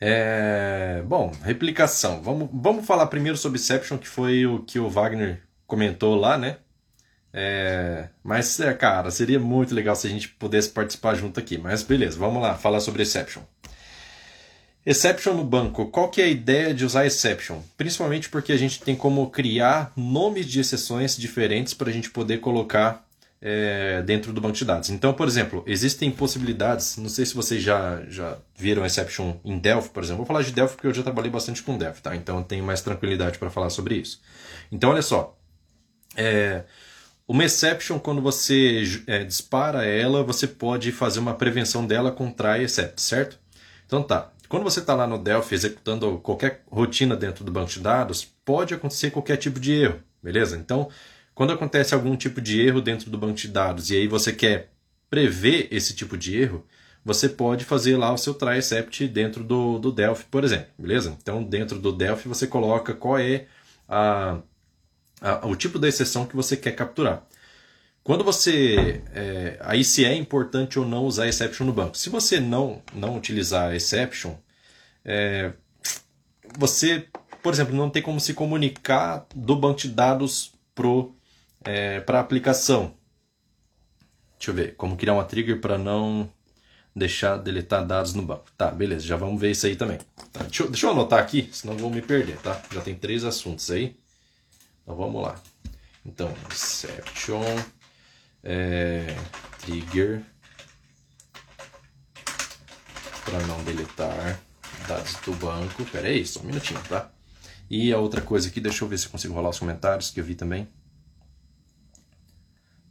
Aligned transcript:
É, 0.00 1.02
bom, 1.06 1.32
replicação. 1.42 2.22
Vamos, 2.22 2.48
vamos 2.52 2.86
falar 2.86 3.06
primeiro 3.06 3.36
sobre 3.36 3.58
Exception, 3.58 3.98
que 3.98 4.08
foi 4.08 4.46
o 4.46 4.60
que 4.60 4.78
o 4.78 4.88
Wagner 4.88 5.42
comentou 5.66 6.14
lá, 6.14 6.38
né? 6.38 6.58
É, 7.32 8.08
mas, 8.22 8.58
é, 8.60 8.72
cara, 8.74 9.10
seria 9.10 9.38
muito 9.38 9.74
legal 9.74 9.94
se 9.96 10.06
a 10.06 10.10
gente 10.10 10.28
pudesse 10.28 10.70
participar 10.70 11.14
junto 11.14 11.38
aqui. 11.38 11.58
Mas 11.58 11.82
beleza, 11.82 12.18
vamos 12.18 12.42
lá, 12.42 12.54
falar 12.54 12.80
sobre 12.80 13.02
Exception. 13.02 13.42
Exception 14.86 15.34
no 15.34 15.44
banco. 15.44 15.86
Qual 15.88 16.08
que 16.08 16.22
é 16.22 16.24
a 16.24 16.28
ideia 16.28 16.72
de 16.72 16.84
usar 16.84 17.04
Exception? 17.04 17.60
Principalmente 17.76 18.28
porque 18.28 18.52
a 18.52 18.56
gente 18.56 18.80
tem 18.80 18.96
como 18.96 19.28
criar 19.30 19.92
nomes 19.96 20.46
de 20.46 20.60
exceções 20.60 21.16
diferentes 21.16 21.74
para 21.74 21.90
a 21.90 21.92
gente 21.92 22.10
poder 22.10 22.38
colocar 22.38 23.06
é, 23.40 24.02
dentro 24.02 24.32
do 24.32 24.40
banco 24.40 24.56
de 24.56 24.64
dados. 24.64 24.90
Então, 24.90 25.12
por 25.12 25.28
exemplo, 25.28 25.62
existem 25.66 26.10
possibilidades, 26.10 26.96
não 26.96 27.08
sei 27.08 27.24
se 27.24 27.34
vocês 27.34 27.62
já, 27.62 28.02
já 28.08 28.36
viram 28.56 28.84
Exception 28.84 29.36
em 29.44 29.58
Delphi, 29.58 29.90
por 29.90 30.02
exemplo. 30.02 30.18
Vou 30.18 30.26
falar 30.26 30.42
de 30.42 30.52
Delphi 30.52 30.74
porque 30.74 30.88
eu 30.88 30.94
já 30.94 31.02
trabalhei 31.02 31.30
bastante 31.30 31.62
com 31.62 31.78
Delphi, 31.78 32.02
tá? 32.02 32.16
Então 32.16 32.38
eu 32.38 32.44
tenho 32.44 32.64
mais 32.64 32.80
tranquilidade 32.80 33.38
para 33.38 33.50
falar 33.50 33.70
sobre 33.70 33.96
isso. 33.96 34.20
Então, 34.70 34.90
olha 34.90 35.02
só. 35.02 35.36
É, 36.16 36.64
uma 37.28 37.44
exception, 37.44 37.98
quando 37.98 38.22
você 38.22 38.82
é, 39.06 39.22
dispara 39.22 39.84
ela, 39.84 40.22
você 40.24 40.46
pode 40.46 40.90
fazer 40.90 41.20
uma 41.20 41.34
prevenção 41.34 41.86
dela 41.86 42.10
com 42.10 42.30
try 42.30 42.62
except, 42.62 43.02
certo? 43.02 43.38
Então 43.86 44.02
tá. 44.02 44.32
Quando 44.48 44.62
você 44.62 44.80
está 44.80 44.94
lá 44.94 45.06
no 45.06 45.18
Delphi 45.18 45.54
executando 45.54 46.18
qualquer 46.20 46.62
rotina 46.70 47.14
dentro 47.14 47.44
do 47.44 47.52
banco 47.52 47.68
de 47.68 47.80
dados, 47.80 48.24
pode 48.46 48.72
acontecer 48.72 49.10
qualquer 49.10 49.36
tipo 49.36 49.60
de 49.60 49.72
erro, 49.72 50.00
beleza? 50.22 50.56
Então, 50.56 50.88
quando 51.38 51.52
acontece 51.52 51.94
algum 51.94 52.16
tipo 52.16 52.40
de 52.40 52.60
erro 52.60 52.80
dentro 52.80 53.08
do 53.10 53.16
banco 53.16 53.34
de 53.34 53.46
dados 53.46 53.90
e 53.90 53.96
aí 53.96 54.08
você 54.08 54.32
quer 54.32 54.72
prever 55.08 55.68
esse 55.70 55.94
tipo 55.94 56.18
de 56.18 56.36
erro, 56.36 56.66
você 57.04 57.28
pode 57.28 57.64
fazer 57.64 57.96
lá 57.96 58.12
o 58.12 58.18
seu 58.18 58.34
try 58.34 58.58
except 58.58 59.06
dentro 59.06 59.44
do, 59.44 59.78
do 59.78 59.92
Delphi, 59.92 60.24
por 60.32 60.42
exemplo, 60.42 60.66
beleza? 60.76 61.16
Então, 61.22 61.44
dentro 61.44 61.78
do 61.78 61.92
Delphi 61.92 62.26
você 62.26 62.48
coloca 62.48 62.92
qual 62.92 63.20
é 63.20 63.46
a, 63.88 64.40
a, 65.20 65.46
o 65.46 65.54
tipo 65.54 65.78
da 65.78 65.86
exceção 65.86 66.26
que 66.26 66.34
você 66.34 66.56
quer 66.56 66.72
capturar. 66.72 67.24
Quando 68.02 68.24
você. 68.24 69.00
É, 69.14 69.58
aí 69.60 69.84
se 69.84 70.04
é 70.04 70.16
importante 70.16 70.76
ou 70.76 70.84
não 70.84 71.04
usar 71.04 71.28
exception 71.28 71.64
no 71.64 71.72
banco. 71.72 71.96
Se 71.96 72.10
você 72.10 72.40
não, 72.40 72.82
não 72.92 73.16
utilizar 73.16 73.72
exception, 73.76 74.34
é, 75.04 75.52
você, 76.58 77.06
por 77.44 77.52
exemplo, 77.52 77.76
não 77.76 77.90
tem 77.90 78.02
como 78.02 78.18
se 78.18 78.34
comunicar 78.34 79.24
do 79.36 79.54
banco 79.54 79.78
de 79.78 79.88
dados 79.90 80.52
pro 80.74 81.16
é, 81.64 82.00
para 82.00 82.20
aplicação. 82.20 82.94
Deixa 84.38 84.50
eu 84.50 84.54
ver, 84.54 84.76
como 84.76 84.96
criar 84.96 85.14
uma 85.14 85.24
trigger 85.24 85.60
para 85.60 85.76
não 85.76 86.30
deixar 86.94 87.36
deletar 87.36 87.86
dados 87.86 88.14
no 88.14 88.22
banco. 88.22 88.46
Tá, 88.56 88.70
beleza, 88.70 89.06
já 89.06 89.16
vamos 89.16 89.40
ver 89.40 89.50
isso 89.50 89.66
aí 89.66 89.76
também. 89.76 89.98
Tá, 90.32 90.42
deixa, 90.42 90.62
eu, 90.62 90.70
deixa, 90.70 90.86
eu, 90.86 90.90
anotar 90.90 91.18
aqui, 91.18 91.48
senão 91.52 91.76
vou 91.76 91.90
me 91.90 92.02
perder, 92.02 92.38
tá? 92.38 92.60
Já 92.72 92.80
tem 92.80 92.94
três 92.94 93.24
assuntos 93.24 93.70
aí. 93.70 93.96
Então 94.82 94.96
vamos 94.96 95.22
lá. 95.22 95.40
Então, 96.04 96.32
exception, 96.50 97.42
é, 98.42 99.14
trigger 99.60 100.22
para 103.24 103.46
não 103.46 103.62
deletar 103.64 104.40
dados 104.86 105.14
do 105.16 105.32
banco. 105.34 105.84
Pera 105.86 106.08
aí, 106.08 106.24
só 106.26 106.40
um 106.40 106.44
minutinho, 106.44 106.80
tá? 106.88 107.10
E 107.68 107.92
a 107.92 107.98
outra 107.98 108.22
coisa 108.22 108.48
aqui, 108.48 108.60
deixa 108.60 108.82
eu 108.84 108.88
ver 108.88 108.98
se 108.98 109.06
eu 109.06 109.10
consigo 109.10 109.34
rolar 109.34 109.50
os 109.50 109.58
comentários 109.58 110.10
que 110.10 110.18
eu 110.20 110.24
vi 110.24 110.34
também. 110.34 110.66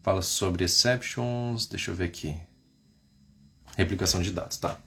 Fala 0.07 0.21
sobre 0.21 0.63
exceptions, 0.63 1.67
deixa 1.67 1.91
eu 1.91 1.95
ver 1.95 2.05
aqui. 2.05 2.33
Replicação 3.75 4.21
de 4.21 4.31
dados, 4.31 4.55
tá. 4.55 4.77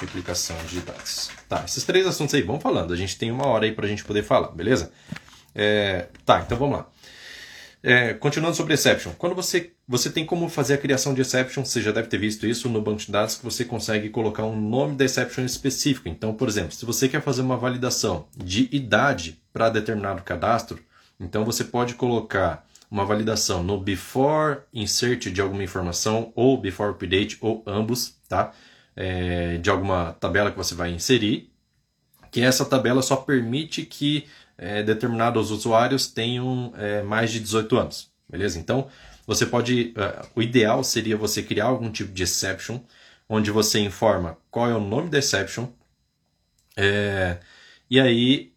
Replicação 0.00 0.56
de 0.64 0.80
dados. 0.80 1.30
Tá, 1.46 1.64
esses 1.66 1.84
três 1.84 2.06
assuntos 2.06 2.34
aí, 2.34 2.40
vamos 2.40 2.62
falando. 2.62 2.94
A 2.94 2.96
gente 2.96 3.18
tem 3.18 3.30
uma 3.30 3.46
hora 3.46 3.66
aí 3.66 3.72
pra 3.72 3.86
gente 3.86 4.02
poder 4.02 4.22
falar, 4.22 4.48
beleza? 4.48 4.90
É, 5.54 6.08
tá, 6.24 6.40
então 6.40 6.56
vamos 6.56 6.78
lá. 6.78 6.88
É, 7.82 8.14
continuando 8.14 8.56
sobre 8.56 8.72
exception. 8.72 9.12
Quando 9.18 9.34
você, 9.34 9.74
você 9.86 10.08
tem 10.08 10.24
como 10.24 10.48
fazer 10.48 10.72
a 10.72 10.78
criação 10.78 11.12
de 11.12 11.20
exception, 11.20 11.62
você 11.62 11.82
já 11.82 11.92
deve 11.92 12.08
ter 12.08 12.16
visto 12.16 12.46
isso 12.46 12.70
no 12.70 12.80
banco 12.80 13.00
de 13.00 13.12
dados, 13.12 13.36
que 13.36 13.44
você 13.44 13.66
consegue 13.66 14.08
colocar 14.08 14.44
um 14.46 14.58
nome 14.58 14.96
da 14.96 15.04
exception 15.04 15.44
específico. 15.44 16.08
Então, 16.08 16.32
por 16.32 16.48
exemplo, 16.48 16.72
se 16.72 16.86
você 16.86 17.06
quer 17.06 17.20
fazer 17.20 17.42
uma 17.42 17.58
validação 17.58 18.26
de 18.34 18.66
idade 18.72 19.42
para 19.52 19.68
determinado 19.68 20.22
cadastro, 20.22 20.82
então 21.20 21.44
você 21.44 21.64
pode 21.64 21.96
colocar 21.96 22.66
uma 22.90 23.04
validação 23.04 23.62
no 23.62 23.78
before 23.78 24.60
insert 24.72 25.30
de 25.30 25.40
alguma 25.40 25.62
informação 25.62 26.32
ou 26.34 26.58
before 26.58 26.90
update 26.90 27.38
ou 27.40 27.62
ambos, 27.66 28.16
tá? 28.28 28.52
É, 28.96 29.58
de 29.58 29.70
alguma 29.70 30.12
tabela 30.14 30.50
que 30.50 30.56
você 30.56 30.74
vai 30.74 30.90
inserir, 30.90 31.52
que 32.30 32.40
essa 32.40 32.64
tabela 32.64 33.02
só 33.02 33.16
permite 33.16 33.84
que 33.84 34.26
é, 34.56 34.82
determinados 34.82 35.50
usuários 35.50 36.08
tenham 36.08 36.72
é, 36.76 37.02
mais 37.02 37.30
de 37.30 37.40
18 37.40 37.76
anos, 37.76 38.10
beleza? 38.28 38.58
Então 38.58 38.88
você 39.26 39.44
pode, 39.44 39.94
uh, 39.96 40.26
o 40.34 40.42
ideal 40.42 40.82
seria 40.82 41.16
você 41.16 41.42
criar 41.42 41.66
algum 41.66 41.90
tipo 41.90 42.10
de 42.12 42.22
exception, 42.22 42.80
onde 43.28 43.50
você 43.50 43.78
informa 43.78 44.38
qual 44.50 44.70
é 44.70 44.74
o 44.74 44.80
nome 44.80 45.10
da 45.10 45.18
exception, 45.18 45.68
é, 46.76 47.38
e 47.90 48.00
aí 48.00 48.52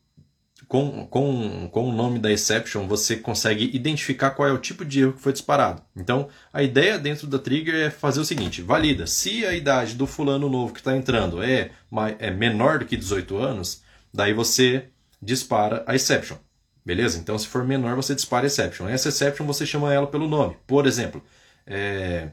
com, 0.71 1.05
com, 1.07 1.67
com 1.67 1.89
o 1.89 1.91
nome 1.91 2.17
da 2.17 2.31
exception, 2.31 2.87
você 2.87 3.17
consegue 3.17 3.69
identificar 3.75 4.31
qual 4.31 4.47
é 4.47 4.53
o 4.53 4.57
tipo 4.57 4.85
de 4.85 5.01
erro 5.01 5.11
que 5.11 5.21
foi 5.21 5.33
disparado. 5.33 5.81
Então, 5.93 6.29
a 6.53 6.63
ideia 6.63 6.97
dentro 6.97 7.27
da 7.27 7.37
trigger 7.37 7.75
é 7.75 7.89
fazer 7.89 8.21
o 8.21 8.25
seguinte: 8.25 8.61
valida. 8.61 9.05
Se 9.05 9.45
a 9.45 9.53
idade 9.53 9.95
do 9.95 10.07
fulano 10.07 10.47
novo 10.47 10.71
que 10.71 10.79
está 10.79 10.95
entrando 10.95 11.43
é, 11.43 11.71
é 12.19 12.31
menor 12.31 12.79
do 12.79 12.85
que 12.85 12.95
18 12.95 13.35
anos, 13.35 13.83
daí 14.13 14.31
você 14.31 14.85
dispara 15.21 15.83
a 15.85 15.93
exception. 15.93 16.37
Beleza? 16.85 17.19
Então, 17.19 17.37
se 17.37 17.49
for 17.49 17.65
menor, 17.65 17.97
você 17.97 18.15
dispara 18.15 18.45
a 18.45 18.47
exception. 18.47 18.87
Essa 18.87 19.09
exception 19.09 19.45
você 19.45 19.65
chama 19.65 19.93
ela 19.93 20.07
pelo 20.07 20.25
nome. 20.25 20.55
Por 20.65 20.87
exemplo, 20.87 21.21
é, 21.67 22.29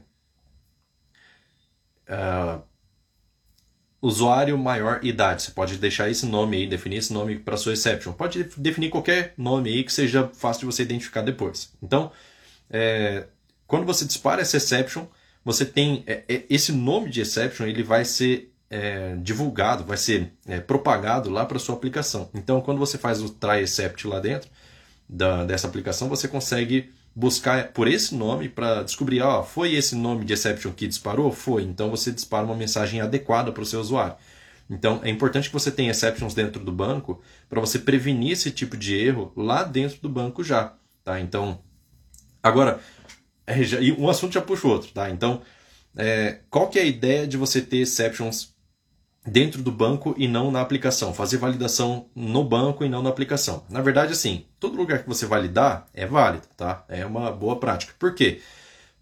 uh, 2.07 2.61
usuário 4.01 4.57
maior 4.57 4.99
idade. 5.03 5.43
Você 5.43 5.51
pode 5.51 5.77
deixar 5.77 6.09
esse 6.09 6.25
nome 6.25 6.57
aí, 6.57 6.67
definir 6.67 6.97
esse 6.97 7.13
nome 7.13 7.37
para 7.37 7.57
sua 7.57 7.73
exception. 7.73 8.13
Pode 8.13 8.43
definir 8.57 8.89
qualquer 8.89 9.33
nome 9.37 9.69
aí 9.69 9.83
que 9.83 9.91
seja 9.91 10.29
fácil 10.33 10.61
de 10.61 10.65
você 10.67 10.83
identificar 10.83 11.21
depois. 11.21 11.71
Então, 11.81 12.11
é, 12.69 13.25
quando 13.67 13.85
você 13.85 14.05
dispara 14.05 14.41
essa 14.41 14.57
exception, 14.57 15.05
você 15.43 15.65
tem 15.65 16.03
é, 16.07 16.23
é 16.27 16.45
esse 16.49 16.71
nome 16.71 17.09
de 17.09 17.21
exception, 17.21 17.67
ele 17.67 17.83
vai 17.83 18.05
ser 18.05 18.51
é, 18.69 19.15
divulgado, 19.17 19.83
vai 19.83 19.97
ser 19.97 20.31
é, 20.47 20.59
propagado 20.59 21.29
lá 21.29 21.45
para 21.45 21.59
sua 21.59 21.75
aplicação. 21.75 22.29
Então, 22.33 22.61
quando 22.61 22.77
você 22.77 22.97
faz 22.97 23.21
o 23.21 23.29
try 23.29 23.61
except 23.61 24.07
lá 24.07 24.19
dentro 24.19 24.49
da, 25.07 25.43
dessa 25.43 25.67
aplicação, 25.67 26.07
você 26.07 26.27
consegue 26.27 26.91
buscar 27.19 27.73
por 27.73 27.85
esse 27.85 28.15
nome 28.15 28.47
para 28.47 28.81
descobrir, 28.81 29.21
ó, 29.21 29.43
foi 29.43 29.73
esse 29.73 29.93
nome 29.93 30.23
de 30.23 30.31
exception 30.31 30.71
que 30.71 30.87
disparou? 30.87 31.33
Foi. 31.33 31.63
Então 31.63 31.89
você 31.89 32.13
dispara 32.13 32.45
uma 32.45 32.55
mensagem 32.55 33.01
adequada 33.01 33.51
para 33.51 33.61
o 33.61 33.65
seu 33.65 33.81
usuário. 33.81 34.15
Então 34.69 35.01
é 35.03 35.09
importante 35.09 35.49
que 35.49 35.53
você 35.53 35.69
tenha 35.69 35.91
exceptions 35.91 36.33
dentro 36.33 36.63
do 36.63 36.71
banco 36.71 37.21
para 37.49 37.59
você 37.59 37.77
prevenir 37.77 38.31
esse 38.31 38.51
tipo 38.51 38.77
de 38.77 38.95
erro 38.95 39.33
lá 39.35 39.63
dentro 39.63 39.99
do 39.99 40.07
banco 40.07 40.43
já, 40.43 40.73
tá? 41.03 41.19
Então, 41.19 41.59
agora, 42.41 42.79
é, 43.45 43.55
um 43.97 44.07
assunto 44.07 44.33
já 44.33 44.41
puxa 44.41 44.67
o 44.67 44.71
outro, 44.71 44.89
tá? 44.93 45.09
Então, 45.09 45.41
é, 45.97 46.39
qual 46.49 46.69
que 46.69 46.79
é 46.79 46.83
a 46.83 46.85
ideia 46.85 47.27
de 47.27 47.35
você 47.35 47.61
ter 47.61 47.79
exceptions 47.79 48.55
dentro 49.29 49.61
do 49.61 49.71
banco 49.71 50.15
e 50.17 50.27
não 50.27 50.51
na 50.51 50.61
aplicação, 50.61 51.13
fazer 51.13 51.37
validação 51.37 52.07
no 52.15 52.43
banco 52.43 52.83
e 52.83 52.89
não 52.89 53.03
na 53.03 53.09
aplicação. 53.09 53.63
Na 53.69 53.81
verdade, 53.81 54.13
assim, 54.13 54.45
todo 54.59 54.77
lugar 54.77 55.03
que 55.03 55.07
você 55.07 55.25
validar 55.25 55.87
é 55.93 56.05
válido, 56.05 56.47
tá? 56.57 56.83
É 56.89 57.05
uma 57.05 57.31
boa 57.31 57.59
prática. 57.59 57.93
Por 57.99 58.13
quê? 58.13 58.41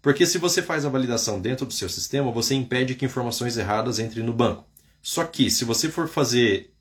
Porque 0.02 0.26
se 0.26 0.38
você 0.38 0.62
faz 0.62 0.84
a 0.84 0.88
validação 0.88 1.40
dentro 1.40 1.66
do 1.66 1.72
seu 1.72 1.88
sistema, 1.88 2.30
você 2.30 2.54
impede 2.54 2.94
que 2.94 3.04
informações 3.04 3.56
erradas 3.56 3.98
entrem 3.98 4.24
no 4.24 4.32
banco. 4.32 4.64
Só 5.02 5.24
que 5.24 5.50
se 5.50 5.64
você 5.64 5.88
for 5.88 6.08
fazer 6.08 6.72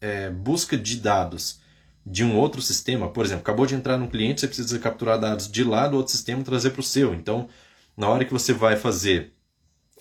é, 0.00 0.30
busca 0.30 0.76
de 0.76 0.96
dados 0.96 1.60
de 2.06 2.24
um 2.24 2.36
outro 2.36 2.60
sistema, 2.60 3.08
por 3.08 3.24
exemplo, 3.24 3.42
acabou 3.42 3.66
de 3.66 3.74
entrar 3.74 3.96
num 3.96 4.08
cliente, 4.08 4.40
você 4.40 4.46
precisa 4.46 4.78
capturar 4.78 5.18
dados 5.18 5.50
de 5.50 5.64
lá 5.64 5.88
do 5.88 5.96
outro 5.96 6.12
sistema 6.12 6.40
e 6.40 6.44
trazer 6.44 6.70
para 6.70 6.80
o 6.80 6.84
seu. 6.84 7.14
Então, 7.14 7.48
na 7.96 8.08
hora 8.08 8.24
que 8.24 8.32
você 8.32 8.52
vai 8.52 8.76
fazer 8.76 9.32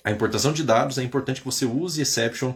a 0.04 0.12
importação 0.12 0.52
de 0.52 0.64
dados, 0.64 0.98
é 0.98 1.04
importante 1.04 1.40
que 1.40 1.46
você 1.46 1.66
use 1.66 2.02
exception 2.02 2.54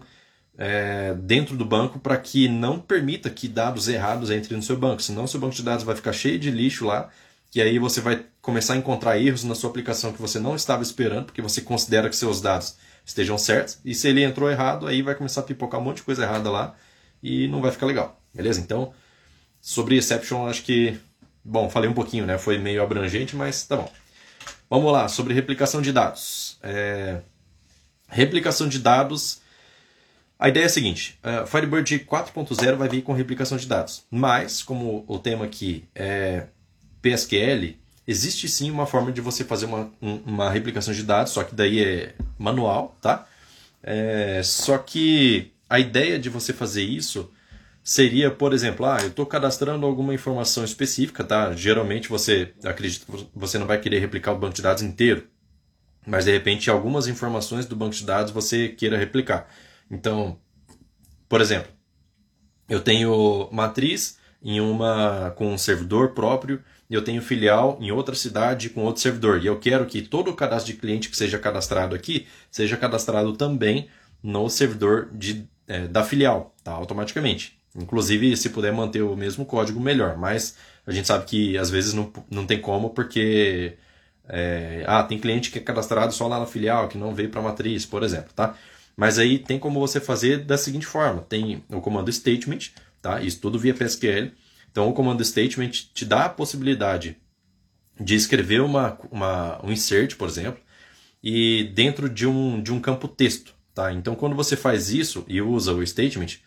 é, 0.57 1.13
dentro 1.13 1.56
do 1.56 1.63
banco 1.63 2.00
para 2.00 2.18
que 2.18 2.48
não 2.48 2.80
permita 2.80 3.30
que 3.30 3.48
dados 3.48 3.88
errados 3.88 4.31
entrem 4.31 4.57
no 4.57 4.63
seu 4.63 4.75
banco. 4.75 5.01
Senão, 5.01 5.27
seu 5.27 5.39
banco 5.39 5.56
de 5.56 5.63
dados 5.63 5.83
vai 5.83 5.95
ficar 5.95 6.13
cheio 6.13 6.39
de 6.39 6.50
lixo 6.50 6.86
lá, 6.86 7.09
e 7.54 7.62
aí 7.62 7.80
você 7.80 8.01
vai 8.01 8.25
começar 8.42 8.74
a 8.74 8.77
encontrar 8.77 9.19
erros 9.19 9.44
na 9.44 9.56
sua 9.56 9.69
aplicação 9.69 10.12
que 10.12 10.21
você 10.21 10.39
não 10.39 10.56
estava 10.56 10.83
esperando, 10.83 11.25
porque 11.25 11.42
você 11.42 11.62
considera 11.62 12.09
que 12.09 12.15
seus 12.15 12.42
dados 12.42 12.75
estejam 13.06 13.38
certos. 13.38 13.80
E 13.86 13.95
se 13.95 14.07
ele 14.07 14.24
entrou 14.24 14.50
errado, 14.50 14.88
aí 14.88 15.01
vai 15.01 15.15
começar 15.15 15.42
a 15.42 15.44
pipocar 15.44 15.80
um 15.80 15.83
monte 15.83 15.98
de 15.98 16.04
coisa 16.04 16.24
errada 16.24 16.51
lá 16.51 16.75
e 17.21 17.48
não 17.48 17.62
vai 17.62 17.71
ficar 17.71 17.86
legal. 17.86 18.19
Beleza? 18.33 18.60
Então, 18.60 18.94
sobre 19.62 19.98
exception, 19.98 20.48
acho 20.48 20.63
que. 20.63 21.00
Bom, 21.44 21.69
falei 21.69 21.89
um 21.89 21.94
pouquinho, 21.94 22.25
né? 22.25 22.38
Foi 22.38 22.57
meio 22.57 22.83
abrangente, 22.83 23.36
mas 23.36 23.65
tá 23.65 23.77
bom. 23.77 23.92
Vamos 24.69 24.92
lá, 24.92 25.07
sobre 25.07 25.33
replicação 25.33 25.81
de 25.81 25.94
dados. 25.94 26.57
É... 26.62 27.21
Replicação 28.10 28.68
de 28.68 28.80
dados 28.80 29.39
A 30.39 30.50
ideia 30.50 30.63
é 30.63 30.68
a 30.68 30.69
seguinte: 30.69 31.19
uh, 31.24 31.48
Firebird 31.48 32.00
4.0 32.00 32.75
vai 32.75 32.88
vir 32.88 33.01
com 33.01 33.13
replicação 33.13 33.57
de 33.57 33.66
dados, 33.66 34.06
mas, 34.12 34.62
como 34.62 35.04
o 35.07 35.18
tema 35.18 35.45
aqui 35.45 35.86
é 35.95 36.48
PSQL, 37.01 37.75
existe 38.07 38.48
sim 38.48 38.69
uma 38.69 38.86
forma 38.86 39.12
de 39.12 39.22
você 39.22 39.44
fazer 39.44 39.66
uma, 39.66 39.92
uma 40.01 40.50
replicação 40.50 40.94
de 40.94 41.04
dados, 41.04 41.34
só 41.34 41.44
que 41.44 41.56
daí 41.56 41.84
é 41.84 42.16
manual, 42.38 42.98
tá? 43.01 43.28
É, 43.84 44.42
só 44.44 44.78
que 44.78 45.51
a 45.69 45.80
ideia 45.80 46.19
de 46.19 46.30
você 46.30 46.54
fazer 46.54 46.84
isso 46.84 47.31
seria, 47.84 48.30
por 48.30 48.54
exemplo, 48.54 48.86
ah, 48.86 49.00
eu 49.01 49.07
estou 49.07 49.25
cadastrando 49.25 49.86
alguma 49.86 50.13
informação 50.13 50.63
específica, 50.63 51.24
tá? 51.24 51.54
Geralmente 51.54 52.10
você 52.10 52.54
acredita 52.63 53.06
você 53.34 53.57
não 53.57 53.66
vai 53.66 53.80
querer 53.80 54.00
replicar 54.00 54.34
o 54.34 54.38
banco 54.38 54.56
de 54.56 54.62
dados 54.62 54.84
inteiro, 54.84 55.25
mas 56.06 56.25
de 56.25 56.31
repente 56.31 56.69
algumas 56.69 57.07
informações 57.07 57.66
do 57.66 57.75
banco 57.75 57.95
de 57.95 58.06
dados 58.06 58.31
você 58.31 58.69
queira 58.69 58.98
replicar. 58.98 59.50
Então, 59.89 60.38
por 61.30 61.42
exemplo, 61.42 61.72
eu 62.69 62.81
tenho 62.81 63.50
matriz 63.51 64.18
em 64.42 64.62
uma 64.62 65.31
com 65.36 65.54
um 65.54 65.57
servidor 65.57 66.12
próprio 66.12 66.63
eu 66.89 67.04
tenho 67.04 67.22
filial 67.22 67.78
em 67.81 67.92
outra 67.92 68.16
cidade 68.16 68.69
com 68.69 68.84
outro 68.84 69.01
servidor. 69.01 69.44
E 69.44 69.48
eu 69.48 69.60
quero 69.60 69.86
que 69.86 70.01
todo 70.01 70.31
o 70.31 70.36
cadastro 70.36 70.74
de 70.74 70.80
cliente 70.80 71.10
que 71.10 71.18
seja 71.18 71.38
cadastrado 71.38 71.95
aqui 71.95 72.28
seja 72.50 72.78
cadastrado 72.78 73.34
também 73.34 73.89
no 74.24 74.50
servidor 74.50 75.10
de, 75.13 75.48
é, 75.68 75.88
da 75.88 76.04
filial, 76.04 76.56
tá? 76.63 76.72
automaticamente. 76.72 77.57
Inclusive, 77.75 78.36
se 78.38 78.50
puder 78.50 78.72
manter 78.72 79.01
o 79.01 79.16
mesmo 79.16 79.45
código, 79.45 79.80
melhor. 79.80 80.18
Mas 80.18 80.57
a 80.86 80.92
gente 80.92 81.07
sabe 81.07 81.25
que 81.25 81.57
às 81.57 81.69
vezes 81.69 81.94
não, 81.94 82.12
não 82.31 82.45
tem 82.45 82.60
como, 82.60 82.92
porque 82.92 83.78
é, 84.28 84.84
ah, 84.88 85.04
tem 85.04 85.19
cliente 85.19 85.51
que 85.51 85.60
é 85.60 85.62
cadastrado 85.62 86.13
só 86.13 86.28
lá 86.28 86.39
na 86.39 86.45
filial, 86.45 86.88
que 86.88 86.98
não 86.98 87.13
veio 87.13 87.30
para 87.30 87.42
a 87.42 87.44
matriz, 87.44 87.86
por 87.86 88.01
exemplo. 88.01 88.31
Tá? 88.34 88.56
Mas 88.97 89.19
aí 89.19 89.38
tem 89.38 89.59
como 89.59 89.79
você 89.79 89.99
fazer 90.01 90.44
da 90.44 90.57
seguinte 90.57 90.88
forma: 90.88 91.21
tem 91.21 91.63
o 91.69 91.79
comando 91.79 92.11
statement, 92.11 92.71
tá? 93.01 93.21
isso 93.21 93.39
tudo 93.39 93.59
via 93.59 93.73
PSQL. 93.73 94.31
Então, 94.71 94.89
o 94.89 94.94
comando 94.94 95.23
statement 95.23 95.71
te 95.94 96.05
dá 96.05 96.25
a 96.25 96.29
possibilidade 96.29 97.17
de 97.99 98.15
escrever 98.15 98.61
uma, 98.61 98.97
uma, 99.11 99.65
um 99.65 99.71
insert, 99.71 100.15
por 100.15 100.27
exemplo, 100.27 100.61
e 101.23 101.71
dentro 101.73 102.09
de 102.09 102.27
um, 102.27 102.61
de 102.61 102.71
um 102.71 102.79
campo 102.79 103.07
texto. 103.07 103.55
Tá? 103.73 103.94
Então, 103.94 104.15
quando 104.15 104.35
você 104.35 104.55
faz 104.55 104.89
isso 104.89 105.23
e 105.27 105.41
usa 105.41 105.73
o 105.73 105.85
statement, 105.85 106.38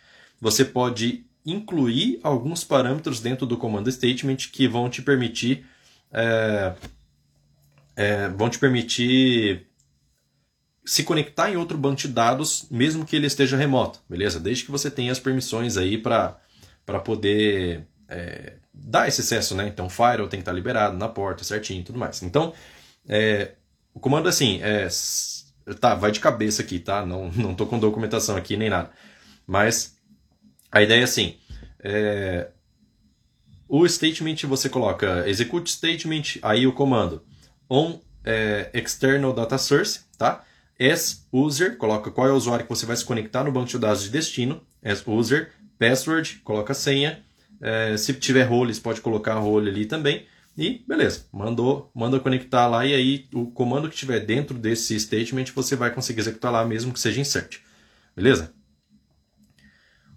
você 0.41 0.65
pode 0.65 1.25
incluir 1.45 2.21
alguns 2.23 2.63
parâmetros 2.63 3.21
dentro 3.21 3.47
do 3.47 3.57
comando 3.57 3.91
statement 3.91 4.37
que 4.53 4.69
vão 4.69 4.91
te 4.91 5.03
permitir 5.03 5.65
é, 6.13 6.75
é, 7.97 8.29
vão 8.29 8.49
te 8.51 8.59
permitir 8.59 9.67
se 10.85 11.05
conectar 11.05 11.51
em 11.51 11.57
outro 11.57 11.77
banco 11.77 11.97
de 11.97 12.09
dados, 12.09 12.67
mesmo 12.71 13.05
que 13.05 13.15
ele 13.15 13.27
esteja 13.27 13.57
remoto, 13.57 14.01
beleza? 14.09 14.41
Desde 14.41 14.65
que 14.65 14.71
você 14.71 14.91
tenha 14.91 15.13
as 15.13 15.21
permissões 15.21 15.77
aí 15.77 15.99
para 15.99 16.41
poder 17.05 17.87
é, 18.09 18.55
dar 18.73 19.07
esse 19.07 19.21
acesso, 19.21 19.55
né? 19.55 19.69
Então, 19.69 19.89
Firewall 19.89 20.29
tem 20.29 20.39
que 20.39 20.43
estar 20.43 20.53
liberado 20.53 20.97
na 20.97 21.09
porta, 21.09 21.45
certinho 21.45 21.81
e 21.81 21.85
tudo 21.85 21.99
mais. 21.99 22.23
Então, 22.23 22.53
é, 23.09 23.53
o 23.95 24.01
comando 24.01 24.29
assim, 24.29 24.61
é, 24.63 24.89
tá, 25.81 25.95
vai 25.95 26.11
de 26.11 26.21
cabeça 26.21 26.63
aqui, 26.63 26.79
tá? 26.79 27.05
Não, 27.05 27.31
não 27.37 27.55
tô 27.55 27.67
com 27.67 27.79
documentação 27.79 28.37
aqui 28.37 28.57
nem 28.57 28.71
nada. 28.71 28.91
Mas 29.47 29.97
a 30.73 30.83
ideia 30.83 31.01
é 31.01 31.05
assim: 31.05 31.37
é, 31.83 32.49
o 33.69 33.87
statement 33.89 34.37
você 34.49 34.69
coloca 34.69 35.29
execute 35.29 35.71
statement, 35.71 36.39
aí 36.43 36.67
o 36.67 36.73
comando 36.73 37.23
on 37.69 38.01
é, 38.25 38.71
external 38.75 39.33
data 39.33 39.59
source, 39.59 40.01
tá? 40.19 40.45
As 40.81 41.27
user, 41.31 41.77
coloca 41.77 42.11
qual 42.11 42.27
é 42.27 42.33
o 42.33 42.37
usuário 42.37 42.65
que 42.65 42.71
você 42.71 42.87
vai 42.87 42.97
se 42.97 43.05
conectar 43.05 43.45
no 43.45 43.53
banco 43.53 43.69
de 43.69 43.79
dados 43.79 44.03
de 44.03 44.09
destino. 44.09 44.63
As 44.83 45.07
user, 45.07 45.53
password, 45.79 46.41
coloca 46.43 46.73
a 46.73 46.75
senha. 46.75 47.23
É, 47.61 47.95
se 47.99 48.15
tiver 48.15 48.45
roles, 48.45 48.79
pode 48.79 49.03
colocar 49.03 49.35
role 49.35 49.69
ali 49.69 49.85
também. 49.85 50.27
E 50.57 50.83
beleza, 50.87 51.27
mandou, 51.33 51.91
manda 51.95 52.19
conectar 52.19 52.67
lá 52.67 52.85
e 52.85 52.95
aí 52.95 53.29
o 53.33 53.51
comando 53.51 53.89
que 53.89 53.97
tiver 53.97 54.21
dentro 54.21 54.59
desse 54.59 54.99
statement 54.99 55.47
você 55.55 55.77
vai 55.77 55.91
conseguir 55.91 56.21
executar 56.21 56.51
lá 56.51 56.65
mesmo 56.65 56.93
que 56.93 57.01
seja 57.01 57.21
insert. 57.21 57.59
Beleza? 58.17 58.53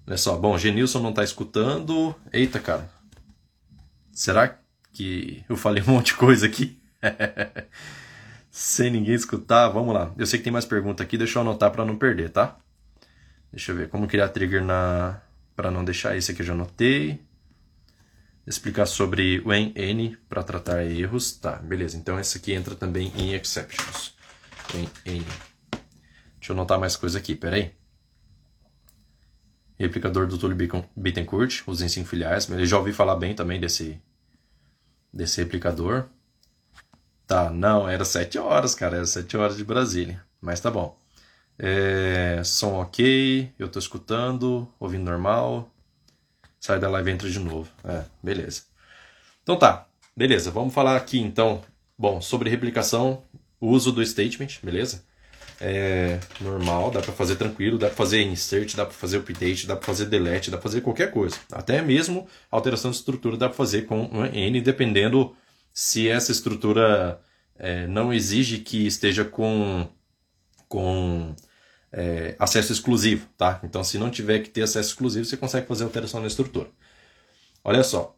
Olha 0.07 0.17
só, 0.17 0.37
bom, 0.37 0.57
Genilson 0.57 0.99
não 0.99 1.11
está 1.11 1.23
escutando. 1.23 2.15
Eita, 2.31 2.59
cara. 2.59 2.89
Será 4.11 4.59
que 4.91 5.43
eu 5.47 5.55
falei 5.55 5.83
um 5.83 5.91
monte 5.91 6.07
de 6.07 6.15
coisa 6.15 6.45
aqui? 6.45 6.77
Sem 8.55 8.91
ninguém 8.91 9.15
escutar, 9.15 9.67
vamos 9.69 9.95
lá. 9.95 10.13
Eu 10.15 10.27
sei 10.27 10.37
que 10.37 10.43
tem 10.43 10.53
mais 10.53 10.63
pergunta 10.65 11.01
aqui, 11.01 11.17
deixa 11.17 11.39
eu 11.39 11.41
anotar 11.41 11.71
para 11.71 11.83
não 11.83 11.97
perder, 11.97 12.29
tá? 12.29 12.55
Deixa 13.51 13.71
eu 13.71 13.75
ver 13.75 13.89
como 13.89 14.07
criar 14.07 14.29
trigger 14.29 14.63
na 14.63 15.19
para 15.55 15.71
não 15.71 15.83
deixar 15.83 16.15
esse 16.15 16.31
aqui 16.31 16.41
eu 16.41 16.45
já 16.45 16.53
anotei. 16.53 17.19
Explicar 18.45 18.85
sobre 18.85 19.41
o 19.45 19.51
n 19.51 20.17
para 20.29 20.43
tratar 20.43 20.83
erros. 20.85 21.31
Tá, 21.31 21.55
beleza. 21.55 21.97
Então 21.97 22.19
esse 22.19 22.37
aqui 22.37 22.53
entra 22.53 22.75
também 22.75 23.11
em 23.15 23.33
exceptions. 23.33 24.13
N. 24.73 25.25
Deixa 26.39 26.51
eu 26.51 26.53
anotar 26.53 26.79
mais 26.79 26.95
coisa 26.95 27.17
aqui, 27.17 27.35
peraí 27.35 27.73
replicador 29.83 30.27
do 30.27 30.37
Túlio 30.37 30.57
Bittencourt, 30.95 31.63
os 31.67 31.81
em 31.81 32.05
filiais. 32.05 32.49
Eu 32.49 32.65
já 32.65 32.77
ouvi 32.77 32.93
falar 32.93 33.15
bem 33.15 33.33
também 33.33 33.59
desse, 33.59 34.01
desse 35.11 35.41
replicador. 35.41 36.05
Tá, 37.27 37.49
não, 37.49 37.87
era 37.87 38.05
7 38.05 38.37
horas, 38.37 38.75
cara, 38.75 38.97
era 38.97 39.05
7 39.05 39.37
horas 39.37 39.57
de 39.57 39.63
Brasília. 39.63 40.23
Mas 40.41 40.59
tá 40.59 40.69
bom. 40.69 40.97
É, 41.57 42.41
som 42.43 42.81
ok, 42.81 43.51
eu 43.57 43.69
tô 43.69 43.79
escutando, 43.79 44.67
ouvindo 44.79 45.05
normal. 45.05 45.69
Sai 46.59 46.79
da 46.79 46.89
live 46.89 47.09
e 47.09 47.13
entra 47.13 47.29
de 47.29 47.39
novo. 47.39 47.69
É, 47.83 48.03
beleza. 48.21 48.63
Então 49.43 49.57
tá, 49.57 49.87
beleza. 50.15 50.51
Vamos 50.51 50.73
falar 50.73 50.95
aqui 50.95 51.19
então, 51.19 51.61
bom, 51.97 52.21
sobre 52.21 52.49
replicação, 52.49 53.23
uso 53.59 53.91
do 53.91 54.05
statement, 54.05 54.59
beleza? 54.61 55.03
é 55.63 56.19
normal, 56.41 56.91
dá 56.91 57.01
para 57.01 57.13
fazer 57.13 57.37
tranquilo, 57.37 57.77
dá 57.77 57.87
para 57.87 57.95
fazer 57.95 58.21
insert, 58.21 58.75
dá 58.75 58.85
para 58.85 58.93
fazer 58.93 59.17
update, 59.17 59.65
dá 59.65 59.75
para 59.75 59.85
fazer 59.85 60.05
delete, 60.05 60.51
dá 60.51 60.57
para 60.57 60.63
fazer 60.63 60.81
qualquer 60.81 61.09
coisa. 61.09 61.37
Até 61.51 61.81
mesmo 61.81 62.27
alteração 62.51 62.91
de 62.91 62.97
estrutura 62.97 63.37
dá 63.37 63.47
para 63.47 63.55
fazer 63.55 63.83
com 63.83 64.01
um 64.11 64.25
n, 64.25 64.59
dependendo 64.61 65.33
se 65.73 66.07
essa 66.09 66.31
estrutura 66.31 67.21
é, 67.55 67.87
não 67.87 68.13
exige 68.13 68.59
que 68.59 68.85
esteja 68.87 69.25
com, 69.25 69.87
com 70.67 71.35
é, 71.91 72.35
acesso 72.39 72.71
exclusivo, 72.73 73.27
tá? 73.37 73.59
Então, 73.63 73.83
se 73.83 73.97
não 73.97 74.09
tiver 74.11 74.39
que 74.39 74.49
ter 74.49 74.63
acesso 74.63 74.89
exclusivo, 74.89 75.25
você 75.25 75.37
consegue 75.37 75.67
fazer 75.67 75.83
alteração 75.83 76.21
na 76.21 76.27
estrutura. 76.27 76.69
Olha 77.63 77.83
só, 77.83 78.17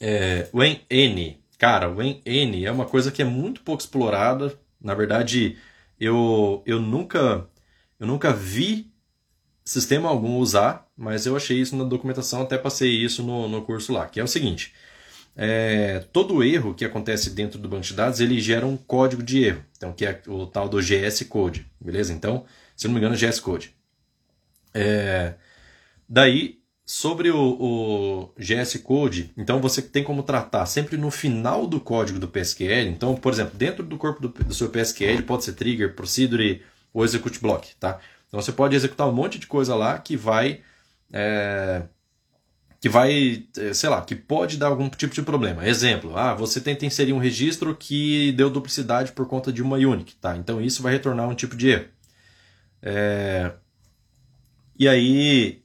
é, 0.00 0.48
o 0.52 0.62
n, 0.62 1.38
cara, 1.58 1.90
o 1.90 2.02
n 2.02 2.64
é 2.64 2.70
uma 2.72 2.86
coisa 2.86 3.10
que 3.12 3.22
é 3.22 3.24
muito 3.24 3.62
pouco 3.62 3.82
explorada. 3.82 4.58
Na 4.80 4.94
verdade, 4.94 5.58
eu, 5.98 6.62
eu 6.66 6.80
nunca 6.80 7.48
eu 7.98 8.06
nunca 8.06 8.32
vi 8.32 8.92
sistema 9.64 10.08
algum 10.08 10.36
usar, 10.38 10.86
mas 10.96 11.26
eu 11.26 11.36
achei 11.36 11.58
isso 11.60 11.76
na 11.76 11.84
documentação, 11.84 12.42
até 12.42 12.58
passei 12.58 12.90
isso 12.90 13.22
no, 13.22 13.48
no 13.48 13.62
curso 13.64 13.92
lá, 13.92 14.06
que 14.06 14.20
é 14.20 14.24
o 14.24 14.28
seguinte. 14.28 14.74
É, 15.36 15.98
todo 16.12 16.44
erro 16.44 16.74
que 16.74 16.84
acontece 16.84 17.30
dentro 17.30 17.58
do 17.58 17.68
banco 17.68 17.82
de 17.82 17.94
dados, 17.94 18.20
ele 18.20 18.40
gera 18.40 18.64
um 18.64 18.76
código 18.76 19.22
de 19.22 19.42
erro, 19.42 19.64
então 19.76 19.92
que 19.92 20.06
é 20.06 20.22
o 20.28 20.46
tal 20.46 20.68
do 20.68 20.80
GS 20.80 21.24
Code, 21.28 21.66
beleza? 21.80 22.12
Então, 22.12 22.44
se 22.76 22.86
não 22.86 22.94
me 22.94 23.00
engano, 23.00 23.16
é 23.16 23.18
GS 23.18 23.40
Code. 23.40 23.74
É, 24.72 25.34
daí, 26.08 26.60
sobre 26.86 27.30
o, 27.30 27.36
o, 27.38 28.32
GS 28.38 28.76
Code, 28.82 29.32
então 29.36 29.60
você 29.60 29.82
tem 29.82 30.04
como 30.04 30.22
tratar 30.22 30.66
sempre 30.66 30.96
no 30.96 31.10
final 31.10 31.66
do 31.66 31.80
código 31.80 32.18
do 32.18 32.28
PSQL. 32.28 32.88
Então, 32.88 33.16
por 33.16 33.32
exemplo, 33.32 33.56
dentro 33.56 33.82
do 33.82 33.96
corpo 33.96 34.20
do, 34.20 34.28
do 34.28 34.54
seu 34.54 34.68
PSQL 34.68 35.22
pode 35.24 35.44
ser 35.44 35.54
trigger, 35.54 35.94
procedure 35.94 36.62
ou 36.92 37.04
execute 37.04 37.40
block, 37.40 37.74
tá? 37.76 37.98
Então 38.28 38.40
você 38.40 38.52
pode 38.52 38.76
executar 38.76 39.08
um 39.08 39.12
monte 39.12 39.38
de 39.38 39.46
coisa 39.46 39.74
lá 39.74 39.98
que 39.98 40.16
vai 40.16 40.60
é, 41.12 41.82
que 42.84 42.88
vai, 42.90 43.46
é, 43.56 43.72
sei 43.72 43.88
lá, 43.88 44.02
que 44.02 44.14
pode 44.14 44.58
dar 44.58 44.66
algum 44.66 44.90
tipo 44.90 45.14
de 45.14 45.22
problema. 45.22 45.66
Exemplo, 45.66 46.14
ah, 46.18 46.34
você 46.34 46.60
tenta 46.60 46.84
inserir 46.84 47.14
um 47.14 47.18
registro 47.18 47.74
que 47.74 48.30
deu 48.32 48.50
duplicidade 48.50 49.12
por 49.12 49.26
conta 49.26 49.50
de 49.50 49.62
uma 49.62 49.78
unique, 49.78 50.14
tá? 50.16 50.36
Então 50.36 50.60
isso 50.60 50.82
vai 50.82 50.92
retornar 50.92 51.26
um 51.26 51.34
tipo 51.34 51.56
de 51.56 51.70
erro. 51.70 51.86
É, 52.82 53.52
e 54.78 54.86
aí 54.86 55.62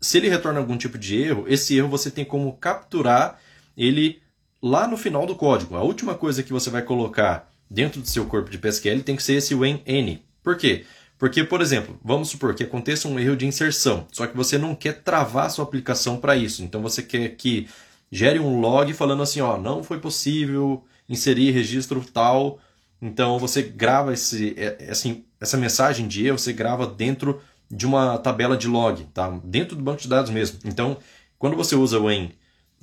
se 0.00 0.16
ele 0.16 0.30
retorna 0.30 0.60
algum 0.60 0.78
tipo 0.78 0.96
de 0.96 1.20
erro, 1.20 1.44
esse 1.46 1.76
erro 1.76 1.88
você 1.88 2.10
tem 2.10 2.24
como 2.24 2.56
capturar 2.56 3.38
ele 3.76 4.22
lá 4.62 4.88
no 4.88 4.96
final 4.96 5.26
do 5.26 5.36
código. 5.36 5.76
A 5.76 5.82
última 5.82 6.14
coisa 6.14 6.42
que 6.42 6.54
você 6.54 6.70
vai 6.70 6.80
colocar 6.80 7.52
dentro 7.70 8.00
do 8.00 8.08
seu 8.08 8.24
corpo 8.24 8.48
de 8.48 8.56
PSQL 8.56 9.02
tem 9.02 9.14
que 9.14 9.22
ser 9.22 9.34
esse 9.34 9.54
when 9.54 9.82
any. 9.86 10.24
Por 10.42 10.56
quê? 10.56 10.86
Porque, 11.18 11.42
por 11.42 11.60
exemplo, 11.60 11.98
vamos 12.04 12.28
supor 12.28 12.54
que 12.54 12.62
aconteça 12.62 13.08
um 13.08 13.18
erro 13.18 13.36
de 13.36 13.46
inserção, 13.46 14.06
só 14.12 14.26
que 14.26 14.36
você 14.36 14.58
não 14.58 14.74
quer 14.74 15.02
travar 15.02 15.46
a 15.46 15.48
sua 15.48 15.64
aplicação 15.64 16.18
para 16.18 16.36
isso. 16.36 16.62
Então 16.62 16.82
você 16.82 17.02
quer 17.02 17.30
que 17.30 17.68
gere 18.10 18.38
um 18.38 18.60
log 18.60 18.92
falando 18.92 19.22
assim, 19.22 19.40
ó, 19.40 19.56
não 19.56 19.82
foi 19.82 19.98
possível 19.98 20.84
inserir 21.08 21.52
registro 21.52 22.04
tal 22.12 22.58
Então 23.00 23.38
você 23.38 23.62
grava 23.62 24.12
esse, 24.12 24.54
é, 24.58 24.90
assim, 24.90 25.24
essa 25.40 25.56
mensagem 25.56 26.06
de 26.06 26.26
erro, 26.26 26.38
você 26.38 26.52
grava 26.52 26.86
dentro 26.86 27.40
de 27.70 27.86
uma 27.86 28.18
tabela 28.18 28.56
de 28.56 28.68
log, 28.68 29.04
tá? 29.14 29.30
dentro 29.42 29.76
do 29.76 29.82
banco 29.82 30.02
de 30.02 30.08
dados 30.08 30.30
mesmo. 30.30 30.58
Então, 30.64 30.98
quando 31.38 31.56
você 31.56 31.74
usa 31.74 31.98
o 31.98 32.10
em 32.10 32.32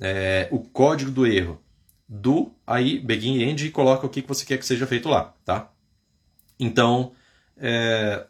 é, 0.00 0.48
o 0.50 0.58
código 0.58 1.10
do 1.10 1.26
erro 1.26 1.60
do 2.08 2.52
aí 2.66 2.98
begin 2.98 3.42
end 3.42 3.66
e 3.66 3.70
coloca 3.70 4.06
o 4.06 4.10
que 4.10 4.22
você 4.22 4.44
quer 4.44 4.58
que 4.58 4.66
seja 4.66 4.86
feito 4.86 5.08
lá, 5.08 5.34
tá? 5.44 5.70
Então, 6.58 7.12
é, 7.56 8.26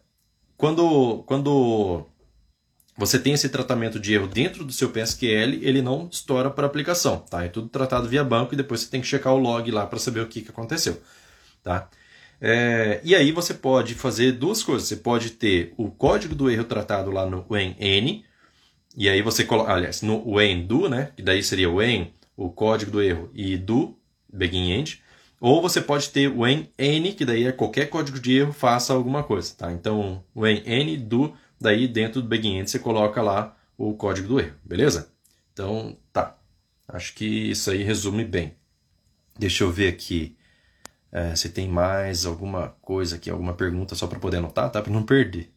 quando, 0.56 1.22
quando 1.26 2.06
você 2.96 3.18
tem 3.18 3.32
esse 3.32 3.48
tratamento 3.48 3.98
de 3.98 4.14
erro 4.14 4.28
dentro 4.28 4.64
do 4.64 4.72
seu 4.72 4.90
PSQL, 4.90 5.58
ele 5.62 5.82
não 5.82 6.08
estoura 6.10 6.50
para 6.50 6.66
aplicação, 6.66 7.18
tá? 7.18 7.44
É 7.44 7.48
tudo 7.48 7.68
tratado 7.68 8.08
via 8.08 8.22
banco 8.22 8.54
e 8.54 8.56
depois 8.56 8.80
você 8.80 8.90
tem 8.90 9.00
que 9.00 9.06
checar 9.06 9.34
o 9.34 9.38
log 9.38 9.70
lá 9.70 9.86
para 9.86 9.98
saber 9.98 10.20
o 10.20 10.28
que, 10.28 10.42
que 10.42 10.50
aconteceu, 10.50 11.00
tá? 11.62 11.88
É, 12.40 13.00
e 13.02 13.14
aí 13.14 13.32
você 13.32 13.54
pode 13.54 13.94
fazer 13.94 14.32
duas 14.32 14.62
coisas. 14.62 14.88
Você 14.88 14.96
pode 14.96 15.30
ter 15.30 15.72
o 15.76 15.90
código 15.90 16.34
do 16.34 16.50
erro 16.50 16.64
tratado 16.64 17.10
lá 17.10 17.24
no 17.24 17.44
when 17.48 17.74
n, 17.78 18.24
e 18.96 19.08
aí 19.08 19.22
você 19.22 19.44
coloca, 19.44 19.72
aliás, 19.72 20.02
no 20.02 20.22
when 20.28 20.66
do, 20.66 20.88
né? 20.88 21.10
Que 21.16 21.22
daí 21.22 21.42
seria 21.42 21.70
o 21.70 21.76
when, 21.76 22.12
o 22.36 22.50
código 22.50 22.90
do 22.90 23.02
erro, 23.02 23.30
e 23.34 23.56
do, 23.56 23.98
begin 24.32 24.70
end. 24.72 25.02
Ou 25.44 25.60
você 25.60 25.78
pode 25.78 26.08
ter 26.08 26.28
o 26.28 26.46
n, 26.46 27.12
que 27.12 27.22
daí 27.22 27.44
é 27.44 27.52
qualquer 27.52 27.90
código 27.90 28.18
de 28.18 28.38
erro 28.38 28.50
faça 28.50 28.94
alguma 28.94 29.22
coisa, 29.22 29.54
tá? 29.54 29.70
Então, 29.70 30.24
when 30.34 30.62
n 30.64 30.96
do, 30.96 31.34
daí 31.60 31.86
dentro 31.86 32.22
do 32.22 32.28
begin 32.28 32.66
você 32.66 32.78
coloca 32.78 33.20
lá 33.20 33.54
o 33.76 33.92
código 33.92 34.26
do 34.26 34.40
erro, 34.40 34.54
beleza? 34.64 35.12
Então, 35.52 35.98
tá. 36.10 36.38
Acho 36.88 37.12
que 37.12 37.26
isso 37.26 37.70
aí 37.70 37.82
resume 37.82 38.24
bem. 38.24 38.54
Deixa 39.38 39.64
eu 39.64 39.70
ver 39.70 39.88
aqui 39.88 40.34
é, 41.12 41.36
se 41.36 41.50
tem 41.50 41.68
mais 41.68 42.24
alguma 42.24 42.70
coisa 42.80 43.16
aqui, 43.16 43.28
alguma 43.28 43.52
pergunta 43.52 43.94
só 43.94 44.06
para 44.06 44.18
poder 44.18 44.38
anotar, 44.38 44.70
tá? 44.70 44.80
Para 44.80 44.94
não 44.94 45.02
perder. 45.02 45.52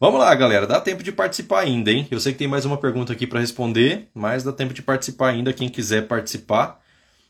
Vamos 0.00 0.18
lá, 0.18 0.34
galera. 0.34 0.66
Dá 0.66 0.80
tempo 0.80 1.02
de 1.02 1.12
participar 1.12 1.60
ainda, 1.60 1.92
hein? 1.92 2.08
Eu 2.10 2.18
sei 2.18 2.32
que 2.32 2.38
tem 2.38 2.48
mais 2.48 2.64
uma 2.64 2.78
pergunta 2.78 3.12
aqui 3.12 3.26
para 3.26 3.40
responder, 3.40 4.08
mas 4.14 4.42
dá 4.42 4.50
tempo 4.50 4.72
de 4.72 4.80
participar 4.80 5.28
ainda. 5.28 5.52
Quem 5.52 5.68
quiser 5.68 6.08
participar, 6.08 6.81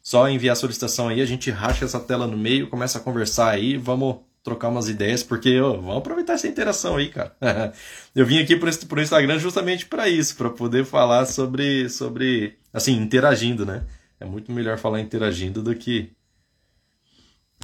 só 0.03 0.29
enviar 0.29 0.55
a 0.55 0.57
solicitação 0.57 1.09
aí. 1.09 1.21
A 1.21 1.27
gente 1.27 1.51
racha 1.51 1.85
essa 1.85 2.01
tela 2.01 2.27
no 2.27 2.37
meio, 2.37 2.69
começa 2.69 2.99
a 2.99 3.01
conversar 3.01 3.51
aí. 3.51 3.77
Vamos 3.77 4.17
trocar 4.43 4.69
umas 4.69 4.89
ideias, 4.89 5.23
porque 5.23 5.61
ó, 5.61 5.75
vamos 5.75 5.99
aproveitar 5.99 6.33
essa 6.33 6.49
interação 6.49 6.97
aí, 6.97 7.09
cara. 7.09 7.35
Eu 8.15 8.27
vim 8.27 8.39
aqui 8.39 8.57
para 8.57 8.69
o 8.69 9.03
Instagram 9.03 9.39
justamente 9.39 9.87
para 9.87 10.09
isso, 10.09 10.37
para 10.37 10.51
poder 10.51 10.85
falar 10.85 11.27
sobre, 11.27 11.89
sobre, 11.89 12.59
assim, 12.73 12.97
interagindo, 12.97 13.65
né? 13.65 13.87
É 14.19 14.25
muito 14.25 14.51
melhor 14.51 14.79
falar 14.79 15.01
interagindo 15.01 15.63
do 15.63 15.75
que 15.75 16.13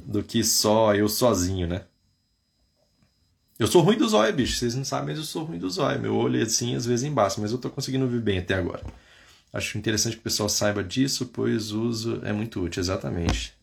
do 0.05 0.23
que 0.23 0.43
só 0.43 0.95
eu 0.95 1.09
sozinho, 1.09 1.67
né? 1.67 1.83
Eu 3.57 3.67
sou 3.67 3.81
ruim 3.81 3.97
do 3.97 4.07
zóio, 4.07 4.33
bicho. 4.33 4.57
Vocês 4.57 4.73
não 4.73 4.85
sabem, 4.85 5.09
mas 5.09 5.17
eu 5.17 5.25
sou 5.25 5.43
ruim 5.43 5.59
do 5.59 5.69
zóio. 5.69 5.99
Meu 5.99 6.15
olho 6.15 6.39
é 6.39 6.43
assim, 6.43 6.75
às 6.75 6.85
vezes 6.85 7.05
embaixo, 7.05 7.41
mas 7.41 7.51
eu 7.51 7.57
tô 7.57 7.69
conseguindo 7.69 8.07
ver 8.07 8.21
bem 8.21 8.39
até 8.39 8.53
agora. 8.53 8.81
Acho 9.51 9.77
interessante 9.77 10.13
que 10.13 10.19
o 10.19 10.23
pessoal 10.23 10.47
saiba 10.47 10.83
disso, 10.83 11.27
pois 11.27 11.71
uso 11.71 12.21
é 12.23 12.31
muito 12.31 12.61
útil, 12.61 12.81
exatamente. 12.81 13.53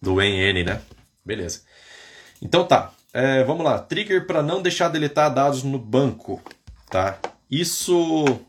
Do 0.00 0.20
NN, 0.20 0.64
né? 0.64 0.82
Beleza. 1.24 1.62
Então 2.42 2.66
tá. 2.66 2.92
É, 3.12 3.42
vamos 3.44 3.64
lá. 3.64 3.78
Trigger 3.78 4.26
para 4.26 4.42
não 4.42 4.62
deixar 4.62 4.88
deletar 4.88 5.32
dados 5.32 5.62
no 5.62 5.78
banco, 5.78 6.42
tá? 6.90 7.18
Isso. 7.50 8.40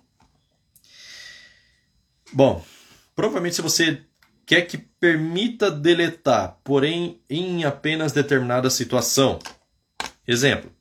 Bom, 2.33 2.63
provavelmente 3.15 3.55
se 3.55 3.61
você 3.61 4.03
quer 4.45 4.61
que 4.63 4.77
permita 4.77 5.71
deletar, 5.71 6.57
porém 6.63 7.21
em 7.29 7.63
apenas 7.63 8.11
determinada 8.11 8.69
situação. 8.69 9.39
Exemplo. 10.27 10.71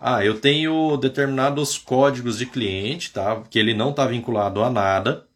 Ah, 0.00 0.24
eu 0.24 0.40
tenho 0.40 0.96
determinados 0.96 1.76
códigos 1.76 2.38
de 2.38 2.46
cliente, 2.46 3.12
tá? 3.12 3.42
Que 3.50 3.58
ele 3.58 3.74
não 3.74 3.90
está 3.90 4.06
vinculado 4.06 4.62
a 4.62 4.70
nada. 4.70 5.27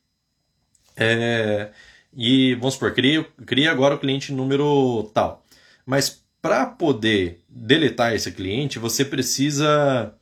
É, 0.96 1.70
e 2.14 2.54
vamos 2.56 2.74
supor, 2.74 2.92
cria, 2.94 3.70
agora 3.70 3.94
o 3.94 3.98
cliente 3.98 4.32
número 4.32 5.10
tal. 5.14 5.42
Mas 5.86 6.22
para 6.40 6.66
poder 6.66 7.40
deletar 7.48 8.14
esse 8.14 8.30
cliente, 8.32 8.78
você 8.78 9.04
precisa 9.04 10.14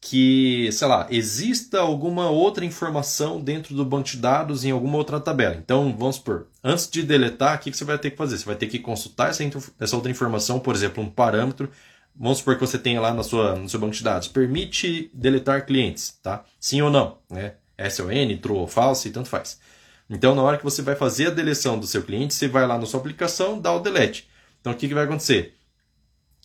que, 0.00 0.70
sei 0.72 0.88
lá, 0.88 1.06
exista 1.10 1.78
alguma 1.80 2.30
outra 2.30 2.64
informação 2.64 3.40
dentro 3.40 3.74
do 3.74 3.84
banco 3.84 4.08
de 4.08 4.16
dados 4.16 4.64
em 4.64 4.70
alguma 4.70 4.96
outra 4.96 5.20
tabela. 5.20 5.54
Então, 5.56 5.94
vamos 5.96 6.16
supor, 6.16 6.48
antes 6.64 6.88
de 6.88 7.02
deletar, 7.02 7.56
o 7.56 7.60
que 7.60 7.72
você 7.72 7.84
vai 7.84 7.98
ter 7.98 8.10
que 8.10 8.16
fazer? 8.16 8.38
Você 8.38 8.46
vai 8.46 8.56
ter 8.56 8.66
que 8.66 8.78
consultar 8.78 9.30
essa, 9.30 9.44
essa 9.78 9.96
outra 9.96 10.10
informação, 10.10 10.58
por 10.58 10.74
exemplo, 10.74 11.02
um 11.02 11.10
parâmetro. 11.10 11.70
Vamos 12.16 12.38
supor 12.38 12.54
que 12.56 12.60
você 12.62 12.78
tenha 12.78 13.00
lá 13.00 13.12
na 13.12 13.22
sua, 13.22 13.54
no 13.56 13.68
seu 13.68 13.78
banco 13.78 13.94
de 13.94 14.02
dados. 14.02 14.26
Permite 14.28 15.10
deletar 15.14 15.66
clientes, 15.66 16.18
tá? 16.22 16.44
Sim 16.58 16.82
ou 16.82 16.90
não, 16.90 17.18
né? 17.30 17.54
SON, 17.88 18.36
true 18.40 18.58
ou 18.58 18.66
false, 18.66 19.10
tanto 19.10 19.28
faz. 19.28 19.60
Então, 20.10 20.34
na 20.34 20.42
hora 20.42 20.58
que 20.58 20.64
você 20.64 20.82
vai 20.82 20.96
fazer 20.96 21.28
a 21.28 21.30
deleção 21.30 21.78
do 21.78 21.86
seu 21.86 22.02
cliente, 22.02 22.34
você 22.34 22.48
vai 22.48 22.66
lá 22.66 22.76
na 22.76 22.84
sua 22.84 22.98
aplicação, 22.98 23.60
dá 23.60 23.72
o 23.72 23.78
delete. 23.78 24.28
Então, 24.60 24.72
o 24.72 24.76
que, 24.76 24.88
que 24.88 24.94
vai 24.94 25.04
acontecer? 25.04 25.54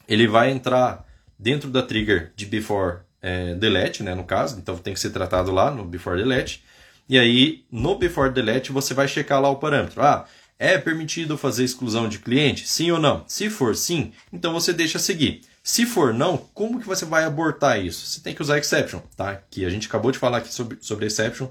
Ele 0.08 0.28
vai 0.28 0.52
entrar 0.52 1.04
dentro 1.38 1.70
da 1.70 1.82
trigger 1.82 2.32
de 2.36 2.46
before 2.46 3.00
é, 3.22 3.56
delete, 3.56 4.04
né, 4.04 4.14
no 4.14 4.24
caso, 4.24 4.60
então 4.60 4.78
tem 4.78 4.94
que 4.94 5.00
ser 5.00 5.10
tratado 5.10 5.52
lá 5.52 5.72
no 5.72 5.84
before 5.84 6.16
delete. 6.16 6.64
E 7.10 7.18
aí, 7.18 7.66
no 7.72 7.96
before 7.98 8.32
delete, 8.32 8.72
você 8.72 8.94
vai 8.94 9.08
checar 9.08 9.42
lá 9.42 9.50
o 9.50 9.56
parâmetro. 9.56 10.02
Ah, 10.02 10.26
é 10.58 10.78
permitido 10.78 11.38
fazer 11.38 11.64
exclusão 11.64 12.08
de 12.08 12.20
cliente? 12.20 12.68
Sim 12.68 12.92
ou 12.92 13.00
não? 13.00 13.24
Se 13.28 13.50
for 13.50 13.76
sim, 13.76 14.14
então 14.32 14.54
você 14.54 14.72
deixa 14.72 15.00
seguir. 15.00 15.42
Se 15.64 15.86
for 15.86 16.14
não, 16.14 16.38
como 16.38 16.80
que 16.80 16.88
você 16.88 17.04
vai 17.04 17.24
abortar 17.24 17.84
isso? 17.84 18.06
Você 18.06 18.22
tem 18.22 18.36
que 18.36 18.42
usar 18.42 18.60
exception, 18.60 19.00
tá? 19.18 19.42
Que 19.50 19.66
a 19.66 19.70
gente 19.70 19.88
acabou 19.88 20.12
de 20.12 20.20
falar 20.20 20.38
aqui 20.38 20.54
sobre, 20.54 20.78
sobre 20.80 21.08
exception. 21.08 21.48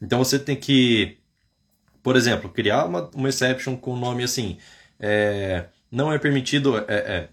Então 0.00 0.18
você 0.18 0.38
tem 0.38 0.56
que, 0.56 1.18
por 2.08 2.16
exemplo, 2.16 2.48
criar 2.48 2.86
uma, 2.86 3.10
uma 3.14 3.28
exception 3.28 3.76
com 3.76 3.92
o 3.92 3.96
nome 3.98 4.24
assim, 4.24 4.56
é, 4.98 5.66
não 5.92 6.10
é 6.10 6.18
permitido, 6.18 6.78
é, 6.78 6.84
é, 6.88 7.28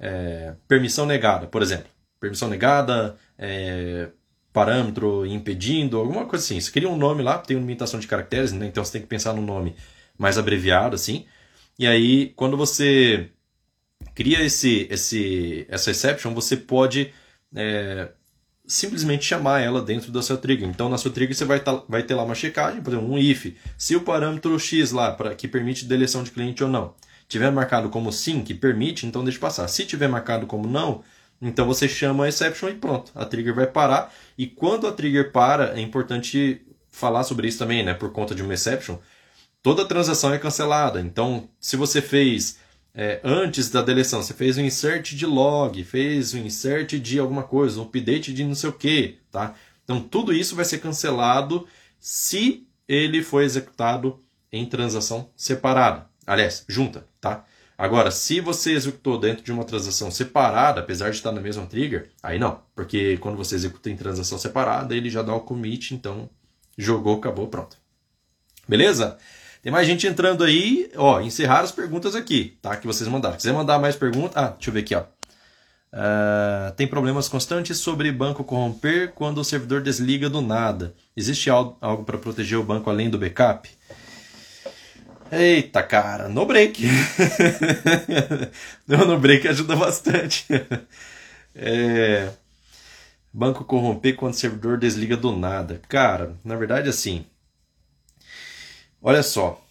é 0.00 0.54
permissão 0.66 1.06
negada, 1.06 1.46
por 1.46 1.62
exemplo. 1.62 1.86
Permissão 2.18 2.48
negada, 2.48 3.16
é, 3.38 4.08
parâmetro 4.52 5.24
impedindo, 5.24 5.96
alguma 5.96 6.26
coisa 6.26 6.44
assim. 6.44 6.58
Você 6.58 6.72
cria 6.72 6.88
um 6.88 6.96
nome 6.96 7.22
lá, 7.22 7.38
tem 7.38 7.56
uma 7.56 7.60
limitação 7.60 8.00
de 8.00 8.08
caracteres, 8.08 8.50
né? 8.50 8.66
então 8.66 8.84
você 8.84 8.94
tem 8.94 9.02
que 9.02 9.06
pensar 9.06 9.32
no 9.32 9.40
nome 9.40 9.76
mais 10.18 10.36
abreviado, 10.36 10.96
assim. 10.96 11.24
E 11.78 11.86
aí, 11.86 12.30
quando 12.30 12.56
você 12.56 13.30
cria 14.12 14.42
esse, 14.42 14.88
esse, 14.90 15.66
essa 15.68 15.92
exception, 15.92 16.34
você 16.34 16.56
pode 16.56 17.14
é, 17.54 18.08
simplesmente 18.66 19.24
chamar 19.24 19.60
ela 19.60 19.80
dentro 19.80 20.10
da 20.10 20.20
sua 20.20 20.36
trigger. 20.36 20.68
Então, 20.68 20.88
na 20.88 20.98
sua 20.98 21.10
trigger 21.10 21.36
você 21.36 21.44
vai, 21.44 21.60
tá, 21.60 21.82
vai 21.88 22.02
ter 22.02 22.14
lá 22.14 22.24
uma 22.24 22.34
checagem, 22.34 22.82
por 22.82 22.92
exemplo, 22.92 23.12
um 23.12 23.18
if. 23.18 23.54
Se 23.78 23.94
o 23.94 24.00
parâmetro 24.00 24.58
x 24.58 24.90
lá, 24.92 25.12
pra, 25.12 25.34
que 25.34 25.46
permite 25.46 25.84
deleção 25.84 26.22
de 26.22 26.30
cliente 26.30 26.64
ou 26.64 26.68
não, 26.68 26.94
tiver 27.28 27.50
marcado 27.50 27.88
como 27.88 28.12
sim, 28.12 28.42
que 28.42 28.54
permite, 28.54 29.06
então 29.06 29.22
deixa 29.24 29.38
passar. 29.38 29.68
Se 29.68 29.84
tiver 29.84 30.08
marcado 30.08 30.46
como 30.46 30.68
não, 30.68 31.02
então 31.40 31.66
você 31.66 31.88
chama 31.88 32.24
a 32.24 32.28
exception 32.28 32.70
e 32.70 32.74
pronto, 32.74 33.12
a 33.14 33.24
trigger 33.24 33.54
vai 33.54 33.66
parar. 33.66 34.12
E 34.36 34.46
quando 34.46 34.86
a 34.86 34.92
trigger 34.92 35.30
para, 35.32 35.78
é 35.78 35.80
importante 35.80 36.62
falar 36.90 37.24
sobre 37.24 37.46
isso 37.46 37.58
também, 37.58 37.84
né? 37.84 37.94
Por 37.94 38.10
conta 38.10 38.34
de 38.34 38.42
uma 38.42 38.54
exception, 38.54 38.96
toda 39.62 39.84
transação 39.84 40.32
é 40.32 40.38
cancelada. 40.38 41.00
Então, 41.00 41.48
se 41.60 41.76
você 41.76 42.00
fez 42.00 42.58
é, 42.98 43.20
antes 43.22 43.68
da 43.68 43.82
deleção, 43.82 44.22
você 44.22 44.32
fez 44.32 44.56
um 44.56 44.62
insert 44.62 45.14
de 45.14 45.26
log, 45.26 45.84
fez 45.84 46.32
um 46.32 46.38
insert 46.38 46.98
de 46.98 47.18
alguma 47.18 47.42
coisa, 47.42 47.78
um 47.78 47.82
update 47.82 48.32
de 48.32 48.42
não 48.42 48.54
sei 48.54 48.70
o 48.70 48.72
que, 48.72 49.18
tá? 49.30 49.54
Então, 49.84 50.00
tudo 50.00 50.32
isso 50.32 50.56
vai 50.56 50.64
ser 50.64 50.78
cancelado 50.78 51.68
se 52.00 52.66
ele 52.88 53.22
foi 53.22 53.44
executado 53.44 54.18
em 54.50 54.64
transação 54.64 55.28
separada. 55.36 56.08
Aliás, 56.26 56.64
junta, 56.66 57.06
tá? 57.20 57.44
Agora, 57.76 58.10
se 58.10 58.40
você 58.40 58.72
executou 58.72 59.20
dentro 59.20 59.44
de 59.44 59.52
uma 59.52 59.64
transação 59.64 60.10
separada, 60.10 60.80
apesar 60.80 61.10
de 61.10 61.16
estar 61.16 61.32
na 61.32 61.40
mesma 61.42 61.66
trigger, 61.66 62.08
aí 62.22 62.38
não, 62.38 62.62
porque 62.74 63.18
quando 63.18 63.36
você 63.36 63.56
executa 63.56 63.90
em 63.90 63.96
transação 63.96 64.38
separada, 64.38 64.96
ele 64.96 65.10
já 65.10 65.20
dá 65.20 65.34
o 65.34 65.40
commit, 65.40 65.94
então 65.94 66.30
jogou, 66.78 67.18
acabou, 67.18 67.48
pronto. 67.48 67.76
Beleza? 68.66 69.18
Tem 69.66 69.72
mais 69.72 69.84
gente 69.84 70.06
entrando 70.06 70.44
aí, 70.44 70.88
ó, 70.94 71.20
encerrar 71.20 71.62
as 71.62 71.72
perguntas 71.72 72.14
aqui, 72.14 72.56
tá? 72.62 72.76
Que 72.76 72.86
vocês 72.86 73.10
mandaram. 73.10 73.34
Quiser 73.34 73.52
mandar 73.52 73.80
mais 73.80 73.96
perguntas, 73.96 74.36
ah, 74.36 74.50
deixa 74.50 74.70
eu 74.70 74.72
ver 74.74 74.78
aqui, 74.78 74.94
ó. 74.94 75.00
Uh, 75.92 76.70
tem 76.76 76.86
problemas 76.86 77.28
constantes 77.28 77.76
sobre 77.78 78.12
banco 78.12 78.44
corromper 78.44 79.10
quando 79.12 79.38
o 79.38 79.44
servidor 79.44 79.82
desliga 79.82 80.30
do 80.30 80.40
nada. 80.40 80.94
Existe 81.16 81.50
algo, 81.50 81.76
algo 81.80 82.04
para 82.04 82.16
proteger 82.16 82.56
o 82.56 82.62
banco 82.62 82.88
além 82.88 83.10
do 83.10 83.18
backup? 83.18 83.68
Eita, 85.32 85.82
cara, 85.82 86.28
no 86.28 86.46
break. 86.46 86.86
no 88.86 89.18
break 89.18 89.48
ajuda 89.48 89.74
bastante. 89.74 90.46
É... 91.56 92.28
Banco 93.32 93.64
corromper 93.64 94.14
quando 94.14 94.34
o 94.34 94.36
servidor 94.36 94.78
desliga 94.78 95.16
do 95.16 95.36
nada. 95.36 95.80
Cara, 95.88 96.36
na 96.44 96.54
verdade, 96.54 96.88
assim. 96.88 97.26
Olha 99.06 99.22
só. 99.22 99.62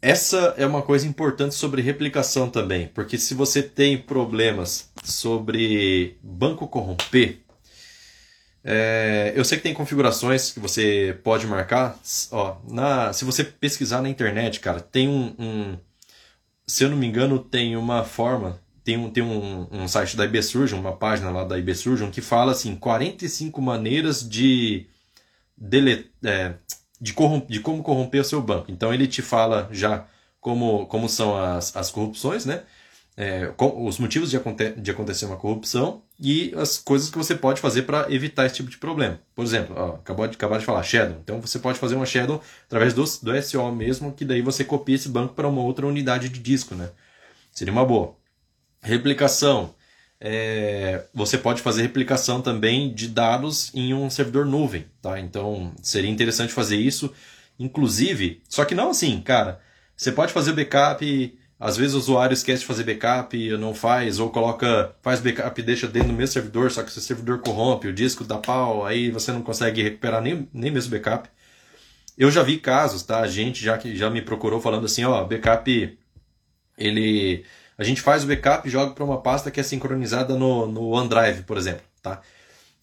essa 0.00 0.54
é 0.56 0.64
uma 0.64 0.80
coisa 0.80 1.04
importante 1.04 1.56
sobre 1.56 1.82
replicação 1.82 2.48
também, 2.48 2.86
porque 2.86 3.18
se 3.18 3.34
você 3.34 3.64
tem 3.64 3.98
problemas 3.98 4.92
sobre 5.02 6.16
banco 6.22 6.68
corromper, 6.68 7.40
é, 8.62 9.32
eu 9.34 9.44
sei 9.44 9.58
que 9.58 9.64
tem 9.64 9.74
configurações 9.74 10.52
que 10.52 10.60
você 10.60 11.18
pode 11.24 11.48
marcar. 11.48 11.98
Ó, 12.30 12.58
na, 12.68 13.12
se 13.12 13.24
você 13.24 13.42
pesquisar 13.42 14.02
na 14.02 14.08
internet, 14.08 14.60
cara, 14.60 14.80
tem 14.80 15.08
um, 15.08 15.34
um 15.36 15.78
se 16.64 16.84
eu 16.84 16.90
não 16.90 16.96
me 16.96 17.08
engano, 17.08 17.40
tem 17.40 17.76
uma 17.76 18.04
forma, 18.04 18.60
tem 18.84 18.96
um, 18.96 19.10
tem 19.10 19.24
um, 19.24 19.66
um 19.72 19.88
site 19.88 20.16
da 20.16 20.24
IBSurgeon, 20.26 20.78
uma 20.78 20.96
página 20.96 21.32
lá 21.32 21.42
da 21.42 21.58
IBSurgeon, 21.58 22.08
que 22.12 22.20
fala 22.20 22.52
assim, 22.52 22.76
45 22.76 23.60
maneiras 23.60 24.28
de, 24.28 24.86
dele, 25.58 26.08
é, 26.22 26.54
de, 27.00 27.14
de 27.48 27.60
como 27.60 27.82
corromper 27.82 28.20
o 28.20 28.24
seu 28.24 28.42
banco. 28.42 28.70
Então 28.70 28.92
ele 28.92 29.06
te 29.06 29.22
fala 29.22 29.68
já 29.72 30.06
como, 30.40 30.86
como 30.86 31.08
são 31.08 31.36
as, 31.36 31.74
as 31.76 31.90
corrupções, 31.90 32.44
né? 32.44 32.62
É, 33.16 33.52
os 33.58 33.98
motivos 33.98 34.30
de, 34.30 34.36
aconte 34.36 34.70
de 34.70 34.90
acontecer 34.90 35.26
uma 35.26 35.36
corrupção 35.36 36.02
e 36.18 36.54
as 36.56 36.78
coisas 36.78 37.10
que 37.10 37.18
você 37.18 37.34
pode 37.34 37.60
fazer 37.60 37.82
para 37.82 38.10
evitar 38.10 38.46
esse 38.46 38.54
tipo 38.54 38.70
de 38.70 38.78
problema. 38.78 39.20
Por 39.34 39.44
exemplo, 39.44 39.74
ó, 39.76 39.96
acabou 39.96 40.26
de 40.26 40.36
acabar 40.36 40.58
de 40.58 40.64
falar 40.64 40.82
Shadow. 40.82 41.18
Então 41.22 41.40
você 41.40 41.58
pode 41.58 41.78
fazer 41.78 41.96
uma 41.96 42.06
Shadow 42.06 42.40
através 42.66 42.94
do, 42.94 43.02
do 43.02 43.42
SO 43.42 43.72
mesmo, 43.72 44.12
que 44.12 44.24
daí 44.24 44.40
você 44.40 44.64
copia 44.64 44.94
esse 44.94 45.08
banco 45.08 45.34
para 45.34 45.48
uma 45.48 45.60
outra 45.60 45.86
unidade 45.86 46.28
de 46.28 46.38
disco, 46.38 46.74
né? 46.74 46.90
Seria 47.52 47.72
uma 47.72 47.84
boa. 47.84 48.14
Replicação. 48.80 49.74
É, 50.20 51.06
você 51.14 51.38
pode 51.38 51.62
fazer 51.62 51.82
replicação 51.82 52.42
também 52.42 52.92
de 52.92 53.08
dados 53.08 53.74
em 53.74 53.94
um 53.94 54.10
servidor 54.10 54.44
nuvem, 54.44 54.86
tá? 55.00 55.18
Então 55.18 55.72
seria 55.82 56.10
interessante 56.10 56.52
fazer 56.52 56.76
isso, 56.76 57.12
inclusive, 57.58 58.42
só 58.48 58.64
que 58.64 58.74
não 58.74 58.90
assim, 58.90 59.20
cara. 59.22 59.60
Você 59.96 60.12
pode 60.12 60.32
fazer 60.32 60.50
o 60.50 60.54
backup 60.54 61.38
às 61.60 61.76
vezes 61.76 61.94
o 61.94 61.98
usuário 61.98 62.32
esquece 62.32 62.60
de 62.60 62.66
fazer 62.66 62.84
backup, 62.84 63.36
não 63.58 63.74
faz, 63.74 64.18
ou 64.18 64.30
coloca, 64.30 64.96
faz 65.02 65.20
backup 65.20 65.60
e 65.60 65.62
deixa 65.62 65.86
dentro 65.86 66.08
do 66.08 66.14
mesmo 66.14 66.32
servidor, 66.32 66.70
só 66.70 66.82
que 66.82 66.90
se 66.90 66.98
o 66.98 67.02
servidor 67.02 67.40
corrompe, 67.40 67.86
o 67.86 67.92
disco 67.92 68.24
dá 68.24 68.38
pau, 68.38 68.86
aí 68.86 69.10
você 69.10 69.30
não 69.30 69.42
consegue 69.42 69.82
recuperar 69.82 70.22
nem, 70.22 70.48
nem 70.54 70.70
mesmo 70.70 70.90
backup. 70.90 71.28
Eu 72.16 72.30
já 72.30 72.42
vi 72.42 72.58
casos, 72.58 73.02
tá? 73.02 73.20
A 73.20 73.28
gente 73.28 73.62
já, 73.62 73.78
já 73.78 74.08
me 74.08 74.22
procurou 74.22 74.58
falando 74.58 74.86
assim, 74.86 75.04
ó, 75.04 75.22
backup, 75.22 75.98
ele... 76.78 77.44
A 77.80 77.84
gente 77.84 78.02
faz 78.02 78.24
o 78.24 78.26
backup 78.26 78.68
e 78.68 78.70
joga 78.70 78.92
para 78.92 79.02
uma 79.02 79.22
pasta 79.22 79.50
que 79.50 79.58
é 79.58 79.62
sincronizada 79.62 80.36
no, 80.36 80.66
no 80.66 80.90
OneDrive, 80.90 81.44
por 81.44 81.56
exemplo, 81.56 81.82
tá? 82.02 82.20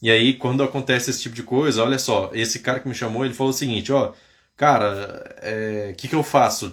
E 0.01 0.09
aí, 0.09 0.33
quando 0.33 0.63
acontece 0.63 1.11
esse 1.11 1.21
tipo 1.21 1.35
de 1.35 1.43
coisa, 1.43 1.83
olha 1.83 1.99
só, 1.99 2.31
esse 2.33 2.59
cara 2.59 2.79
que 2.79 2.87
me 2.87 2.95
chamou, 2.95 3.23
ele 3.23 3.35
falou 3.35 3.51
o 3.51 3.55
seguinte, 3.55 3.91
ó, 3.93 4.13
cara, 4.55 5.37
o 5.37 5.45
é, 5.45 5.93
que, 5.95 6.07
que 6.07 6.15
eu 6.15 6.23
faço? 6.23 6.71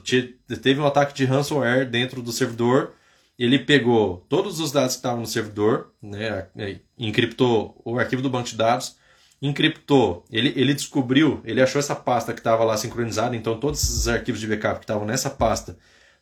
Teve 0.63 0.81
um 0.81 0.87
ataque 0.87 1.13
de 1.13 1.27
ransomware 1.27 1.87
dentro 1.89 2.23
do 2.23 2.33
servidor, 2.33 2.95
ele 3.39 3.59
pegou 3.59 4.25
todos 4.27 4.59
os 4.59 4.73
dados 4.73 4.95
que 4.95 5.01
estavam 5.01 5.21
no 5.21 5.27
servidor, 5.27 5.93
né, 6.03 6.47
é, 6.57 6.79
encriptou 6.99 7.79
o 7.85 7.99
arquivo 7.99 8.23
do 8.23 8.31
banco 8.31 8.49
de 8.49 8.57
dados, 8.57 8.97
encriptou, 9.43 10.25
ele, 10.31 10.51
ele 10.57 10.73
descobriu, 10.73 11.43
ele 11.45 11.61
achou 11.61 11.79
essa 11.79 11.95
pasta 11.95 12.33
que 12.33 12.41
estava 12.41 12.65
lá 12.65 12.75
sincronizada, 12.79 13.37
então 13.37 13.61
todos 13.61 13.83
esses 13.83 14.09
arquivos 14.09 14.41
de 14.41 14.47
backup 14.47 14.79
que 14.79 14.85
estavam 14.85 15.07
nessa 15.07 15.29
pasta, 15.29 15.77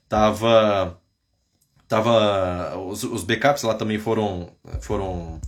tava, 0.09 1.01
tava 1.93 2.79
os, 2.79 3.05
os 3.05 3.23
backups 3.23 3.65
lá 3.65 3.75
também 3.75 3.99
foram, 3.99 4.51
foram 4.81 5.39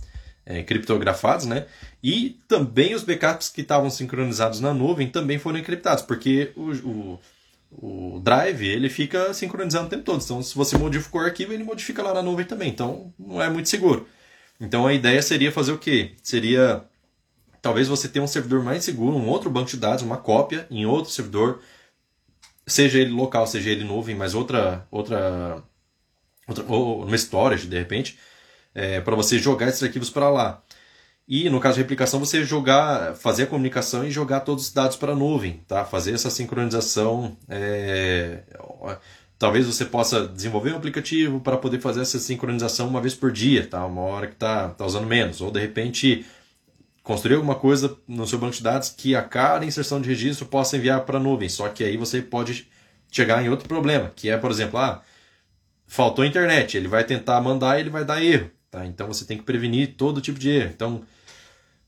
é, 0.45 0.61
criptografados, 0.61 1.47
né? 1.47 1.65
E 2.03 2.39
também 2.47 2.93
os 2.93 3.03
backups 3.03 3.49
que 3.49 3.61
estavam 3.61 3.89
sincronizados 3.89 4.59
na 4.59 4.71
nuvem 4.71 5.09
também 5.09 5.39
foram 5.39 5.57
encriptados, 5.57 6.03
porque 6.03 6.51
o, 6.55 6.71
o, 6.71 7.19
o, 7.71 8.19
Drive 8.19 8.61
ele 8.61 8.89
fica 8.89 9.33
sincronizando 9.33 9.87
o 9.87 9.89
tempo 9.89 10.03
todo. 10.03 10.23
Então, 10.23 10.43
se 10.43 10.53
você 10.53 10.77
modificou 10.77 11.19
o 11.19 11.23
arquivo, 11.23 11.51
ele 11.51 11.63
modifica 11.63 12.03
lá 12.03 12.13
na 12.13 12.21
nuvem 12.21 12.45
também. 12.45 12.69
Então, 12.69 13.11
não 13.17 13.41
é 13.41 13.49
muito 13.49 13.67
seguro. 13.67 14.07
Então, 14.61 14.85
a 14.85 14.93
ideia 14.93 15.23
seria 15.23 15.51
fazer 15.51 15.71
o 15.71 15.79
quê? 15.79 16.11
Seria 16.21 16.83
talvez 17.59 17.87
você 17.87 18.07
ter 18.07 18.19
um 18.19 18.27
servidor 18.27 18.63
mais 18.63 18.83
seguro, 18.83 19.17
um 19.17 19.27
outro 19.27 19.49
banco 19.49 19.71
de 19.71 19.77
dados, 19.77 20.03
uma 20.03 20.17
cópia 20.17 20.67
em 20.69 20.85
outro 20.85 21.11
servidor, 21.11 21.59
seja 22.67 22.99
ele 22.99 23.09
local, 23.09 23.47
seja 23.47 23.71
ele 23.71 23.83
nuvem, 23.83 24.15
mas 24.15 24.35
outra, 24.35 24.85
outra 24.91 25.63
ou 26.67 27.03
uma 27.03 27.15
storage 27.15 27.67
de 27.67 27.77
repente 27.77 28.17
é, 28.75 28.99
para 28.99 29.15
você 29.15 29.39
jogar 29.39 29.69
esses 29.69 29.81
arquivos 29.81 30.09
para 30.09 30.29
lá. 30.29 30.61
E 31.27 31.49
no 31.49 31.59
caso 31.59 31.75
de 31.75 31.81
replicação, 31.81 32.19
você 32.19 32.43
jogar, 32.43 33.15
fazer 33.15 33.43
a 33.43 33.47
comunicação 33.47 34.05
e 34.05 34.11
jogar 34.11 34.41
todos 34.41 34.67
os 34.67 34.73
dados 34.73 34.95
para 34.95 35.13
a 35.13 35.15
nuvem, 35.15 35.61
tá? 35.67 35.83
Fazer 35.83 36.13
essa 36.13 36.29
sincronização. 36.29 37.35
É... 37.49 38.43
Talvez 39.39 39.65
você 39.65 39.85
possa 39.85 40.27
desenvolver 40.27 40.71
um 40.71 40.77
aplicativo 40.77 41.39
para 41.39 41.57
poder 41.57 41.79
fazer 41.81 42.01
essa 42.01 42.19
sincronização 42.19 42.87
uma 42.87 43.01
vez 43.01 43.15
por 43.15 43.31
dia, 43.31 43.65
tá? 43.65 43.83
Uma 43.85 44.01
hora 44.01 44.27
que 44.27 44.33
está 44.33 44.69
tá 44.69 44.85
usando 44.85 45.07
menos. 45.07 45.41
Ou 45.41 45.49
de 45.49 45.59
repente 45.59 46.25
construir 47.01 47.35
alguma 47.35 47.55
coisa 47.55 47.97
no 48.07 48.27
seu 48.27 48.37
banco 48.37 48.55
de 48.55 48.63
dados 48.63 48.89
que 48.89 49.15
a 49.15 49.23
cada 49.23 49.65
inserção 49.65 49.99
de 49.99 50.09
registro 50.09 50.45
possa 50.45 50.77
enviar 50.77 51.01
para 51.05 51.17
a 51.17 51.21
nuvem. 51.21 51.49
Só 51.49 51.67
que 51.69 51.83
aí 51.83 51.97
você 51.97 52.21
pode 52.21 52.67
chegar 53.11 53.43
em 53.43 53.49
outro 53.49 53.67
problema, 53.67 54.11
que 54.15 54.29
é, 54.29 54.37
por 54.37 54.51
exemplo, 54.51 54.79
ah, 54.79 55.01
faltou 55.87 56.25
internet, 56.25 56.77
ele 56.77 56.87
vai 56.87 57.03
tentar 57.03 57.39
mandar 57.41 57.77
e 57.77 57.81
ele 57.81 57.89
vai 57.89 58.03
dar 58.03 58.23
erro. 58.23 58.49
Tá? 58.69 58.85
Então 58.85 59.07
você 59.07 59.25
tem 59.25 59.37
que 59.37 59.43
prevenir 59.43 59.95
todo 59.95 60.21
tipo 60.21 60.39
de 60.39 60.49
erro. 60.49 60.71
Então 60.73 61.05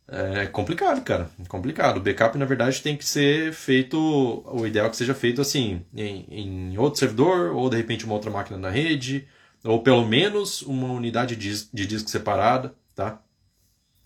é 0.09 0.45
complicado, 0.45 1.03
cara. 1.03 1.29
É 1.43 1.45
complicado. 1.47 1.97
O 1.97 1.99
backup, 1.99 2.37
na 2.37 2.45
verdade, 2.45 2.81
tem 2.81 2.95
que 2.95 3.05
ser 3.05 3.51
feito. 3.53 3.97
O 4.45 4.65
ideal 4.65 4.87
é 4.87 4.89
que 4.89 4.95
seja 4.95 5.13
feito 5.13 5.41
assim, 5.41 5.85
em, 5.93 6.25
em 6.29 6.77
outro 6.77 6.99
servidor, 6.99 7.51
ou 7.53 7.69
de 7.69 7.75
repente 7.75 8.05
uma 8.05 8.13
outra 8.13 8.31
máquina 8.31 8.57
na 8.57 8.69
rede, 8.69 9.27
ou 9.63 9.81
pelo 9.83 10.05
menos 10.07 10.61
uma 10.61 10.93
unidade 10.93 11.35
de, 11.35 11.87
disco 11.87 12.09
separada, 12.09 12.73
tá? 12.95 13.21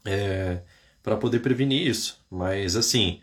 É, 0.06 0.62
para 1.04 1.18
poder 1.18 1.40
prevenir 1.40 1.88
isso. 1.88 2.20
Mas 2.30 2.76
assim. 2.76 3.22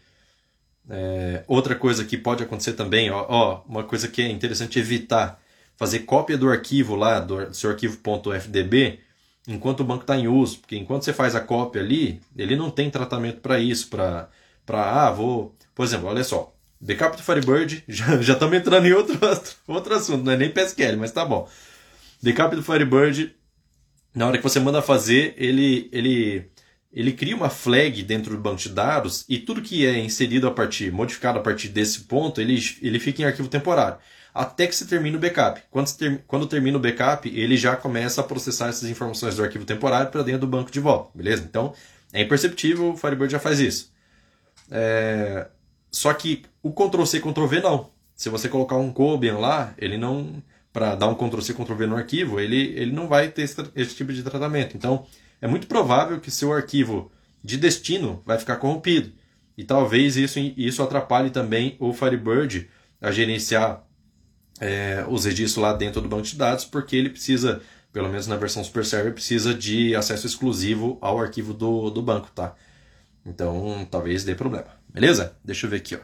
É, 0.90 1.44
outra 1.46 1.74
coisa 1.74 2.04
que 2.04 2.16
pode 2.16 2.42
acontecer 2.42 2.72
também, 2.72 3.11
ó, 3.11 3.26
ó, 3.28 3.62
uma 3.68 3.85
coisa 3.85 4.09
que 4.09 4.22
é 4.22 4.31
interessante 4.31 4.78
evitar, 4.78 5.38
fazer 5.78 6.00
cópia 6.00 6.36
do 6.36 6.50
arquivo 6.50 6.96
lá, 6.96 7.20
do 7.20 7.54
seu 7.54 7.70
arquivo.fdb, 7.70 8.98
enquanto 9.46 9.80
o 9.80 9.84
banco 9.84 10.02
está 10.02 10.18
em 10.18 10.26
uso, 10.26 10.58
porque 10.58 10.76
enquanto 10.76 11.04
você 11.04 11.12
faz 11.12 11.36
a 11.36 11.40
cópia 11.40 11.80
ali, 11.80 12.20
ele 12.36 12.56
não 12.56 12.68
tem 12.68 12.90
tratamento 12.90 13.40
para 13.40 13.60
isso, 13.60 13.88
para, 13.88 14.28
ah, 14.66 15.10
vou... 15.12 15.54
Por 15.76 15.84
exemplo, 15.84 16.08
olha 16.08 16.24
só, 16.24 16.52
backup 16.80 17.16
do 17.16 17.22
Firebird, 17.22 17.84
já, 17.88 18.20
já 18.20 18.32
estamos 18.32 18.58
entrando 18.58 18.86
em 18.86 18.92
outro, 18.92 19.16
outro 19.68 19.94
assunto, 19.94 20.24
não 20.24 20.32
é 20.32 20.36
nem 20.36 20.50
PSQL, 20.50 20.96
mas 20.98 21.12
tá 21.12 21.24
bom. 21.24 21.48
Backup 22.20 22.56
do 22.56 22.62
Firebird, 22.62 23.32
na 24.12 24.26
hora 24.26 24.36
que 24.36 24.42
você 24.42 24.58
manda 24.58 24.82
fazer, 24.82 25.32
ele, 25.38 25.88
ele, 25.92 26.50
ele 26.92 27.12
cria 27.12 27.36
uma 27.36 27.48
flag 27.48 28.02
dentro 28.02 28.32
do 28.32 28.42
banco 28.42 28.56
de 28.56 28.70
dados 28.70 29.24
e 29.28 29.38
tudo 29.38 29.62
que 29.62 29.86
é 29.86 29.96
inserido 29.96 30.48
a 30.48 30.50
partir, 30.50 30.90
modificado 30.90 31.38
a 31.38 31.42
partir 31.42 31.68
desse 31.68 32.00
ponto, 32.00 32.40
ele, 32.40 32.58
ele 32.82 32.98
fica 32.98 33.22
em 33.22 33.26
arquivo 33.26 33.46
temporário 33.46 33.98
até 34.34 34.66
que 34.66 34.74
se 34.74 34.86
termine 34.86 35.16
o 35.16 35.20
backup. 35.20 35.60
Quando, 35.70 35.92
ter, 35.96 36.24
quando 36.26 36.46
termina 36.46 36.76
o 36.76 36.80
backup, 36.80 37.28
ele 37.28 37.56
já 37.56 37.76
começa 37.76 38.20
a 38.20 38.24
processar 38.24 38.68
essas 38.68 38.88
informações 38.88 39.36
do 39.36 39.42
arquivo 39.42 39.64
temporário 39.64 40.10
para 40.10 40.22
dentro 40.22 40.42
do 40.42 40.46
banco 40.46 40.70
de 40.70 40.80
volta, 40.80 41.10
beleza? 41.14 41.44
Então, 41.48 41.72
é 42.12 42.22
imperceptível, 42.22 42.90
o 42.92 42.96
Firebird 42.96 43.32
já 43.32 43.38
faz 43.38 43.60
isso. 43.60 43.92
É... 44.70 45.48
Só 45.90 46.12
que 46.12 46.44
o 46.62 46.72
Ctrl-C, 46.72 47.20
Ctrl-V 47.20 47.60
não. 47.60 47.90
Se 48.14 48.28
você 48.28 48.48
colocar 48.48 48.76
um 48.76 48.92
Cobian 48.92 49.38
lá, 49.38 49.74
ele 49.78 49.96
não... 49.96 50.42
Para 50.72 50.94
dar 50.94 51.08
um 51.08 51.14
Ctrl-C, 51.14 51.54
Ctrl-V 51.54 51.86
no 51.86 51.96
arquivo, 51.96 52.38
ele, 52.38 52.74
ele 52.76 52.92
não 52.92 53.08
vai 53.08 53.28
ter 53.28 53.42
esse, 53.42 53.56
esse 53.74 53.94
tipo 53.94 54.12
de 54.12 54.22
tratamento. 54.22 54.76
Então, 54.76 55.06
é 55.40 55.48
muito 55.48 55.66
provável 55.66 56.20
que 56.20 56.30
seu 56.30 56.52
arquivo 56.52 57.10
de 57.42 57.56
destino 57.56 58.22
vai 58.24 58.38
ficar 58.38 58.56
corrompido. 58.56 59.12
E 59.56 59.64
talvez 59.64 60.16
isso, 60.16 60.38
isso 60.56 60.82
atrapalhe 60.82 61.30
também 61.30 61.76
o 61.80 61.92
Firebird 61.92 62.68
a 63.00 63.10
gerenciar 63.10 63.82
é, 64.61 65.05
os 65.09 65.25
registros 65.25 65.62
lá 65.62 65.73
dentro 65.73 66.01
do 66.01 66.09
banco 66.09 66.23
de 66.23 66.37
dados, 66.37 66.64
porque 66.64 66.97
ele 66.97 67.11
precisa, 67.11 67.61
pelo 67.92 68.09
menos 68.09 68.27
na 68.27 68.37
versão 68.37 68.62
Super 68.64 68.85
Server, 68.85 69.12
precisa 69.12 69.55
de 69.55 69.94
acesso 69.94 70.27
exclusivo 70.27 70.99
ao 71.01 71.21
arquivo 71.21 71.55
do, 71.55 71.90
do 71.90 72.03
banco, 72.03 72.29
tá? 72.35 72.55
Então, 73.25 73.87
talvez 73.90 74.25
dê 74.25 74.35
problema. 74.35 74.68
Beleza? 74.88 75.37
Deixa 75.44 75.66
eu 75.66 75.71
ver 75.71 75.77
aqui, 75.77 75.94
ó. 75.97 76.01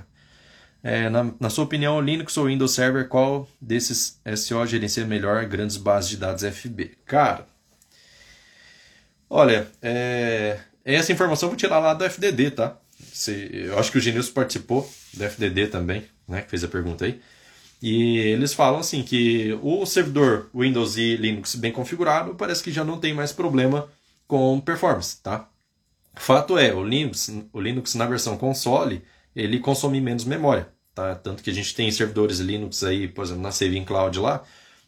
É, 0.82 1.08
na, 1.08 1.32
na, 1.40 1.48
sua 1.48 1.64
opinião, 1.64 1.98
Linux 1.98 2.36
ou 2.36 2.44
Windows 2.44 2.74
Server, 2.74 3.08
qual 3.08 3.48
desses 3.58 4.20
SO 4.36 4.66
gerencia 4.66 5.06
melhor 5.06 5.46
grandes 5.46 5.78
bases 5.78 6.10
de 6.10 6.18
dados 6.18 6.44
FB? 6.44 6.98
Cara, 7.06 7.46
olha, 9.30 9.66
é, 9.80 10.60
essa 10.84 11.10
informação 11.10 11.46
eu 11.46 11.52
vou 11.52 11.56
tirar 11.56 11.78
lá 11.78 11.94
do 11.94 12.04
FDD, 12.04 12.50
tá? 12.50 12.76
Se, 13.00 13.48
eu 13.50 13.78
acho 13.78 13.90
que 13.90 13.96
o 13.96 14.00
Genilson 14.00 14.32
participou 14.32 14.90
do 15.14 15.24
FDD 15.24 15.68
também, 15.68 16.04
né? 16.28 16.42
Que 16.42 16.50
fez 16.50 16.62
a 16.62 16.68
pergunta 16.68 17.06
aí. 17.06 17.18
E 17.86 18.16
eles 18.16 18.54
falam 18.54 18.80
assim 18.80 19.02
que 19.02 19.52
o 19.62 19.84
servidor 19.84 20.48
Windows 20.54 20.96
e 20.96 21.16
Linux 21.16 21.54
bem 21.54 21.70
configurado 21.70 22.34
parece 22.34 22.62
que 22.62 22.72
já 22.72 22.82
não 22.82 22.98
tem 22.98 23.12
mais 23.12 23.30
problema 23.30 23.90
com 24.26 24.58
performance, 24.58 25.20
tá? 25.22 25.50
Fato 26.14 26.56
é, 26.56 26.72
o 26.72 26.82
Linux, 26.82 27.30
o 27.52 27.60
Linux 27.60 27.94
na 27.94 28.06
versão 28.06 28.38
console, 28.38 29.04
ele 29.36 29.58
consome 29.58 30.00
menos 30.00 30.24
memória, 30.24 30.72
tá? 30.94 31.14
Tanto 31.14 31.42
que 31.42 31.50
a 31.50 31.52
gente 31.52 31.74
tem 31.74 31.90
servidores 31.90 32.38
Linux 32.38 32.82
aí, 32.82 33.06
por 33.06 33.22
exemplo, 33.22 33.42
na 33.42 33.52
Saving 33.52 33.84
Cloud 33.84 34.18
lá, 34.18 34.42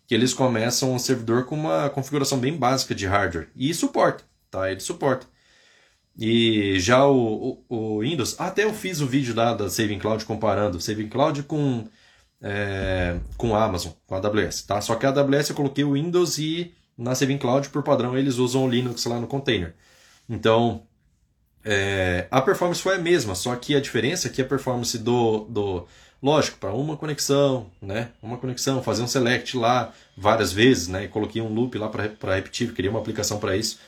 que 0.06 0.14
eles 0.14 0.32
começam 0.32 0.94
um 0.94 0.98
servidor 0.98 1.44
com 1.44 1.54
uma 1.54 1.90
configuração 1.90 2.38
bem 2.38 2.56
básica 2.56 2.94
de 2.94 3.04
hardware. 3.04 3.50
E 3.54 3.74
suporta, 3.74 4.24
tá? 4.50 4.70
Ele 4.70 4.80
suporta. 4.80 5.26
E 6.18 6.80
já 6.80 7.06
o, 7.06 7.62
o, 7.68 7.98
o 7.98 8.00
Windows, 8.00 8.40
até 8.40 8.64
eu 8.64 8.72
fiz 8.72 9.02
o 9.02 9.06
vídeo 9.06 9.34
lá 9.36 9.52
da 9.52 9.68
Saving 9.68 9.98
Cloud 9.98 10.24
comparando 10.24 10.80
Saving 10.80 11.10
Cloud 11.10 11.42
com 11.42 11.86
é, 12.42 13.16
com 13.36 13.54
a 13.54 13.64
Amazon, 13.64 13.92
com 14.06 14.14
a 14.14 14.18
AWS, 14.18 14.62
tá? 14.62 14.80
Só 14.80 14.94
que 14.94 15.06
a 15.06 15.10
AWS 15.10 15.50
eu 15.50 15.56
coloquei 15.56 15.84
o 15.84 15.92
Windows 15.92 16.38
e 16.38 16.74
na 16.96 17.14
Saving 17.14 17.38
Cloud, 17.38 17.68
por 17.68 17.82
padrão, 17.82 18.16
eles 18.16 18.36
usam 18.36 18.64
o 18.64 18.68
Linux 18.68 19.04
lá 19.04 19.20
no 19.20 19.26
container. 19.26 19.74
Então, 20.28 20.82
é, 21.64 22.26
a 22.30 22.40
performance 22.40 22.80
foi 22.80 22.94
a 22.94 22.98
mesma, 22.98 23.34
só 23.34 23.54
que 23.56 23.74
a 23.74 23.80
diferença 23.80 24.28
é 24.28 24.30
que 24.30 24.40
a 24.40 24.44
performance 24.44 24.96
do, 24.98 25.40
do 25.48 25.86
lógico, 26.22 26.58
para 26.58 26.72
uma 26.72 26.96
conexão, 26.96 27.70
né? 27.80 28.10
Uma 28.22 28.38
conexão, 28.38 28.82
fazer 28.82 29.02
um 29.02 29.06
select 29.06 29.56
lá 29.56 29.92
várias 30.16 30.52
vezes, 30.52 30.88
né? 30.88 31.04
E 31.04 31.08
coloquei 31.08 31.42
um 31.42 31.52
loop 31.52 31.76
lá 31.78 31.88
para 31.88 32.34
repetir, 32.34 32.72
queria 32.72 32.90
uma 32.90 33.00
aplicação 33.00 33.38
para 33.38 33.56
isso. 33.56 33.78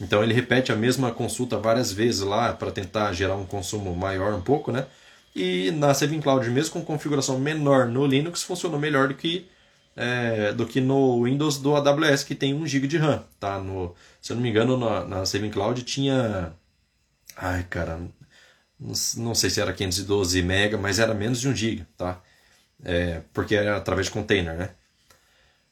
Então 0.00 0.22
ele 0.22 0.34
repete 0.34 0.72
a 0.72 0.76
mesma 0.76 1.10
consulta 1.10 1.56
várias 1.56 1.92
vezes 1.92 2.20
lá 2.20 2.52
para 2.52 2.70
tentar 2.70 3.12
gerar 3.12 3.36
um 3.36 3.46
consumo 3.46 3.94
maior 3.94 4.34
um 4.34 4.42
pouco, 4.42 4.72
né? 4.72 4.86
E 5.36 5.70
na 5.72 5.92
Saving 5.92 6.22
Cloud, 6.22 6.48
mesmo 6.48 6.72
com 6.72 6.82
configuração 6.82 7.38
menor 7.38 7.86
no 7.86 8.06
Linux, 8.06 8.42
funcionou 8.42 8.80
melhor 8.80 9.08
do 9.08 9.14
que 9.14 9.46
é, 9.94 10.52
do 10.52 10.66
que 10.66 10.80
no 10.80 11.24
Windows 11.24 11.58
do 11.58 11.76
AWS, 11.76 12.24
que 12.24 12.34
tem 12.34 12.54
1 12.54 12.66
GB 12.66 12.86
de 12.88 12.96
RAM. 12.96 13.22
Tá? 13.38 13.58
No, 13.58 13.94
se 14.20 14.32
eu 14.32 14.36
não 14.36 14.42
me 14.42 14.48
engano, 14.48 14.78
na, 14.78 15.04
na 15.04 15.26
Saving 15.26 15.50
Cloud 15.50 15.82
tinha. 15.84 16.54
Ai, 17.36 17.64
cara, 17.64 18.00
não, 18.78 19.34
sei 19.34 19.50
se 19.50 19.60
era 19.60 19.72
512 19.74 20.40
MB, 20.42 20.78
mas 20.78 20.98
era 20.98 21.14
menos 21.14 21.40
de 21.40 21.48
1 21.48 21.54
GB, 21.54 21.86
tá? 21.98 22.22
É, 22.84 23.22
porque 23.32 23.54
era 23.54 23.76
através 23.76 24.06
de 24.06 24.12
container, 24.12 24.56
né? 24.56 24.70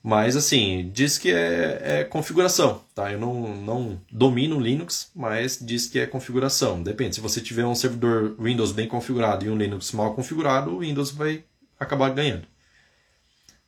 Mas 0.06 0.36
assim, 0.36 0.90
diz 0.92 1.16
que 1.16 1.32
é, 1.32 1.80
é, 1.82 2.04
configuração, 2.04 2.82
tá? 2.94 3.10
Eu 3.10 3.18
não, 3.18 3.56
não 3.56 4.00
domino 4.12 4.60
Linux, 4.60 5.10
mas 5.14 5.58
diz 5.58 5.86
que 5.86 5.98
é 5.98 6.06
configuração. 6.06 6.82
Depende, 6.82 7.14
se 7.14 7.22
você 7.22 7.40
tiver 7.40 7.64
um 7.64 7.74
servidor 7.74 8.36
Windows 8.38 8.70
bem 8.70 8.86
configurado 8.86 9.46
e 9.46 9.48
um 9.48 9.56
Linux 9.56 9.92
mal 9.92 10.14
configurado, 10.14 10.72
o 10.72 10.80
Windows 10.80 11.10
vai 11.10 11.42
acabar 11.80 12.10
ganhando. 12.10 12.46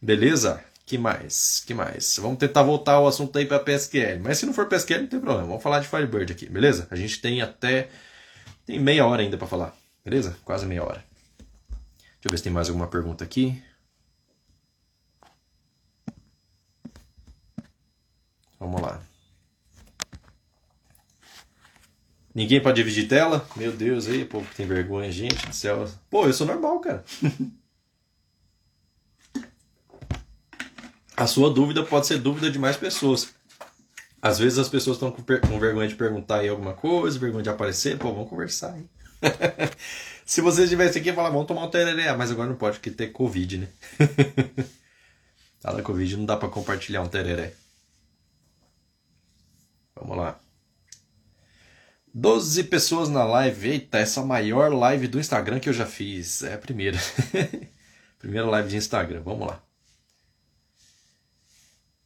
Beleza? 0.00 0.62
Que 0.84 0.98
mais? 0.98 1.64
Que 1.66 1.72
mais? 1.72 2.18
Vamos 2.20 2.38
tentar 2.38 2.62
voltar 2.62 2.92
ao 2.92 3.08
assunto 3.08 3.38
aí 3.38 3.46
para 3.46 3.58
PSQL. 3.58 4.20
Mas 4.22 4.36
se 4.36 4.44
não 4.44 4.52
for 4.52 4.66
PSQL, 4.66 5.00
não 5.00 5.08
tem 5.08 5.18
problema. 5.18 5.46
Vamos 5.46 5.62
falar 5.62 5.80
de 5.80 5.88
Firebird 5.88 6.30
aqui, 6.30 6.50
beleza? 6.50 6.86
A 6.90 6.96
gente 6.96 7.18
tem 7.18 7.40
até 7.40 7.88
tem 8.66 8.78
meia 8.78 9.06
hora 9.06 9.22
ainda 9.22 9.38
para 9.38 9.46
falar. 9.46 9.74
Beleza? 10.04 10.36
Quase 10.44 10.66
meia 10.66 10.84
hora. 10.84 11.02
Deixa 11.38 12.24
eu 12.24 12.30
ver 12.30 12.36
se 12.36 12.44
tem 12.44 12.52
mais 12.52 12.68
alguma 12.68 12.88
pergunta 12.88 13.24
aqui. 13.24 13.62
Vamos 18.58 18.80
lá. 18.80 19.00
Ninguém 22.34 22.60
pode 22.60 22.76
dividir 22.76 23.08
tela? 23.08 23.48
Meu 23.56 23.72
Deus, 23.72 24.06
aí, 24.06 24.24
povo 24.24 24.46
que 24.46 24.56
tem 24.56 24.66
vergonha, 24.66 25.10
gente 25.10 25.46
do 25.46 25.54
céu. 25.54 25.88
Pô, 26.10 26.26
eu 26.26 26.34
sou 26.34 26.46
normal, 26.46 26.80
cara. 26.80 27.02
a 31.16 31.26
sua 31.26 31.50
dúvida 31.50 31.82
pode 31.82 32.06
ser 32.06 32.18
dúvida 32.18 32.50
de 32.50 32.58
mais 32.58 32.76
pessoas. 32.76 33.34
Às 34.20 34.38
vezes 34.38 34.58
as 34.58 34.68
pessoas 34.68 34.96
estão 34.96 35.10
com, 35.10 35.22
com, 35.22 35.58
vergonha 35.58 35.88
de 35.88 35.94
perguntar 35.94 36.40
aí 36.40 36.48
alguma 36.48 36.74
coisa, 36.74 37.18
vergonha 37.18 37.42
de 37.42 37.48
aparecer, 37.48 37.96
pô, 37.96 38.12
vamos 38.12 38.28
conversar 38.28 38.74
aí. 38.74 38.84
Se 40.26 40.42
vocês 40.42 40.64
estivessem 40.64 41.00
aqui, 41.00 41.12
falar, 41.12 41.30
vamos 41.30 41.46
tomar 41.46 41.64
um 41.64 41.70
tereré, 41.70 42.14
mas 42.14 42.30
agora 42.30 42.50
não 42.50 42.56
pode, 42.56 42.76
porque 42.76 42.90
tem 42.90 43.10
Covid, 43.10 43.58
né? 43.58 43.68
tá 45.62 45.72
da 45.72 45.82
Covid, 45.82 46.18
não 46.18 46.26
dá 46.26 46.36
para 46.36 46.50
compartilhar 46.50 47.00
um 47.00 47.08
tereré. 47.08 47.54
Vamos 49.96 50.16
lá. 50.16 50.38
12 52.12 52.64
pessoas 52.64 53.08
na 53.08 53.24
live. 53.24 53.68
Eita, 53.68 53.98
essa 53.98 54.20
é 54.20 54.24
maior 54.24 54.72
live 54.72 55.08
do 55.08 55.18
Instagram 55.18 55.58
que 55.58 55.68
eu 55.68 55.72
já 55.72 55.86
fiz. 55.86 56.42
É 56.42 56.54
a 56.54 56.58
primeira. 56.58 56.98
primeira 58.18 58.46
live 58.48 58.68
de 58.68 58.76
Instagram. 58.76 59.22
Vamos 59.22 59.48
lá. 59.48 59.62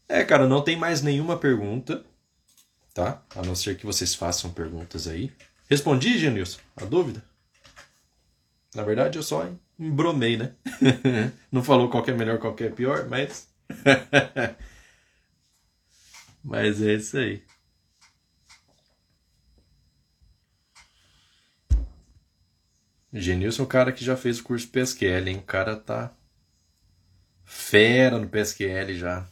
É, 0.08 0.24
cara, 0.24 0.48
não 0.48 0.62
tem 0.62 0.76
mais 0.76 1.02
nenhuma 1.02 1.38
pergunta, 1.38 2.04
tá? 2.92 3.22
A 3.36 3.42
não 3.42 3.54
ser 3.54 3.76
que 3.76 3.86
vocês 3.86 4.12
façam 4.12 4.52
perguntas 4.52 5.06
aí. 5.06 5.32
Respondi, 5.68 6.18
Genilson? 6.18 6.58
A 6.76 6.84
dúvida? 6.84 7.22
Na 8.74 8.82
verdade, 8.82 9.16
eu 9.16 9.22
só 9.22 9.48
embromei, 9.78 10.36
né? 10.36 10.54
não 11.50 11.62
falou 11.62 11.88
qual 11.88 12.04
é 12.08 12.12
melhor, 12.12 12.38
qual 12.38 12.56
é 12.58 12.68
pior, 12.68 13.08
mas. 13.08 13.48
mas 16.42 16.82
é 16.82 16.94
isso 16.94 17.16
aí. 17.16 17.44
Genilson 23.12 23.62
é 23.62 23.64
o 23.64 23.68
cara 23.68 23.92
que 23.92 24.04
já 24.04 24.16
fez 24.16 24.38
o 24.38 24.44
curso 24.44 24.68
PSQL, 24.68 25.28
hein? 25.28 25.36
O 25.38 25.42
cara 25.42 25.76
tá 25.76 26.12
fera 27.44 28.18
no 28.18 28.28
PSQL 28.28 28.94
já. 28.94 29.26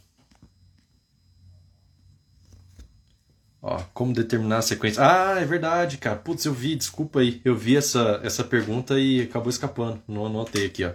Ó, 3.62 3.80
como 3.94 4.12
determinar 4.12 4.58
a 4.58 4.62
sequência. 4.62 5.02
Ah, 5.04 5.40
é 5.40 5.44
verdade, 5.44 5.98
cara. 5.98 6.16
Putz, 6.16 6.44
eu 6.44 6.52
vi, 6.52 6.76
desculpa 6.76 7.20
aí. 7.20 7.40
Eu 7.44 7.56
vi 7.56 7.76
essa, 7.76 8.20
essa 8.22 8.44
pergunta 8.44 8.98
e 8.98 9.22
acabou 9.22 9.50
escapando. 9.50 10.02
Não 10.08 10.26
anotei 10.26 10.66
aqui, 10.66 10.84
ó. 10.84 10.92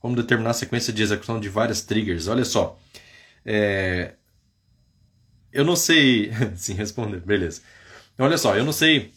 Como 0.00 0.16
determinar 0.16 0.50
a 0.50 0.54
sequência 0.54 0.92
de 0.92 1.02
execução 1.02 1.40
de 1.40 1.48
várias 1.48 1.82
triggers. 1.82 2.28
Olha 2.28 2.44
só. 2.44 2.78
É... 3.44 4.14
Eu 5.52 5.64
não 5.64 5.76
sei. 5.76 6.32
Sim, 6.56 6.74
responder, 6.74 7.20
beleza. 7.20 7.62
Olha 8.18 8.38
só, 8.38 8.56
eu 8.56 8.64
não 8.64 8.72
sei 8.72 9.12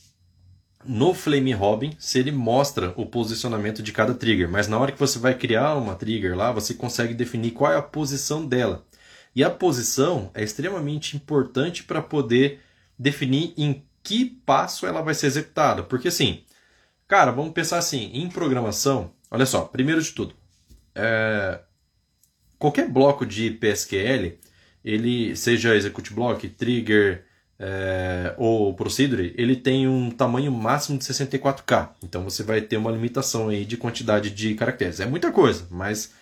no 0.87 1.13
Flame 1.13 1.51
Robin 1.51 1.91
se 1.97 2.19
ele 2.19 2.31
mostra 2.31 2.93
o 2.95 3.05
posicionamento 3.05 3.81
de 3.81 3.91
cada 3.91 4.13
trigger, 4.13 4.49
mas 4.49 4.67
na 4.67 4.77
hora 4.77 4.91
que 4.91 4.99
você 4.99 5.19
vai 5.19 5.33
criar 5.33 5.75
uma 5.75 5.95
trigger 5.95 6.35
lá, 6.35 6.51
você 6.51 6.73
consegue 6.73 7.13
definir 7.13 7.51
qual 7.51 7.71
é 7.71 7.77
a 7.77 7.81
posição 7.81 8.45
dela. 8.45 8.85
E 9.35 9.43
a 9.43 9.49
posição 9.49 10.31
é 10.33 10.43
extremamente 10.43 11.15
importante 11.15 11.83
para 11.83 12.01
poder 12.01 12.61
definir 12.97 13.53
em 13.57 13.83
que 14.01 14.25
passo 14.45 14.85
ela 14.85 15.01
vai 15.01 15.13
ser 15.13 15.27
executada. 15.27 15.83
Porque 15.83 16.07
assim, 16.07 16.43
cara, 17.07 17.31
vamos 17.31 17.53
pensar 17.53 17.77
assim, 17.77 18.11
em 18.13 18.29
programação, 18.29 19.11
olha 19.29 19.45
só, 19.45 19.61
primeiro 19.61 20.01
de 20.01 20.11
tudo, 20.11 20.33
é, 20.93 21.59
qualquer 22.57 22.87
bloco 22.89 23.25
de 23.25 23.51
PSQL, 23.51 24.37
ele 24.83 25.35
seja 25.35 25.75
execute 25.75 26.13
block, 26.13 26.47
trigger 26.47 27.24
é, 27.59 28.33
ou 28.37 28.73
procedure, 28.73 29.33
ele 29.37 29.55
tem 29.55 29.87
um 29.87 30.11
tamanho 30.11 30.51
máximo 30.51 30.97
de 30.97 31.05
64K. 31.05 31.89
Então 32.03 32.23
você 32.23 32.43
vai 32.43 32.61
ter 32.61 32.77
uma 32.77 32.91
limitação 32.91 33.49
aí 33.49 33.65
de 33.65 33.77
quantidade 33.77 34.29
de 34.29 34.55
caracteres. 34.55 34.99
É 34.99 35.05
muita 35.05 35.31
coisa, 35.31 35.67
mas 35.69 36.13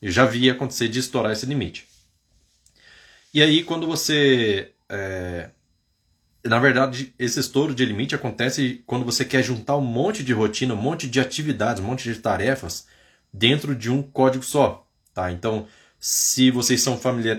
eu 0.00 0.10
já 0.10 0.24
vi 0.24 0.48
acontecer 0.48 0.88
de 0.88 0.98
estourar 0.98 1.32
esse 1.32 1.46
limite. 1.46 1.86
E 3.34 3.42
aí 3.42 3.62
quando 3.62 3.86
você 3.86 4.72
é, 4.88 5.50
na 6.44 6.58
verdade, 6.58 7.12
esse 7.18 7.40
estouro 7.40 7.74
de 7.74 7.84
limite 7.84 8.14
acontece 8.14 8.82
quando 8.86 9.04
você 9.04 9.24
quer 9.24 9.42
juntar 9.42 9.76
um 9.76 9.84
monte 9.84 10.22
de 10.22 10.32
rotina, 10.32 10.74
um 10.74 10.80
monte 10.80 11.08
de 11.08 11.20
atividades, 11.20 11.82
um 11.82 11.86
monte 11.86 12.04
de 12.04 12.20
tarefas 12.20 12.86
dentro 13.32 13.74
de 13.74 13.90
um 13.90 14.02
código 14.02 14.44
só. 14.44 14.86
Tá? 15.12 15.32
Então, 15.32 15.66
se 15.98 16.50
vocês 16.50 16.80
são 16.80 16.98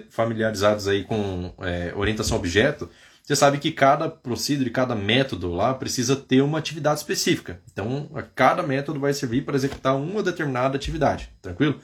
familiarizados 0.10 0.88
aí 0.88 1.04
com 1.04 1.54
é, 1.60 1.94
orientação 1.96 2.38
a 2.38 2.40
objeto, 2.40 2.90
você 3.28 3.36
sabe 3.36 3.58
que 3.58 3.74
cada 3.74 4.08
procedure, 4.08 4.70
cada 4.70 4.96
método 4.96 5.52
lá 5.52 5.74
precisa 5.74 6.16
ter 6.16 6.42
uma 6.42 6.60
atividade 6.60 7.02
específica. 7.02 7.62
Então, 7.70 8.10
cada 8.34 8.64
método 8.64 9.02
vai 9.02 9.14
servir 9.14 9.44
para 9.44 9.58
executar 9.58 9.98
uma 9.98 10.24
determinada 10.24 10.78
atividade. 10.78 11.30
Tranquilo? 11.42 11.78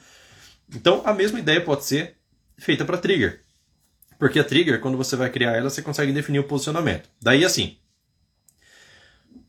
Então, 0.74 1.02
a 1.04 1.12
mesma 1.12 1.38
ideia 1.38 1.60
pode 1.60 1.84
ser 1.84 2.16
feita 2.56 2.82
para 2.82 2.96
trigger. 2.96 3.42
Porque 4.18 4.38
a 4.38 4.44
trigger, 4.44 4.80
quando 4.80 4.96
você 4.96 5.16
vai 5.16 5.28
criar 5.28 5.52
ela, 5.52 5.68
você 5.68 5.82
consegue 5.82 6.14
definir 6.14 6.38
o 6.38 6.44
posicionamento. 6.44 7.10
Daí 7.20 7.44
assim, 7.44 7.76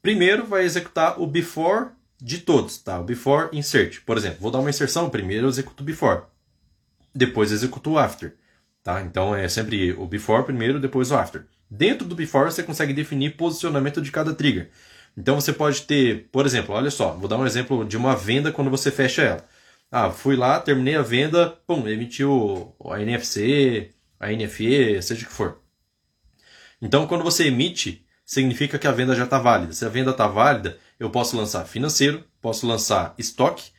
primeiro 0.02 0.46
vai 0.46 0.66
executar 0.66 1.18
o 1.22 1.26
before 1.26 1.92
de 2.22 2.40
todos, 2.40 2.78
tá? 2.78 3.00
O 3.00 3.06
before 3.06 3.58
insert. 3.58 4.02
Por 4.06 4.18
exemplo, 4.18 4.40
vou 4.42 4.52
dar 4.52 4.60
uma 4.60 4.70
inserção, 4.70 5.10
primeiro 5.10 5.46
eu 5.46 5.50
executo 5.50 5.82
o 5.82 5.86
before. 5.86 6.24
Depois 7.14 7.54
executo 7.54 7.92
o 7.92 7.98
after, 7.98 8.36
tá? 8.84 9.02
Então 9.02 9.34
é 9.34 9.48
sempre 9.48 9.94
o 9.94 10.06
before 10.06 10.44
primeiro, 10.44 10.78
depois 10.78 11.10
o 11.10 11.16
after. 11.16 11.46
Dentro 11.70 12.08
do 12.08 12.16
before 12.16 12.52
você 12.52 12.64
consegue 12.64 12.94
definir 12.94 13.36
posicionamento 13.36 14.02
de 14.02 14.12
cada 14.12 14.34
trigger. 14.34 14.70
Então 15.18 15.40
você 15.40 15.54
pode 15.54 15.84
ter, 15.84 16.28
por 16.32 16.46
exemplo, 16.46 16.76
olha 16.76 16.92
só, 16.92 17.12
vou 17.14 17.28
dar 17.28 17.38
um 17.38 17.46
exemplo 17.46 17.86
de 17.86 17.98
uma 17.98 18.16
venda 18.16 18.52
quando 18.52 18.70
você 18.70 18.92
fecha 18.92 19.22
ela. 19.22 19.46
Ah, 19.92 20.12
fui 20.12 20.36
lá, 20.36 20.60
terminei 20.60 20.96
a 20.96 21.02
venda, 21.02 21.50
pum, 21.66 21.88
emitiu 21.88 22.76
a 22.86 23.02
NFC, 23.02 23.92
a 24.20 24.32
NFE, 24.32 25.02
seja 25.02 25.24
o 25.24 25.28
que 25.28 25.34
for. 25.34 25.62
Então, 26.82 27.08
quando 27.08 27.24
você 27.24 27.48
emite, 27.48 28.06
significa 28.26 28.78
que 28.78 28.88
a 28.88 28.92
venda 28.92 29.16
já 29.16 29.24
está 29.24 29.40
válida. 29.40 29.74
Se 29.74 29.86
a 29.86 29.90
venda 29.90 30.12
está 30.12 30.28
válida, 30.28 30.78
eu 31.00 31.10
posso 31.10 31.38
lançar 31.38 31.66
financeiro, 31.66 32.24
posso 32.42 32.68
lançar 32.68 33.14
estoque 33.18 33.72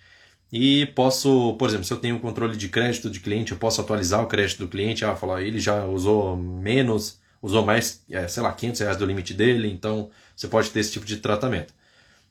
e 0.51 0.87
posso, 0.87 1.55
por 1.59 1.69
exemplo, 1.69 1.85
se 1.85 1.93
eu 1.93 1.99
tenho 1.99 2.17
um 2.17 2.21
controle 2.21 2.57
de 2.57 2.69
crédito 2.69 3.11
de 3.11 3.21
cliente, 3.21 3.53
eu 3.53 3.59
posso 3.59 3.81
atualizar 3.81 4.23
o 4.23 4.27
crédito 4.27 4.59
do 4.61 4.69
cliente, 4.69 5.05
ah, 5.05 5.17
falar, 5.17 5.43
ele 5.43 5.59
já 5.59 5.85
usou 5.85 6.37
menos, 6.37 7.21
usou 7.47 7.65
mais, 7.65 8.05
é, 8.11 8.27
sei 8.27 8.43
lá, 8.43 8.53
500 8.53 8.81
reais 8.81 8.97
do 8.97 9.07
limite 9.07 9.33
dele, 9.33 9.71
então 9.71 10.11
você 10.35 10.49
pode 10.49 10.71
ter 10.71 10.81
esse 10.81 10.93
tipo 10.93 11.07
de 11.07 11.19
tratamento. 11.19 11.73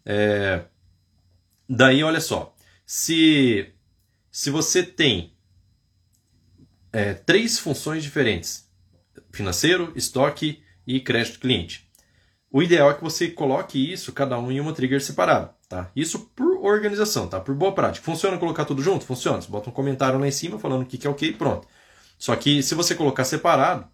É... 0.06 0.64
Daí, 1.68 2.04
olha 2.04 2.20
só, 2.20 2.54
se, 2.86 3.74
se 4.30 4.50
você 4.50 4.84
tem 4.84 5.34
é, 6.92 7.14
três 7.14 7.58
funções 7.58 8.04
diferentes, 8.04 8.70
financeiro, 9.32 9.94
estoque 9.96 10.62
e 10.86 11.00
crédito 11.00 11.40
cliente, 11.40 11.90
o 12.52 12.62
ideal 12.62 12.92
é 12.92 12.94
que 12.94 13.04
você 13.04 13.30
coloque 13.30 13.92
isso, 13.92 14.12
cada 14.12 14.38
um 14.38 14.52
em 14.52 14.60
uma 14.60 14.74
trigger 14.74 15.02
separada. 15.02 15.56
Tá? 15.68 15.90
Isso 15.96 16.20
por 16.36 16.58
organização, 16.64 17.28
tá? 17.28 17.40
por 17.40 17.56
boa 17.56 17.74
prática. 17.74 18.06
Funciona 18.06 18.38
colocar 18.38 18.66
tudo 18.66 18.84
junto? 18.84 19.06
Funciona. 19.06 19.42
Você 19.42 19.50
bota 19.50 19.70
um 19.70 19.74
comentário 19.74 20.20
lá 20.20 20.28
em 20.28 20.32
cima 20.32 20.60
falando 20.60 20.84
o 20.84 20.86
que, 20.86 21.08
é 21.08 21.10
ok 21.10 21.34
pronto. 21.34 21.68
Só 22.18 22.36
que 22.36 22.62
se 22.62 22.76
você 22.76 22.94
colocar 22.94 23.26
separado, 23.26 23.88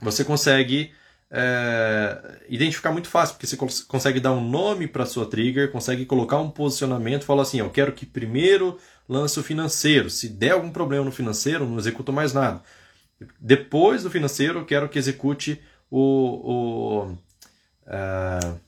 você 0.00 0.24
consegue 0.24 0.92
é, 1.30 2.40
identificar 2.48 2.92
muito 2.92 3.08
fácil, 3.08 3.34
porque 3.34 3.46
você 3.46 3.56
consegue 3.86 4.20
dar 4.20 4.32
um 4.32 4.46
nome 4.48 4.86
para 4.86 5.06
sua 5.06 5.26
trigger, 5.26 5.70
consegue 5.70 6.06
colocar 6.06 6.38
um 6.38 6.50
posicionamento, 6.50 7.24
falar 7.24 7.42
assim, 7.42 7.58
eu 7.58 7.70
quero 7.70 7.92
que 7.92 8.06
primeiro 8.06 8.78
lance 9.08 9.38
o 9.38 9.42
financeiro. 9.42 10.08
Se 10.08 10.28
der 10.28 10.52
algum 10.52 10.70
problema 10.70 11.04
no 11.04 11.12
financeiro, 11.12 11.68
não 11.68 11.78
executo 11.78 12.12
mais 12.12 12.32
nada. 12.32 12.62
Depois 13.40 14.02
do 14.02 14.10
financeiro, 14.10 14.60
eu 14.60 14.64
quero 14.64 14.88
que 14.88 14.98
execute 14.98 15.60
o, 15.90 16.00
o, 16.00 17.04
uh, 17.86 18.60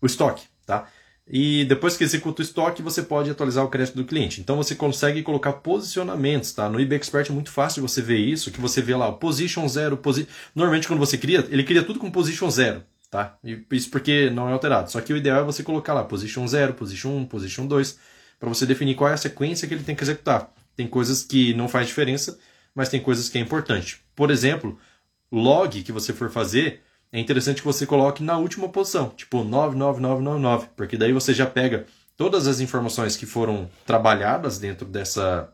o 0.00 0.06
estoque. 0.06 0.44
Tá? 0.66 0.88
E 1.32 1.64
depois 1.64 1.96
que 1.96 2.02
executa 2.02 2.42
o 2.42 2.44
estoque, 2.44 2.82
você 2.82 3.02
pode 3.02 3.30
atualizar 3.30 3.64
o 3.64 3.68
crédito 3.68 3.94
do 3.94 4.04
cliente. 4.04 4.40
Então 4.40 4.56
você 4.56 4.74
consegue 4.74 5.22
colocar 5.22 5.52
posicionamentos, 5.52 6.52
tá? 6.52 6.68
No 6.68 6.80
eBay 6.80 6.98
Expert 6.98 7.30
é 7.30 7.32
muito 7.32 7.52
fácil 7.52 7.80
você 7.82 8.02
ver 8.02 8.18
isso, 8.18 8.50
que 8.50 8.60
você 8.60 8.82
vê 8.82 8.96
lá 8.96 9.06
o 9.06 9.12
position 9.12 9.68
zero, 9.68 9.96
posi... 9.96 10.26
normalmente 10.56 10.88
quando 10.88 10.98
você 10.98 11.16
cria, 11.16 11.46
ele 11.48 11.62
cria 11.62 11.84
tudo 11.84 12.00
com 12.00 12.10
position 12.10 12.50
zero, 12.50 12.82
tá? 13.08 13.38
E 13.44 13.64
isso 13.70 13.90
porque 13.90 14.28
não 14.28 14.48
é 14.48 14.52
alterado. 14.52 14.90
Só 14.90 15.00
que 15.00 15.12
o 15.12 15.16
ideal 15.16 15.42
é 15.42 15.44
você 15.44 15.62
colocar 15.62 15.94
lá 15.94 16.02
position 16.02 16.44
0, 16.48 16.74
position 16.74 17.10
1, 17.10 17.26
position 17.26 17.66
2, 17.66 17.98
para 18.40 18.48
você 18.48 18.66
definir 18.66 18.96
qual 18.96 19.08
é 19.08 19.14
a 19.14 19.16
sequência 19.16 19.68
que 19.68 19.74
ele 19.74 19.84
tem 19.84 19.94
que 19.94 20.02
executar. 20.02 20.52
Tem 20.74 20.88
coisas 20.88 21.22
que 21.22 21.54
não 21.54 21.68
faz 21.68 21.86
diferença, 21.86 22.40
mas 22.74 22.88
tem 22.88 23.00
coisas 23.00 23.28
que 23.28 23.38
é 23.38 23.40
importante. 23.40 24.00
Por 24.16 24.32
exemplo, 24.32 24.76
log 25.30 25.80
que 25.84 25.92
você 25.92 26.12
for 26.12 26.28
fazer, 26.28 26.80
é 27.12 27.18
interessante 27.18 27.60
que 27.60 27.66
você 27.66 27.86
coloque 27.86 28.22
na 28.22 28.38
última 28.38 28.68
posição, 28.68 29.10
tipo 29.10 29.42
99999, 29.42 30.68
porque 30.76 30.96
daí 30.96 31.12
você 31.12 31.34
já 31.34 31.46
pega 31.46 31.86
todas 32.16 32.46
as 32.46 32.60
informações 32.60 33.16
que 33.16 33.26
foram 33.26 33.68
trabalhadas 33.84 34.58
dentro 34.58 34.86
dessa 34.86 35.52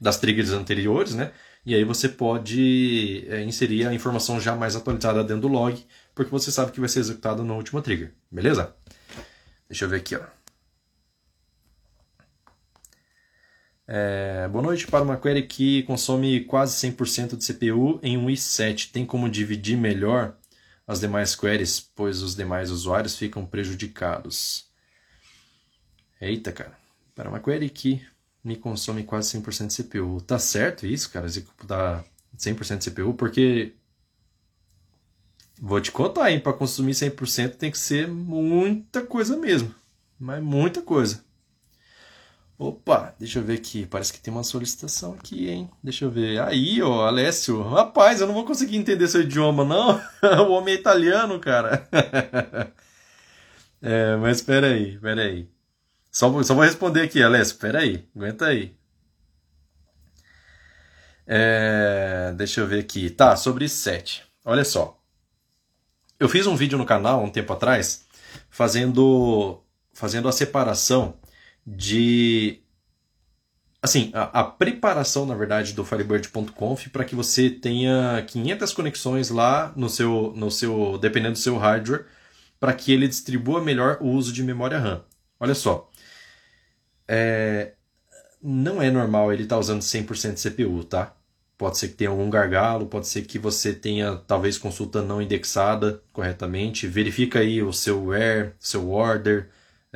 das 0.00 0.18
triggers 0.18 0.50
anteriores, 0.50 1.14
né? 1.14 1.32
E 1.64 1.74
aí 1.74 1.84
você 1.84 2.08
pode 2.08 3.26
é, 3.28 3.42
inserir 3.42 3.86
a 3.86 3.94
informação 3.94 4.40
já 4.40 4.54
mais 4.54 4.76
atualizada 4.76 5.24
dentro 5.24 5.42
do 5.42 5.48
log, 5.48 5.84
porque 6.14 6.30
você 6.30 6.52
sabe 6.52 6.70
que 6.72 6.80
vai 6.80 6.88
ser 6.88 7.00
executado 7.00 7.42
na 7.44 7.54
última 7.54 7.80
trigger, 7.82 8.12
beleza? 8.30 8.74
Deixa 9.68 9.84
eu 9.84 9.88
ver 9.88 9.96
aqui, 9.96 10.16
ó. 10.16 10.20
É, 13.88 14.48
boa 14.48 14.62
noite 14.62 14.86
para 14.86 15.02
uma 15.02 15.16
query 15.16 15.46
que 15.46 15.84
consome 15.84 16.44
quase 16.44 16.74
100% 16.88 17.36
de 17.36 17.44
CPU 17.44 18.00
em 18.02 18.16
um 18.16 18.26
i7. 18.26 18.90
Tem 18.90 19.06
como 19.06 19.28
dividir 19.28 19.76
melhor 19.76 20.36
as 20.86 21.00
demais 21.00 21.34
queries, 21.34 21.80
pois 21.80 22.22
os 22.22 22.36
demais 22.36 22.70
usuários 22.70 23.16
ficam 23.16 23.44
prejudicados. 23.44 24.66
Eita, 26.20 26.52
cara. 26.52 26.78
Para 27.14 27.28
uma 27.28 27.40
query 27.40 27.68
que 27.68 28.06
me 28.44 28.56
consome 28.56 29.02
quase 29.02 29.36
100% 29.36 29.66
de 29.66 29.82
CPU. 29.82 30.20
Tá 30.20 30.38
certo 30.38 30.86
isso, 30.86 31.10
cara? 31.10 31.26
Executar 31.26 32.04
100% 32.38 32.78
de 32.78 32.90
CPU, 32.90 33.14
porque 33.14 33.72
vou 35.60 35.80
te 35.80 35.90
contar, 35.90 36.30
hein? 36.30 36.38
Para 36.38 36.52
consumir 36.52 36.92
100% 36.92 37.56
tem 37.56 37.70
que 37.70 37.78
ser 37.78 38.06
muita 38.06 39.04
coisa 39.04 39.36
mesmo. 39.36 39.74
Mas 40.18 40.42
muita 40.42 40.80
coisa. 40.80 41.25
Opa, 42.58 43.14
deixa 43.18 43.38
eu 43.38 43.42
ver 43.44 43.54
aqui. 43.58 43.84
Parece 43.84 44.12
que 44.12 44.20
tem 44.20 44.32
uma 44.32 44.42
solicitação 44.42 45.12
aqui, 45.12 45.48
hein? 45.50 45.70
Deixa 45.82 46.06
eu 46.06 46.10
ver. 46.10 46.40
Aí, 46.40 46.82
ó, 46.82 47.06
Alessio. 47.06 47.62
Rapaz, 47.62 48.20
eu 48.20 48.26
não 48.26 48.32
vou 48.34 48.46
conseguir 48.46 48.76
entender 48.76 49.06
seu 49.08 49.20
idioma, 49.20 49.62
não. 49.64 50.00
o 50.48 50.52
homem 50.52 50.74
é 50.74 50.78
italiano, 50.78 51.38
cara. 51.38 51.86
é, 53.82 54.16
mas 54.16 54.38
espera 54.38 54.68
aí, 54.68 54.94
espera 54.94 55.22
aí. 55.22 55.48
Só, 56.10 56.42
só 56.42 56.54
vou 56.54 56.64
responder 56.64 57.02
aqui, 57.02 57.22
Alessio. 57.22 57.52
Espera 57.52 57.80
aí, 57.80 58.08
aguenta 58.16 58.46
aí. 58.46 58.74
É, 61.26 62.32
deixa 62.36 62.62
eu 62.62 62.66
ver 62.66 62.80
aqui. 62.80 63.10
Tá, 63.10 63.36
sobre 63.36 63.68
7. 63.68 64.24
Olha 64.44 64.64
só. 64.64 64.98
Eu 66.18 66.28
fiz 66.28 66.46
um 66.46 66.56
vídeo 66.56 66.78
no 66.78 66.86
canal 66.86 67.22
um 67.22 67.30
tempo 67.30 67.52
atrás 67.52 68.06
fazendo, 68.48 69.60
fazendo 69.92 70.26
a 70.26 70.32
separação 70.32 71.14
de 71.66 72.60
assim, 73.82 74.10
a, 74.14 74.40
a, 74.40 74.44
preparação, 74.44 75.26
na 75.26 75.34
verdade, 75.34 75.72
do 75.72 75.84
Firebird.conf 75.84 76.88
para 76.88 77.04
que 77.04 77.14
você 77.14 77.50
tenha 77.50 78.24
500 78.26 78.72
conexões 78.72 79.30
lá 79.30 79.72
no 79.76 79.88
seu, 79.88 80.32
no 80.36 80.50
seu 80.50 80.98
dependendo 80.98 81.32
do 81.32 81.38
seu 81.38 81.56
hardware, 81.56 82.06
para 82.58 82.72
que 82.72 82.92
ele 82.92 83.08
distribua 83.08 83.62
melhor 83.62 83.98
o 84.00 84.08
uso 84.08 84.32
de 84.32 84.42
memória 84.42 84.78
RAM. 84.78 85.04
Olha 85.38 85.54
só, 85.54 85.90
é, 87.08 87.72
não 88.42 88.80
é 88.82 88.90
normal 88.90 89.32
ele 89.32 89.44
estar 89.44 89.56
tá 89.56 89.60
usando 89.60 89.82
100% 89.82 90.34
de 90.34 90.50
CPU, 90.50 90.84
tá? 90.84 91.14
Pode 91.58 91.78
ser 91.78 91.88
que 91.88 91.94
tenha 91.94 92.10
algum 92.10 92.28
gargalo, 92.28 92.86
pode 92.86 93.08
ser 93.08 93.22
que 93.22 93.38
você 93.38 93.72
tenha 93.72 94.16
talvez 94.26 94.58
consulta 94.58 95.02
não 95.02 95.22
indexada 95.22 96.02
corretamente. 96.12 96.86
Verifica 96.86 97.38
aí 97.40 97.62
o 97.62 97.72
seu 97.72 98.04
where, 98.04 98.52
seu 98.58 98.90
order, 98.90 99.48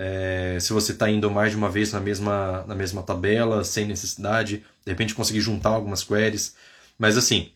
é, 0.03 0.57
se 0.59 0.73
você 0.73 0.93
está 0.93 1.11
indo 1.11 1.31
mais 1.31 1.51
de 1.51 1.59
uma 1.59 1.69
vez 1.69 1.93
na 1.93 2.01
mesma, 2.01 2.65
na 2.67 2.75
mesma 2.75 3.03
tabela, 3.03 3.63
sem 3.63 3.85
necessidade, 3.85 4.65
de 4.83 4.91
repente 4.91 5.15
conseguir 5.15 5.43
juntar 5.43 5.69
algumas 5.69 6.03
queries. 6.03 6.57
Mas 6.99 7.19
assim, 7.19 7.53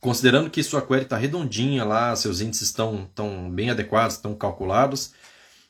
considerando 0.00 0.48
que 0.48 0.62
sua 0.62 0.80
query 0.80 1.02
está 1.02 1.18
redondinha 1.18 1.84
lá, 1.84 2.16
seus 2.16 2.40
índices 2.40 2.68
estão 2.68 3.06
tão 3.14 3.50
bem 3.50 3.68
adequados, 3.68 4.16
estão 4.16 4.34
calculados, 4.34 5.12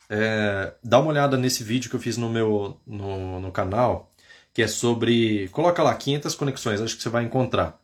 é, 0.09 0.75
dá 0.83 1.01
uma 1.01 1.11
olhada 1.11 1.37
nesse 1.37 1.65
vídeo 1.65 1.91
que 1.91 1.97
eu 1.97 2.01
fiz 2.01 2.17
no 2.17 2.31
meu 2.31 2.81
no, 2.87 3.41
no 3.41 3.51
canal, 3.51 4.13
que 4.55 4.63
é 4.63 4.69
sobre. 4.69 5.49
Coloca 5.49 5.83
lá 5.83 5.93
500 5.93 6.37
conexões, 6.37 6.81
acho 6.81 6.97
que 6.97 7.03
você 7.03 7.09
vai 7.09 7.25
encontrar 7.25 7.81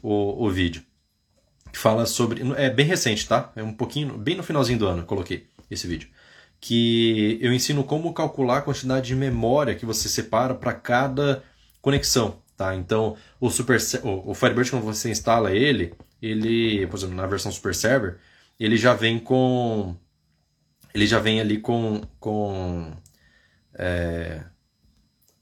o, 0.00 0.44
o 0.46 0.48
vídeo. 0.48 0.84
Que 1.72 1.78
fala 1.78 2.06
sobre. 2.06 2.40
É 2.56 2.70
bem 2.70 2.86
recente, 2.86 3.26
tá? 3.26 3.50
É 3.56 3.64
um 3.64 3.72
pouquinho. 3.74 4.16
Bem 4.16 4.36
no 4.36 4.44
finalzinho 4.44 4.78
do 4.78 4.86
ano 4.86 5.02
eu 5.02 5.06
coloquei 5.06 5.48
esse 5.68 5.88
vídeo 5.88 6.08
que 6.64 7.38
eu 7.42 7.52
ensino 7.52 7.84
como 7.84 8.14
calcular 8.14 8.56
a 8.58 8.62
quantidade 8.62 9.08
de 9.08 9.14
memória 9.14 9.74
que 9.74 9.84
você 9.84 10.08
separa 10.08 10.54
para 10.54 10.72
cada 10.72 11.44
conexão, 11.82 12.38
tá? 12.56 12.74
Então, 12.74 13.18
o 13.38 13.50
Super 13.50 13.78
o, 14.02 14.30
o 14.30 14.34
Firebird 14.34 14.70
quando 14.70 14.82
você 14.82 15.10
instala 15.10 15.52
ele, 15.52 15.92
ele, 16.22 16.86
por 16.86 16.96
exemplo, 16.96 17.14
na 17.16 17.26
versão 17.26 17.52
Super 17.52 17.74
Server, 17.74 18.16
ele 18.58 18.78
já 18.78 18.94
vem 18.94 19.18
com 19.18 19.94
ele 20.94 21.06
já 21.06 21.18
vem 21.18 21.38
ali 21.38 21.58
com 21.58 22.00
com 22.18 22.94
é, 23.74 24.42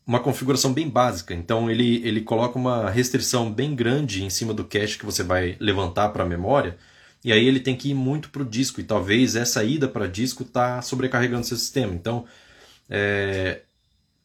uma 0.04 0.18
configuração 0.18 0.72
bem 0.72 0.88
básica. 0.88 1.32
Então 1.34 1.70
ele, 1.70 2.04
ele 2.04 2.22
coloca 2.22 2.58
uma 2.58 2.90
restrição 2.90 3.52
bem 3.52 3.76
grande 3.76 4.24
em 4.24 4.30
cima 4.30 4.52
do 4.52 4.64
cache 4.64 4.98
que 4.98 5.06
você 5.06 5.22
vai 5.22 5.56
levantar 5.60 6.08
para 6.08 6.24
a 6.24 6.26
memória 6.28 6.76
e 7.24 7.32
aí 7.32 7.46
ele 7.46 7.60
tem 7.60 7.76
que 7.76 7.90
ir 7.90 7.94
muito 7.94 8.30
para 8.30 8.42
o 8.42 8.44
disco, 8.44 8.80
e 8.80 8.84
talvez 8.84 9.36
essa 9.36 9.62
ida 9.64 9.88
para 9.88 10.06
disco 10.08 10.42
está 10.42 10.82
sobrecarregando 10.82 11.46
seu 11.46 11.56
sistema. 11.56 11.94
Então, 11.94 12.24
é, 12.88 13.62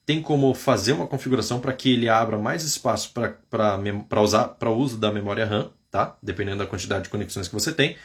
tem 0.06 0.22
como 0.22 0.54
fazer 0.54 0.94
uma 0.94 1.08
configuração 1.08 1.60
para 1.60 1.74
que 1.74 1.92
ele 1.94 2.08
abra 2.10 2.38
mais 2.38 2.64
espaço 2.64 3.14
para 3.14 4.72
uso 4.72 4.98
da 4.98 5.12
memória 5.12 5.46
RAM, 5.46 5.70
tá? 5.92 6.18
dependendo 6.24 6.60
da 6.60 6.66
quantidade 6.66 7.06
de 7.06 7.10
conexões 7.10 7.48
que 7.48 7.54
você 7.54 7.74
tem. 7.74 7.98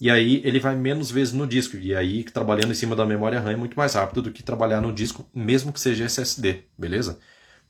E 0.00 0.10
aí 0.10 0.40
ele 0.44 0.58
vai 0.58 0.74
menos 0.74 1.10
vezes 1.10 1.32
no 1.32 1.46
disco. 1.46 1.76
E 1.76 1.94
aí, 1.94 2.24
trabalhando 2.24 2.72
em 2.72 2.74
cima 2.74 2.96
da 2.96 3.06
memória 3.06 3.38
RAM 3.38 3.52
é 3.52 3.56
muito 3.56 3.76
mais 3.76 3.94
rápido 3.94 4.22
do 4.22 4.32
que 4.32 4.42
trabalhar 4.42 4.80
no 4.80 4.92
disco, 4.92 5.28
mesmo 5.34 5.72
que 5.72 5.80
seja 5.80 6.04
SSD, 6.06 6.64
beleza? 6.76 7.18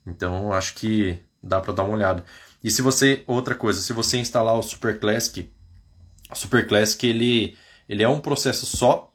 Então 0.06 0.52
acho 0.52 0.74
que 0.74 1.18
dá 1.42 1.60
para 1.60 1.74
dar 1.74 1.84
uma 1.84 1.94
olhada. 1.94 2.24
E 2.64 2.70
se 2.70 2.80
você, 2.80 3.22
outra 3.26 3.54
coisa, 3.54 3.80
se 3.80 3.92
você 3.92 4.16
instalar 4.18 4.56
o 4.56 4.62
Super 4.62 4.98
Classic 4.98 5.51
Super 6.34 6.66
Classic 6.66 7.06
ele, 7.06 7.56
ele 7.88 8.02
é 8.02 8.08
um 8.08 8.20
processo 8.20 8.66
só, 8.66 9.12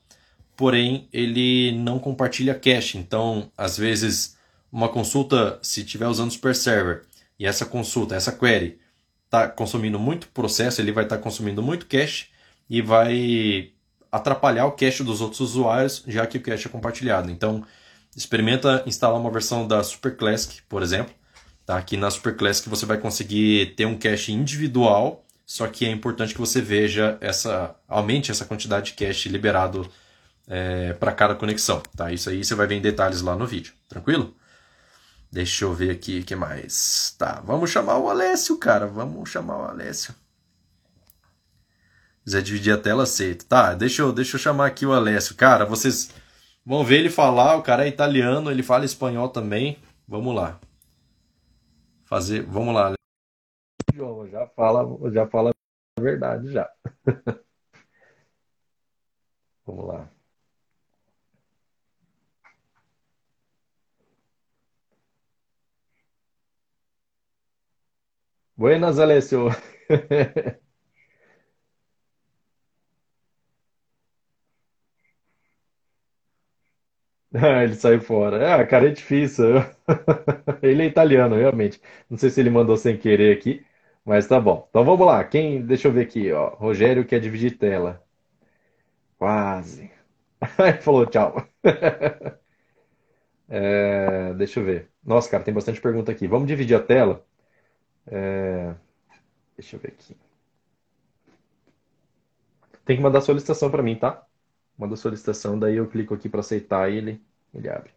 porém 0.56 1.08
ele 1.12 1.71
não 1.73 1.99
compartilha 1.99 2.56
cache. 2.56 2.97
Então, 2.97 3.51
às 3.58 3.77
vezes, 3.77 4.38
uma 4.71 4.89
consulta, 4.89 5.60
se 5.62 5.82
estiver 5.82 6.08
usando 6.08 6.32
Super 6.32 6.56
Server 6.56 7.03
e 7.39 7.45
essa 7.45 7.65
consulta, 7.65 8.15
essa 8.15 8.32
query, 8.32 8.80
está 9.25 9.47
consumindo 9.47 9.99
muito 9.99 10.27
processo, 10.30 10.82
ele 10.82 10.91
vai 10.91 11.03
estar 11.03 11.17
tá 11.17 11.21
consumindo 11.21 11.62
muito 11.62 11.86
cache 11.86 12.27
e 12.69 12.82
vai 12.82 13.71
atrapalhar 14.12 14.65
o 14.65 14.71
cache 14.71 15.03
dos 15.03 15.21
outros 15.21 15.41
usuários, 15.41 16.03
já 16.08 16.25
que 16.25 16.38
o 16.38 16.41
cache 16.41 16.67
é 16.67 16.71
compartilhado. 16.71 17.30
Então, 17.30 17.63
experimenta 18.15 18.84
instalar 18.86 19.19
uma 19.19 19.30
versão 19.30 19.67
da 19.67 19.84
Super 19.84 20.15
Classic, 20.17 20.62
por 20.63 20.82
exemplo. 20.82 21.13
Tá? 21.65 21.77
Aqui 21.77 21.97
na 21.97 22.10
Super 22.10 22.36
Classic 22.36 22.67
você 22.69 22.86
vai 22.86 22.97
conseguir 22.97 23.75
ter 23.75 23.86
um 23.86 23.97
cache 23.97 24.32
individual, 24.32 25.25
só 25.47 25.65
que 25.65 25.86
é 25.86 25.89
importante 25.89 26.33
que 26.33 26.41
você 26.41 26.62
veja 26.62 27.17
essa, 27.21 27.73
aumente 27.88 28.29
essa 28.29 28.43
quantidade 28.43 28.88
de 28.88 29.05
cache 29.05 29.29
liberado 29.29 29.89
é, 30.45 30.91
para 30.91 31.13
cada 31.13 31.36
conexão. 31.36 31.81
Tá? 31.95 32.12
Isso 32.12 32.29
aí 32.29 32.43
você 32.43 32.53
vai 32.53 32.67
ver 32.67 32.75
em 32.75 32.81
detalhes 32.81 33.21
lá 33.21 33.33
no 33.33 33.47
vídeo, 33.47 33.73
tranquilo? 33.88 34.36
Deixa 35.31 35.63
eu 35.63 35.73
ver 35.73 35.91
aqui 35.91 36.19
o 36.19 36.25
que 36.25 36.36
mais. 36.36 37.15
Tá, 37.17 37.41
vamos 37.45 37.69
chamar 37.69 37.97
o 37.97 38.10
Alessio, 38.10 38.57
cara. 38.57 38.88
Vamos 38.88 39.29
chamar 39.29 39.57
o 39.57 39.69
Alessio. 39.69 40.13
quiser 42.25 42.41
dividir 42.41 42.73
a 42.73 42.77
tela, 42.77 43.03
aceito. 43.03 43.45
Tá, 43.45 43.73
deixa 43.73 44.01
eu, 44.01 44.12
deixa 44.12 44.36
eu 44.36 44.41
chamar 44.41 44.65
aqui 44.65 44.86
o 44.86 44.91
Alessio. 44.91 45.33
Cara, 45.36 45.65
vocês 45.65 46.10
vão 46.65 46.83
ver 46.83 46.99
ele 46.99 47.10
falar. 47.10 47.55
O 47.55 47.63
cara 47.63 47.86
é 47.86 47.88
italiano, 47.88 48.51
ele 48.51 48.63
fala 48.63 48.83
espanhol 48.83 49.29
também. 49.29 49.77
Vamos 50.05 50.36
lá. 50.36 50.60
Fazer, 52.03 52.41
vamos 52.43 52.75
lá. 52.75 52.96
Fala, 54.55 55.12
já 55.12 55.27
fala 55.27 55.51
a 55.97 56.01
verdade 56.01 56.51
já. 56.51 56.69
vamos 59.65 59.86
lá. 59.88 60.10
Buenas, 68.57 68.99
Alessio. 68.99 69.49
Ah, 77.33 77.33
ele 77.63 77.75
saiu 77.75 78.01
fora. 78.01 78.55
Ah, 78.62 78.65
cara, 78.65 78.88
é 78.88 78.91
difícil. 78.91 79.45
Ele 80.62 80.83
é 80.83 80.86
italiano, 80.86 81.36
realmente. 81.36 81.81
Não 82.10 82.17
sei 82.17 82.29
se 82.29 82.39
ele 82.41 82.49
mandou 82.49 82.75
sem 82.77 82.97
querer 82.97 83.36
aqui, 83.38 83.65
mas 84.08 84.26
tá 84.28 84.39
bom. 84.39 84.65
Então 84.70 84.84
vamos 84.84 85.06
lá. 85.06 85.24
Quem? 85.24 85.62
Deixa 85.65 85.88
eu 85.88 85.91
ver 85.91 86.02
aqui, 86.08 86.32
ó. 86.32 86.56
Rogério 86.56 87.06
quer 87.06 87.20
dividir 87.20 87.58
tela. 87.60 88.04
Quase. 89.17 89.91
Falou 90.82 91.06
tchau. 91.06 91.48
É, 93.50 94.34
deixa 94.34 94.60
eu 94.60 94.65
ver. 94.65 94.89
Nossa, 95.04 95.30
cara, 95.30 95.43
tem 95.43 95.54
bastante 95.54 95.82
pergunta 95.82 96.12
aqui. 96.12 96.28
Vamos 96.28 96.48
dividir 96.48 96.76
a 96.76 96.84
tela. 96.84 97.26
É... 98.08 98.76
Deixa 99.58 99.76
eu 99.78 99.82
ver 99.82 99.89
aqui. 99.89 100.15
Tem 102.86 102.98
que 102.98 103.04
mandar 103.04 103.22
solicitação 103.22 103.70
para 103.70 103.84
mim, 103.84 103.96
tá? 103.96 104.26
Manda 104.78 104.96
solicitação, 104.96 105.58
daí 105.60 105.76
eu 105.76 105.88
clico 105.88 106.13
aqui 106.13 106.30
para 106.30 106.39
aceitar 106.39 106.91
e 106.91 106.98
ele, 106.98 107.22
ele 107.54 107.70
abre. 107.70 107.91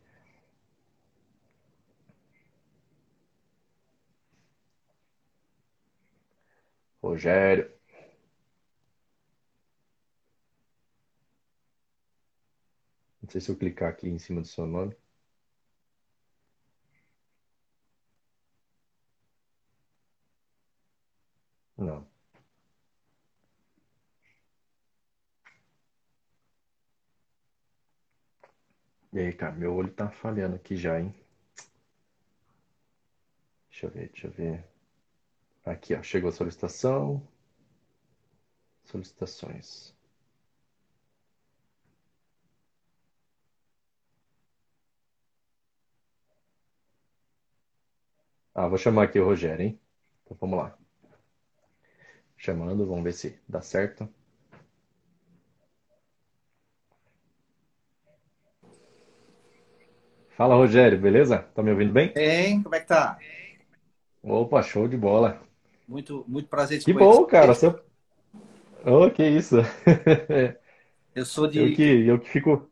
Rogério. 7.03 7.71
Não 13.23 13.31
sei 13.31 13.41
se 13.41 13.51
eu 13.51 13.57
clicar 13.57 13.89
aqui 13.89 14.09
em 14.11 14.19
cima 14.19 14.43
do 14.43 14.47
seu 14.47 14.67
nome. 14.67 14.95
Não. 21.77 22.07
E 29.13 29.21
aí, 29.21 29.33
cara, 29.33 29.53
meu 29.53 29.73
olho 29.73 29.93
tá 29.93 30.09
falhando 30.11 30.57
aqui 30.57 30.75
já, 30.77 30.99
hein? 31.01 31.15
Deixa 33.71 33.87
eu 33.87 33.91
ver, 33.91 34.09
deixa 34.11 34.27
eu 34.29 34.31
ver. 34.33 34.70
Aqui, 35.71 35.95
ó, 35.95 36.03
chegou 36.03 36.31
a 36.31 36.33
solicitação. 36.33 37.23
Solicitações. 38.83 39.95
Ah, 48.53 48.67
vou 48.67 48.77
chamar 48.79 49.05
aqui 49.05 49.19
o 49.21 49.25
Rogério, 49.25 49.65
hein? 49.65 49.81
Então 50.25 50.37
vamos 50.41 50.59
lá 50.59 50.77
chamando, 52.37 52.87
vamos 52.87 53.05
ver 53.05 53.13
se 53.13 53.39
dá 53.49 53.61
certo. 53.61 54.09
Fala, 60.31 60.57
Rogério, 60.57 60.99
beleza? 60.99 61.39
Tá 61.55 61.63
me 61.63 61.71
ouvindo 61.71 61.93
bem? 61.93 62.13
Bem, 62.15 62.63
como 62.63 62.75
é 62.75 62.81
que 62.81 62.87
tá? 62.87 63.19
Opa, 64.23 64.63
show 64.63 64.89
de 64.89 64.97
bola. 64.97 65.50
Muito, 65.91 66.25
muito 66.29 66.49
prazer 66.49 66.79
te 66.79 66.85
Que 66.85 66.93
bom, 66.93 67.25
cara. 67.25 67.53
Seu... 67.53 67.77
Oh, 68.87 69.11
que 69.11 69.27
isso. 69.27 69.57
Eu 71.13 71.27
sou 71.27 71.49
de. 71.49 71.59
Eu 71.59 71.75
que, 71.75 71.83
eu 71.83 72.21
que 72.21 72.31
fico 72.31 72.71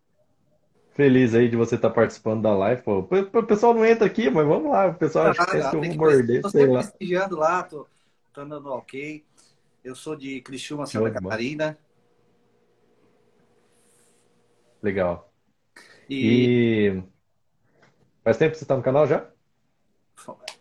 feliz 0.92 1.34
aí 1.34 1.48
de 1.48 1.56
você 1.56 1.74
estar 1.74 1.88
tá 1.88 1.94
participando 1.96 2.42
da 2.42 2.56
live. 2.56 2.80
Pô. 2.82 3.00
O 3.00 3.42
pessoal 3.42 3.74
não 3.74 3.84
entra 3.84 4.06
aqui, 4.06 4.30
mas 4.30 4.46
vamos 4.46 4.70
lá. 4.70 4.86
O 4.86 4.94
pessoal 4.94 5.26
ah, 5.26 5.30
acha 5.30 5.44
que, 5.44 5.56
ah, 5.56 5.70
que 5.70 5.76
eu 5.76 5.82
vou 5.82 5.94
morder, 5.96 6.48
sei 6.48 6.66
lá. 6.68 6.78
Prestigiando 6.78 7.36
lá, 7.36 7.64
tô, 7.64 7.84
tô 8.32 8.44
dando 8.44 8.70
ok. 8.70 9.24
Eu 9.82 9.96
sou 9.96 10.14
de 10.14 10.40
Criciúma, 10.40 10.86
Santa 10.86 11.10
Catarina. 11.10 11.76
Legal. 14.80 15.32
E... 16.08 16.94
e... 16.94 17.02
Faz 18.22 18.36
tempo 18.36 18.52
que 18.52 18.58
você 18.58 18.64
está 18.64 18.76
no 18.76 18.82
canal 18.84 19.08
já? 19.08 19.28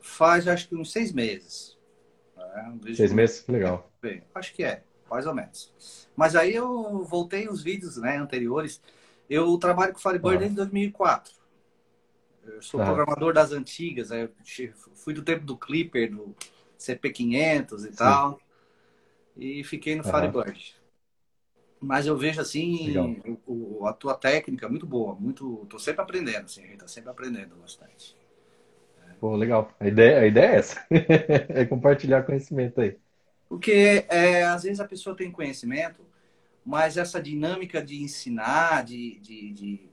Faz 0.01 0.47
acho 0.47 0.67
que 0.67 0.75
uns 0.75 0.91
seis 0.91 1.13
meses. 1.13 1.76
É, 2.57 2.93
seis 2.93 3.13
meses? 3.13 3.45
Legal. 3.47 3.89
Bem, 4.01 4.23
acho 4.33 4.53
que 4.53 4.63
é, 4.63 4.83
mais 5.09 5.25
ou 5.27 5.33
menos. 5.33 5.73
Mas 6.15 6.35
aí 6.35 6.55
eu 6.55 7.03
voltei 7.03 7.47
os 7.47 7.61
vídeos 7.61 7.97
né, 7.97 8.17
anteriores. 8.17 8.81
Eu 9.29 9.57
trabalho 9.57 9.93
com 9.93 9.99
Firebird 9.99 10.35
ah. 10.35 10.39
desde 10.39 10.55
2004. 10.55 11.33
Eu 12.45 12.61
sou 12.61 12.81
ah. 12.81 12.85
programador 12.85 13.33
das 13.33 13.51
antigas. 13.51 14.11
Eu 14.11 14.29
fui 14.95 15.13
do 15.13 15.21
tempo 15.21 15.45
do 15.45 15.57
Clipper, 15.57 16.11
do 16.11 16.35
CP500 16.79 17.73
e 17.73 17.79
Sim. 17.79 17.91
tal 17.91 18.39
e 19.37 19.63
fiquei 19.63 19.95
no 19.95 20.03
uhum. 20.03 20.11
Firebird. 20.11 20.75
Mas 21.79 22.07
eu 22.07 22.17
vejo 22.17 22.41
assim, 22.41 22.95
o, 23.45 23.85
a 23.85 23.93
tua 23.93 24.15
técnica 24.15 24.65
é 24.65 24.69
muito 24.69 24.87
boa, 24.87 25.13
muito. 25.13 25.67
Tô 25.69 25.77
sempre 25.77 26.01
aprendendo, 26.01 26.45
assim, 26.45 26.63
a 26.63 26.67
gente 26.67 26.79
tá 26.79 26.87
sempre 26.87 27.11
aprendendo 27.11 27.55
bastante. 27.55 28.16
Pô, 29.19 29.35
legal. 29.35 29.71
A 29.79 29.87
ideia, 29.87 30.19
a 30.19 30.27
ideia 30.27 30.51
é 30.51 30.55
essa. 30.55 30.85
é 31.49 31.65
compartilhar 31.65 32.23
conhecimento 32.23 32.81
aí. 32.81 32.97
Porque 33.49 34.05
é, 34.09 34.43
às 34.43 34.63
vezes 34.63 34.79
a 34.79 34.87
pessoa 34.87 35.15
tem 35.15 35.31
conhecimento, 35.31 36.05
mas 36.65 36.97
essa 36.97 37.21
dinâmica 37.21 37.81
de 37.81 38.01
ensinar, 38.01 38.83
de, 38.83 39.19
de, 39.19 39.53
de 39.53 39.89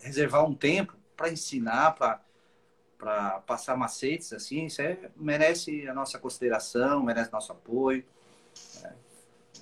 reservar 0.00 0.44
um 0.44 0.54
tempo 0.54 0.96
para 1.16 1.30
ensinar, 1.30 1.92
para 1.92 3.40
passar 3.46 3.76
macetes, 3.76 4.32
assim, 4.32 4.66
isso 4.66 4.80
é, 4.80 4.98
merece 5.16 5.86
a 5.86 5.94
nossa 5.94 6.18
consideração, 6.18 7.02
merece 7.02 7.32
nosso 7.32 7.52
apoio. 7.52 8.04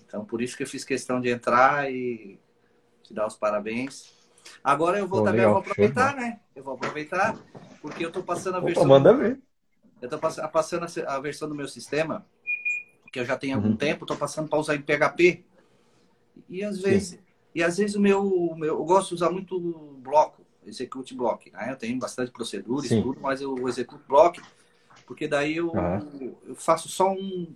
Então, 0.07 0.25
por 0.25 0.40
isso 0.40 0.57
que 0.57 0.62
eu 0.62 0.66
fiz 0.66 0.85
questão 0.85 1.20
de 1.20 1.31
entrar 1.31 1.90
e 1.90 2.38
te 3.03 3.12
dar 3.12 3.27
os 3.27 3.37
parabéns. 3.37 4.22
Agora 4.62 4.98
eu 4.98 5.07
vou 5.07 5.20
Pô, 5.20 5.24
também 5.24 5.40
legal, 5.40 5.55
vou 5.55 5.62
aproveitar, 5.62 6.11
show, 6.11 6.20
né? 6.20 6.40
Eu 6.55 6.64
vou 6.64 6.74
aproveitar, 6.74 7.37
porque 7.81 8.05
eu 8.05 8.09
estou 8.09 8.22
passando 8.22 8.57
a 8.57 8.61
versão. 8.61 8.83
Opa, 8.83 8.88
manda 8.88 9.14
ver. 9.14 9.40
Eu 10.00 10.07
estou 10.07 10.18
passando 10.50 10.87
a 11.07 11.20
versão 11.20 11.48
do 11.48 11.55
meu 11.55 11.68
sistema, 11.68 12.26
que 13.12 13.20
eu 13.20 13.24
já 13.24 13.37
tenho 13.37 13.57
algum 13.57 13.68
uhum. 13.68 13.76
tempo, 13.76 14.05
estou 14.05 14.16
passando 14.16 14.48
para 14.48 14.59
usar 14.59 14.74
em 14.74 14.83
PHP. 14.83 15.44
E 16.48 16.64
às 16.64 16.81
vezes, 16.81 17.09
Sim. 17.11 17.18
e 17.55 17.62
às 17.62 17.76
vezes 17.76 17.94
o 17.94 18.00
meu, 18.00 18.55
meu, 18.57 18.78
eu 18.78 18.85
gosto 18.85 19.09
de 19.09 19.14
usar 19.14 19.31
muito 19.31 19.61
bloco, 20.02 20.44
execute 20.66 21.14
block, 21.14 21.50
né? 21.52 21.70
Eu 21.70 21.76
tenho 21.76 21.98
bastante 21.98 22.33
procedura 22.33 22.87
e 22.87 23.02
tudo, 23.02 23.20
mas 23.20 23.40
eu 23.40 23.68
executo 23.68 24.05
block, 24.09 24.40
porque 25.07 25.28
daí 25.28 25.57
eu, 25.57 25.70
uhum. 25.72 26.35
eu 26.46 26.55
faço 26.55 26.88
só 26.88 27.12
um, 27.12 27.55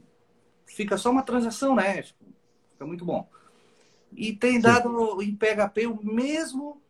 fica 0.67 0.97
só 0.99 1.11
uma 1.11 1.23
transação, 1.23 1.75
né? 1.75 2.03
Fica 2.03 2.87
muito 2.87 3.05
bom. 3.05 3.29
E 4.13 4.33
tem 4.33 4.61
dado 4.61 5.21
Sim. 5.21 5.29
em 5.29 5.37
PHP 5.37 5.87
o 5.87 6.03
mesmo 6.03 6.81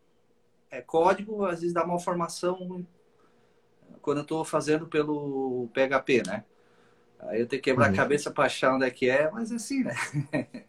é, 0.71 0.81
código, 0.81 1.45
às 1.45 1.61
vezes 1.61 1.73
dá 1.73 1.85
malformação 1.85 2.85
quando 4.01 4.19
eu 4.19 4.23
estou 4.23 4.45
fazendo 4.45 4.87
pelo 4.87 5.69
PHP, 5.75 6.23
né? 6.27 6.45
Aí 7.19 7.41
eu 7.41 7.47
tenho 7.47 7.61
que 7.61 7.71
quebrar 7.71 7.89
uhum. 7.89 7.95
a 7.95 7.97
cabeça 7.97 8.31
para 8.31 8.45
achar 8.45 8.75
onde 8.75 8.85
é 8.85 8.91
que 8.91 9.09
é, 9.09 9.31
mas 9.31 9.51
é 9.51 9.57
assim, 9.57 9.83
né? 9.83 9.95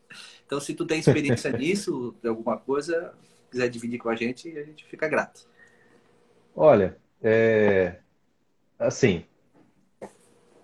então, 0.45 0.59
se 0.59 0.73
tu 0.73 0.85
tem 0.85 0.99
experiência 0.99 1.51
nisso, 1.55 2.15
de 2.21 2.29
alguma 2.29 2.57
coisa, 2.57 3.13
quiser 3.51 3.69
dividir 3.69 3.99
com 3.99 4.09
a 4.09 4.15
gente, 4.15 4.57
a 4.57 4.63
gente 4.63 4.85
fica 4.85 5.07
grato. 5.07 5.47
Olha, 6.55 6.97
é... 7.21 7.97
assim, 8.79 9.23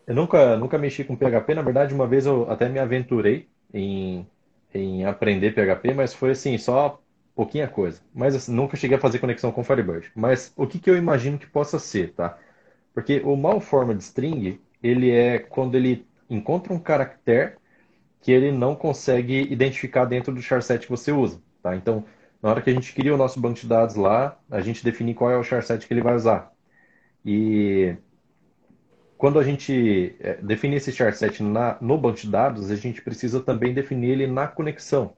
eu 0.07 0.15
nunca, 0.15 0.57
nunca 0.57 0.77
mexi 0.77 1.03
com 1.03 1.15
PHP. 1.15 1.53
Na 1.53 1.61
verdade, 1.61 1.93
uma 1.93 2.07
vez 2.07 2.25
eu 2.25 2.49
até 2.49 2.67
me 2.67 2.79
aventurei 2.79 3.49
em, 3.73 4.27
em 4.73 5.05
aprender 5.05 5.53
PHP, 5.53 5.93
mas 5.93 6.13
foi 6.13 6.31
assim, 6.31 6.57
só 6.57 7.01
pouquinha 7.35 7.67
coisa. 7.67 8.01
Mas 8.13 8.35
assim, 8.35 8.53
nunca 8.53 8.77
cheguei 8.77 8.97
a 8.97 9.01
fazer 9.01 9.19
conexão 9.19 9.51
com 9.51 9.63
Firebird. 9.63 10.11
Mas 10.15 10.53
o 10.55 10.67
que, 10.67 10.79
que 10.79 10.89
eu 10.89 10.97
imagino 10.97 11.37
que 11.37 11.47
possa 11.47 11.79
ser, 11.79 12.13
tá? 12.13 12.37
Porque 12.93 13.21
o 13.23 13.35
malformed 13.35 14.01
string, 14.03 14.59
ele 14.81 15.11
é 15.11 15.39
quando 15.39 15.75
ele 15.75 16.05
encontra 16.29 16.73
um 16.73 16.79
caractere 16.79 17.55
que 18.21 18.31
ele 18.31 18.51
não 18.51 18.75
consegue 18.75 19.41
identificar 19.51 20.05
dentro 20.05 20.33
do 20.33 20.41
charset 20.41 20.85
que 20.85 20.91
você 20.91 21.11
usa, 21.11 21.41
tá? 21.61 21.75
Então, 21.75 22.05
na 22.41 22.49
hora 22.49 22.61
que 22.61 22.69
a 22.69 22.73
gente 22.73 22.93
cria 22.93 23.13
o 23.13 23.17
nosso 23.17 23.39
banco 23.39 23.59
de 23.59 23.67
dados 23.67 23.95
lá, 23.95 24.39
a 24.49 24.61
gente 24.61 24.83
define 24.83 25.13
qual 25.13 25.31
é 25.31 25.37
o 25.37 25.43
charset 25.43 25.85
que 25.87 25.93
ele 25.93 26.01
vai 26.01 26.15
usar. 26.15 26.51
E 27.25 27.95
quando 29.23 29.39
a 29.39 29.43
gente 29.45 30.17
é, 30.19 30.33
define 30.41 30.75
esse 30.75 30.91
charset 30.91 31.41
na, 31.41 31.77
no 31.79 31.97
banco 31.97 32.19
de 32.19 32.29
dados, 32.29 32.69
a 32.69 32.75
gente 32.75 33.01
precisa 33.01 33.39
também 33.39 33.73
definir 33.73 34.09
ele 34.09 34.27
na 34.27 34.49
conexão. 34.49 35.15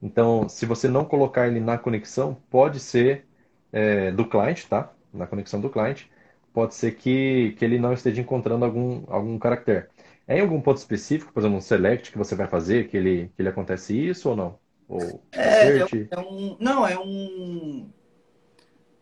Então, 0.00 0.48
se 0.48 0.64
você 0.64 0.86
não 0.86 1.04
colocar 1.04 1.48
ele 1.48 1.58
na 1.58 1.76
conexão, 1.76 2.40
pode 2.48 2.78
ser 2.78 3.26
é, 3.72 4.12
do 4.12 4.24
cliente, 4.24 4.68
tá? 4.68 4.92
Na 5.12 5.26
conexão 5.26 5.60
do 5.60 5.68
cliente, 5.68 6.08
pode 6.52 6.76
ser 6.76 6.92
que, 6.92 7.56
que 7.58 7.64
ele 7.64 7.76
não 7.76 7.92
esteja 7.92 8.20
encontrando 8.20 8.64
algum, 8.64 9.02
algum 9.08 9.36
caractere. 9.36 9.88
É 10.28 10.38
em 10.38 10.40
algum 10.40 10.60
ponto 10.60 10.76
específico, 10.76 11.32
por 11.32 11.40
exemplo, 11.40 11.58
um 11.58 11.60
select 11.60 12.12
que 12.12 12.18
você 12.18 12.36
vai 12.36 12.46
fazer, 12.46 12.86
que 12.86 12.96
ele, 12.96 13.32
que 13.34 13.42
ele 13.42 13.48
acontece 13.48 13.98
isso 13.98 14.30
ou 14.30 14.36
não? 14.36 14.58
Ou 14.88 15.24
é, 15.32 15.78
é, 15.78 15.86
é 16.08 16.20
um, 16.20 16.56
não, 16.60 16.86
é 16.86 16.96
um 16.96 17.90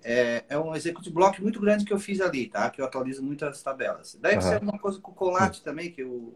é, 0.05 0.44
é 0.48 0.59
um 0.59 0.74
execute 0.74 1.11
block 1.11 1.40
muito 1.42 1.61
grande 1.61 1.84
que 1.84 1.92
eu 1.92 1.98
fiz 1.98 2.20
ali, 2.20 2.48
tá? 2.48 2.70
Que 2.70 2.80
eu 2.80 2.84
atualizo 2.84 3.22
muitas 3.22 3.62
tabelas. 3.62 4.14
Deve 4.20 4.36
uhum. 4.36 4.42
ser 4.42 4.55
alguma 4.55 4.78
coisa 4.78 5.00
com 5.00 5.12
o 5.12 5.14
Colate 5.14 5.62
também, 5.62 5.90
que 5.90 6.03
eu, 6.03 6.34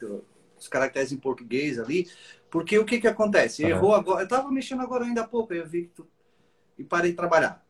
eu, 0.00 0.24
os 0.58 0.68
caracteres 0.68 1.12
em 1.12 1.16
português 1.16 1.78
ali. 1.78 2.08
Porque 2.50 2.78
o 2.78 2.84
que 2.84 3.00
que 3.00 3.08
acontece? 3.08 3.62
Uhum. 3.64 3.70
Errou 3.70 3.94
agora. 3.94 4.22
Eu 4.22 4.28
tava 4.28 4.50
mexendo 4.50 4.82
agora 4.82 5.04
ainda 5.04 5.22
há 5.22 5.26
pouco, 5.26 5.52
eu 5.52 5.66
vi 5.66 5.86
que 5.86 5.94
tu, 5.94 6.06
e 6.78 6.84
parei 6.84 7.10
de 7.10 7.16
trabalhar. 7.16 7.64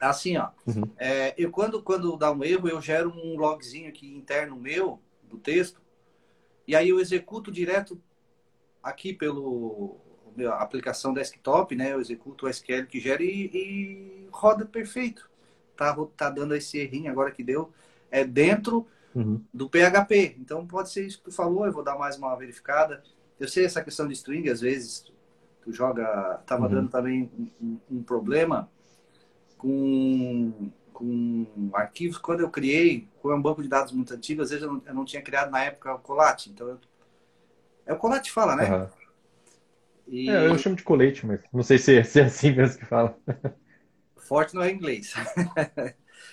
Assim, 0.00 0.36
ó. 0.36 0.50
Uhum. 0.66 0.82
É, 0.96 1.34
eu 1.36 1.50
quando, 1.50 1.82
quando 1.82 2.16
dá 2.16 2.30
um 2.30 2.44
erro, 2.44 2.68
eu 2.68 2.80
gero 2.80 3.10
um 3.10 3.36
logzinho 3.36 3.88
aqui 3.88 4.14
interno 4.14 4.56
meu 4.56 5.00
do 5.24 5.38
texto. 5.38 5.80
E 6.66 6.76
aí 6.76 6.90
eu 6.90 7.00
executo 7.00 7.50
direto 7.50 8.00
aqui 8.82 9.12
pelo 9.12 9.98
a 10.46 10.62
aplicação 10.62 11.12
desktop, 11.12 11.74
né? 11.74 11.92
Eu 11.92 12.00
executo 12.00 12.46
o 12.46 12.48
SQL 12.48 12.86
que 12.86 13.00
gera 13.00 13.22
e, 13.22 13.50
e, 13.52 14.28
roda 14.30 14.64
perfeito. 14.64 15.28
Tá, 15.76 15.96
tá 16.16 16.30
dando 16.30 16.54
esse 16.54 16.78
errinho 16.78 17.10
agora 17.10 17.30
que 17.30 17.42
deu. 17.42 17.72
É 18.10 18.24
dentro 18.24 18.86
uhum. 19.14 19.42
do 19.52 19.68
PHP. 19.68 20.36
Então 20.38 20.66
pode 20.66 20.90
ser 20.90 21.06
isso 21.06 21.18
que 21.18 21.24
tu 21.24 21.32
falou, 21.32 21.66
eu 21.66 21.72
vou 21.72 21.82
dar 21.82 21.96
mais 21.96 22.16
uma 22.16 22.34
verificada. 22.36 23.02
Eu 23.38 23.48
sei 23.48 23.64
essa 23.64 23.82
questão 23.82 24.06
de 24.06 24.14
string, 24.14 24.48
às 24.48 24.60
vezes 24.60 25.06
tu 25.62 25.72
joga. 25.72 26.40
Tava 26.46 26.64
uhum. 26.64 26.70
dando 26.70 26.90
também 26.90 27.30
um, 27.60 27.78
um, 27.90 28.02
problema 28.02 28.68
com, 29.56 30.70
com 30.92 31.46
arquivos. 31.72 32.18
Quando 32.18 32.40
eu 32.40 32.50
criei, 32.50 33.06
como 33.20 33.34
é 33.34 33.36
um 33.36 33.42
banco 33.42 33.62
de 33.62 33.68
dados 33.68 33.92
muito 33.92 34.12
antigo, 34.12 34.42
às 34.42 34.50
vezes 34.50 34.64
eu 34.64 34.72
não, 34.72 34.82
eu 34.86 34.94
não 34.94 35.04
tinha 35.04 35.22
criado 35.22 35.50
na 35.50 35.62
época 35.64 35.94
o 35.94 35.98
Colate. 35.98 36.50
Então 36.50 36.68
eu, 36.68 36.78
é 37.86 37.92
o 37.92 37.96
Colate 37.96 38.30
fala, 38.30 38.56
né? 38.56 38.70
Uhum. 38.70 38.97
E... 40.08 40.30
É, 40.30 40.46
eu 40.46 40.58
chamo 40.58 40.76
de 40.76 40.82
colete, 40.82 41.26
mas 41.26 41.40
não 41.52 41.62
sei 41.62 41.78
se 41.78 41.98
é, 41.98 42.02
se 42.02 42.20
é 42.20 42.24
assim 42.24 42.52
mesmo 42.52 42.78
que 42.78 42.86
fala. 42.86 43.16
Forte 44.16 44.54
não 44.54 44.62
é 44.62 44.70
inglês. 44.70 45.14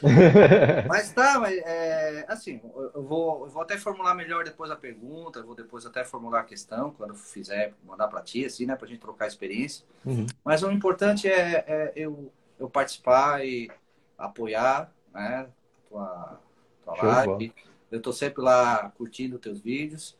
mas 0.88 1.11
tá, 1.11 1.39
mas 1.39 1.57
é, 1.57 2.26
assim, 2.28 2.59
eu 2.63 3.03
vou, 3.03 3.45
eu 3.45 3.51
vou 3.51 3.61
até 3.61 3.78
formular 3.78 4.13
melhor 4.13 4.43
depois 4.43 4.69
a 4.69 4.76
pergunta, 4.76 5.43
vou 5.43 5.55
depois 5.55 5.86
até 5.86 6.03
formular 6.03 6.41
a 6.41 6.43
questão, 6.43 6.91
quando 6.91 7.15
fizer, 7.15 7.73
mandar 7.86 8.07
para 8.07 8.21
ti, 8.21 8.45
assim, 8.45 8.65
né, 8.65 8.76
pra 8.76 8.88
gente 8.88 8.99
trocar 8.99 9.28
experiência. 9.28 9.86
Uhum. 10.05 10.26
Mas 10.43 10.63
o 10.63 10.71
importante 10.71 11.28
é, 11.28 11.63
é, 11.67 11.93
eu, 11.95 12.32
eu 12.59 12.69
participar 12.69 13.45
e 13.45 13.69
apoiar, 14.17 14.91
né, 15.13 15.47
tua, 15.89 16.39
tua 16.84 17.03
live. 17.03 17.53
Eu 17.91 18.01
tô 18.01 18.11
sempre 18.11 18.41
lá 18.41 18.91
curtindo 18.97 19.39
teus 19.39 19.61
vídeos. 19.61 20.17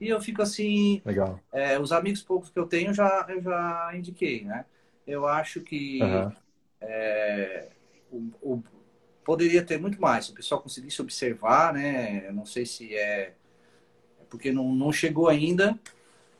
E 0.00 0.08
eu 0.08 0.20
fico 0.20 0.42
assim. 0.42 1.00
Legal. 1.04 1.38
É, 1.52 1.78
os 1.78 1.92
amigos 1.92 2.22
poucos 2.22 2.50
que 2.50 2.58
eu 2.58 2.66
tenho 2.66 2.92
já, 2.92 3.26
eu 3.28 3.40
já 3.40 3.90
indiquei, 3.94 4.44
né? 4.44 4.64
Eu 5.06 5.26
acho 5.26 5.60
que 5.60 6.00
uhum. 6.02 6.32
é, 6.80 7.68
o, 8.10 8.30
o, 8.42 8.62
poderia 9.24 9.62
ter 9.62 9.78
muito 9.78 10.00
mais. 10.00 10.26
Se 10.26 10.32
o 10.32 10.34
pessoal 10.34 10.60
conseguisse 10.60 11.00
observar, 11.00 11.72
né? 11.72 12.26
Eu 12.26 12.32
não 12.32 12.44
sei 12.44 12.66
se 12.66 12.94
é, 12.94 13.20
é. 14.20 14.24
Porque 14.28 14.52
não, 14.52 14.74
não 14.74 14.92
chegou 14.92 15.28
ainda, 15.28 15.78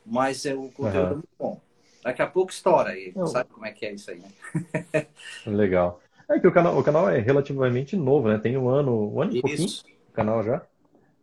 mas 0.05 0.47
é, 0.47 0.55
o 0.55 0.68
conteúdo 0.70 0.99
uhum. 0.99 1.11
é 1.11 1.14
muito 1.14 1.28
bom. 1.38 1.61
Daqui 2.03 2.22
a 2.22 2.26
pouco 2.26 2.51
estoura 2.51 2.90
aí. 2.90 3.12
Não. 3.14 3.26
Sabe 3.26 3.51
como 3.51 3.66
é 3.66 3.72
que 3.72 3.86
é 3.86 3.93
isso 3.93 4.11
aí, 4.11 4.20
né? 4.20 5.07
Legal. 5.47 6.01
É 6.28 6.40
que 6.40 6.47
o 6.47 6.53
canal, 6.53 6.78
o 6.78 6.82
canal 6.82 7.09
é 7.09 7.18
relativamente 7.18 7.97
novo, 7.97 8.28
né? 8.28 8.38
Tem 8.38 8.57
um 8.57 8.68
ano, 8.68 9.12
um 9.14 9.20
ano 9.20 9.36
e 9.36 9.40
pouquinho 9.40 9.68
o 10.09 10.12
canal 10.12 10.43
já. 10.43 10.62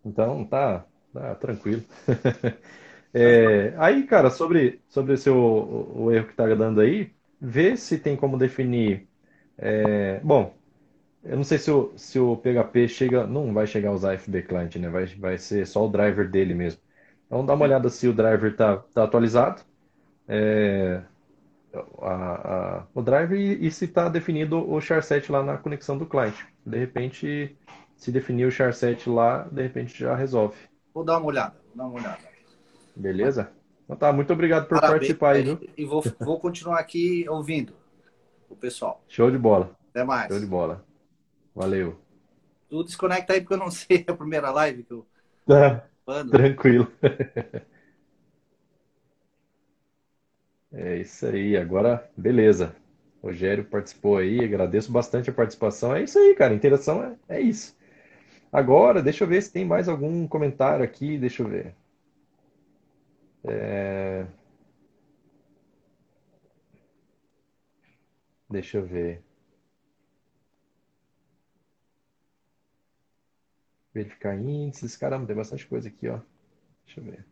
Então 0.06 0.46
tá, 0.46 0.86
ah, 1.16 1.36
tranquilo. 1.36 1.84
É, 3.14 3.74
aí, 3.78 4.05
cara, 4.05 4.30
sobre, 4.30 4.84
sobre 4.89 5.16
esse, 5.16 5.30
o, 5.30 5.36
o 6.05 6.12
erro 6.12 6.26
que 6.28 6.32
está 6.34 6.45
dando 6.55 6.82
aí, 6.82 7.12
vê 7.41 7.76
se 7.78 7.97
tem 7.99 8.16
como 8.16 8.38
definir. 8.38 9.10
É, 9.57 10.20
bom, 10.22 10.57
eu 11.24 11.38
não 11.38 11.43
sei 11.45 11.57
se 11.60 11.72
o, 11.72 11.93
se 11.97 12.20
o 12.20 12.38
PHP 12.38 12.88
chega. 12.89 13.28
Não 13.28 13.53
vai 13.53 13.68
chegar 13.68 13.89
a 13.89 13.93
usar 13.93 14.14
FB 14.16 14.43
Client, 14.43 14.76
né? 14.78 14.89
Vai, 14.89 15.05
vai 15.07 15.38
ser 15.39 15.68
só 15.68 15.86
o 15.86 15.89
driver 15.91 16.30
dele 16.30 16.53
mesmo. 16.55 16.82
Então 17.28 17.45
dá 17.45 17.53
uma 17.55 17.66
olhada 17.66 17.89
se 17.89 18.07
o 18.07 18.14
driver 18.14 18.51
está 18.53 18.78
tá 18.78 19.03
atualizado. 19.05 19.64
É, 20.28 21.03
a, 22.01 22.80
a, 22.82 22.88
o 22.93 23.01
driver 23.01 23.38
e, 23.39 23.66
e 23.68 23.72
se 23.72 23.86
está 23.86 24.10
definido 24.10 24.57
o 24.70 24.80
charset 24.82 25.32
lá 25.32 25.43
na 25.43 25.57
conexão 25.57 25.97
do 25.97 26.05
cliente. 26.05 26.45
De 26.66 26.78
repente, 26.78 27.57
se 27.95 28.12
definir 28.12 28.45
o 28.45 28.51
charset 28.51 29.10
lá, 29.10 29.43
de 29.51 29.62
repente 29.64 29.97
já 29.99 30.16
resolve. 30.16 30.57
Vou 30.94 31.04
dar 31.04 31.18
uma 31.18 31.28
olhada, 31.28 31.56
vou 31.68 31.78
dar 31.78 31.86
uma 31.86 32.00
olhada. 32.00 32.20
Beleza? 32.96 33.52
Então 33.86 33.96
tá, 33.98 34.14
muito 34.14 34.32
obrigado 34.32 34.68
por 34.68 34.76
Parabéns, 34.76 35.00
participar 35.00 35.36
aí, 35.36 35.44
viu? 35.44 35.60
E 35.78 35.86
vou, 35.86 36.04
vou 36.20 36.40
continuar 36.40 36.80
aqui 36.80 37.28
ouvindo 37.28 37.74
o 38.50 38.56
pessoal. 38.56 39.04
Show 39.08 39.32
de 39.32 39.38
bola. 39.38 39.76
Até 39.90 40.04
mais. 40.04 40.28
Show 40.28 40.40
de 40.40 40.46
bola. 40.46 40.86
Valeu. 41.56 42.00
Tu 42.70 42.84
desconecta 42.84 43.34
aí 43.34 43.42
porque 43.42 43.56
eu 43.56 43.58
não 43.58 43.72
sei 43.72 44.06
a 44.08 44.14
primeira 44.14 44.52
live 44.52 44.84
que 44.84 44.94
eu. 44.94 45.06
Tá. 45.46 45.84
Tranquilo. 46.32 46.92
É 50.72 50.98
isso 50.98 51.26
aí, 51.26 51.58
agora 51.58 52.08
beleza. 52.16 52.76
Rogério 53.24 53.66
participou 53.66 54.18
aí, 54.18 54.44
agradeço 54.44 54.92
bastante 54.92 55.30
a 55.30 55.34
participação. 55.34 55.96
É 55.96 56.04
isso 56.04 56.18
aí, 56.18 56.36
cara. 56.36 56.54
Interação 56.54 57.04
é, 57.04 57.38
é 57.38 57.42
isso. 57.42 57.76
Agora, 58.54 59.02
deixa 59.02 59.24
eu 59.24 59.28
ver 59.28 59.41
se 59.41 59.52
tem 59.52 59.66
mais 59.66 59.88
algum 59.89 60.28
comentário 60.28 60.84
aqui. 60.86 61.18
Deixa 61.18 61.41
eu 61.41 61.47
ver. 61.47 61.74
É... 63.43 64.26
Deixa 68.50 68.78
eu 68.78 68.86
ver. 68.86 69.24
Verificar 73.93 74.36
índices. 74.36 74.97
Caramba, 74.97 75.28
tem 75.28 75.36
bastante 75.36 75.68
coisa 75.68 75.89
aqui, 75.89 76.08
ó. 76.08 76.20
Deixa 76.86 77.02
eu 77.02 77.06
ver. 77.06 77.26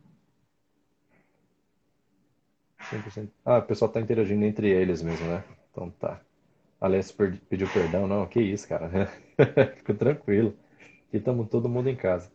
100%. 2.90 3.32
Ah, 3.46 3.58
o 3.58 3.64
pessoal 3.64 3.92
tá 3.92 4.00
interagindo 4.02 4.46
entre 4.46 4.70
eles 4.70 5.02
mesmo, 5.02 5.26
né? 5.28 5.44
Então 5.72 5.90
tá. 5.92 6.20
Alessio 6.82 7.16
pediu 7.50 7.68
perdão. 7.70 8.08
Não, 8.08 8.26
que 8.28 8.42
isso, 8.42 8.68
cara. 8.68 8.90
Fica 9.78 9.94
tranquilo. 9.94 10.56
Aqui 11.18 11.22
estamos 11.24 11.50
todo 11.50 11.68
mundo 11.68 11.90
em 11.90 11.96
casa. 11.96 12.30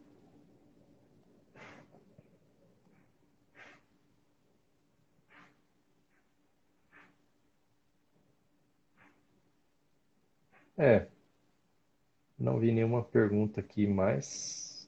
É, 10.77 11.09
não 12.39 12.59
vi 12.59 12.71
nenhuma 12.73 13.03
pergunta 13.03 13.61
aqui 13.61 13.87
mais. 13.87 14.87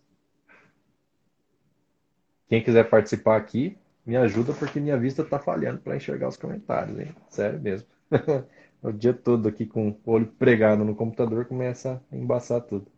Quem 2.49 2.62
quiser 2.62 2.88
participar 2.88 3.36
aqui, 3.36 3.76
me 4.05 4.16
ajuda 4.16 4.55
porque 4.55 4.80
minha 4.80 4.97
vista 4.99 5.22
está 5.22 5.38
falhando 5.38 5.80
para 5.80 5.97
enxergar 5.97 6.28
os 6.28 6.36
comentários, 6.36 6.99
hein? 6.99 7.14
Sério 7.28 7.61
mesmo. 7.61 7.86
o 8.82 8.92
dia 8.92 9.12
todo 9.14 9.49
aqui 9.49 9.66
com 9.66 9.90
o 9.90 10.11
olho 10.11 10.26
pregado 10.26 10.84
no 10.84 10.95
computador 10.95 11.45
começa 11.47 12.03
a 12.11 12.16
embaçar 12.16 12.61
tudo. 12.62 12.90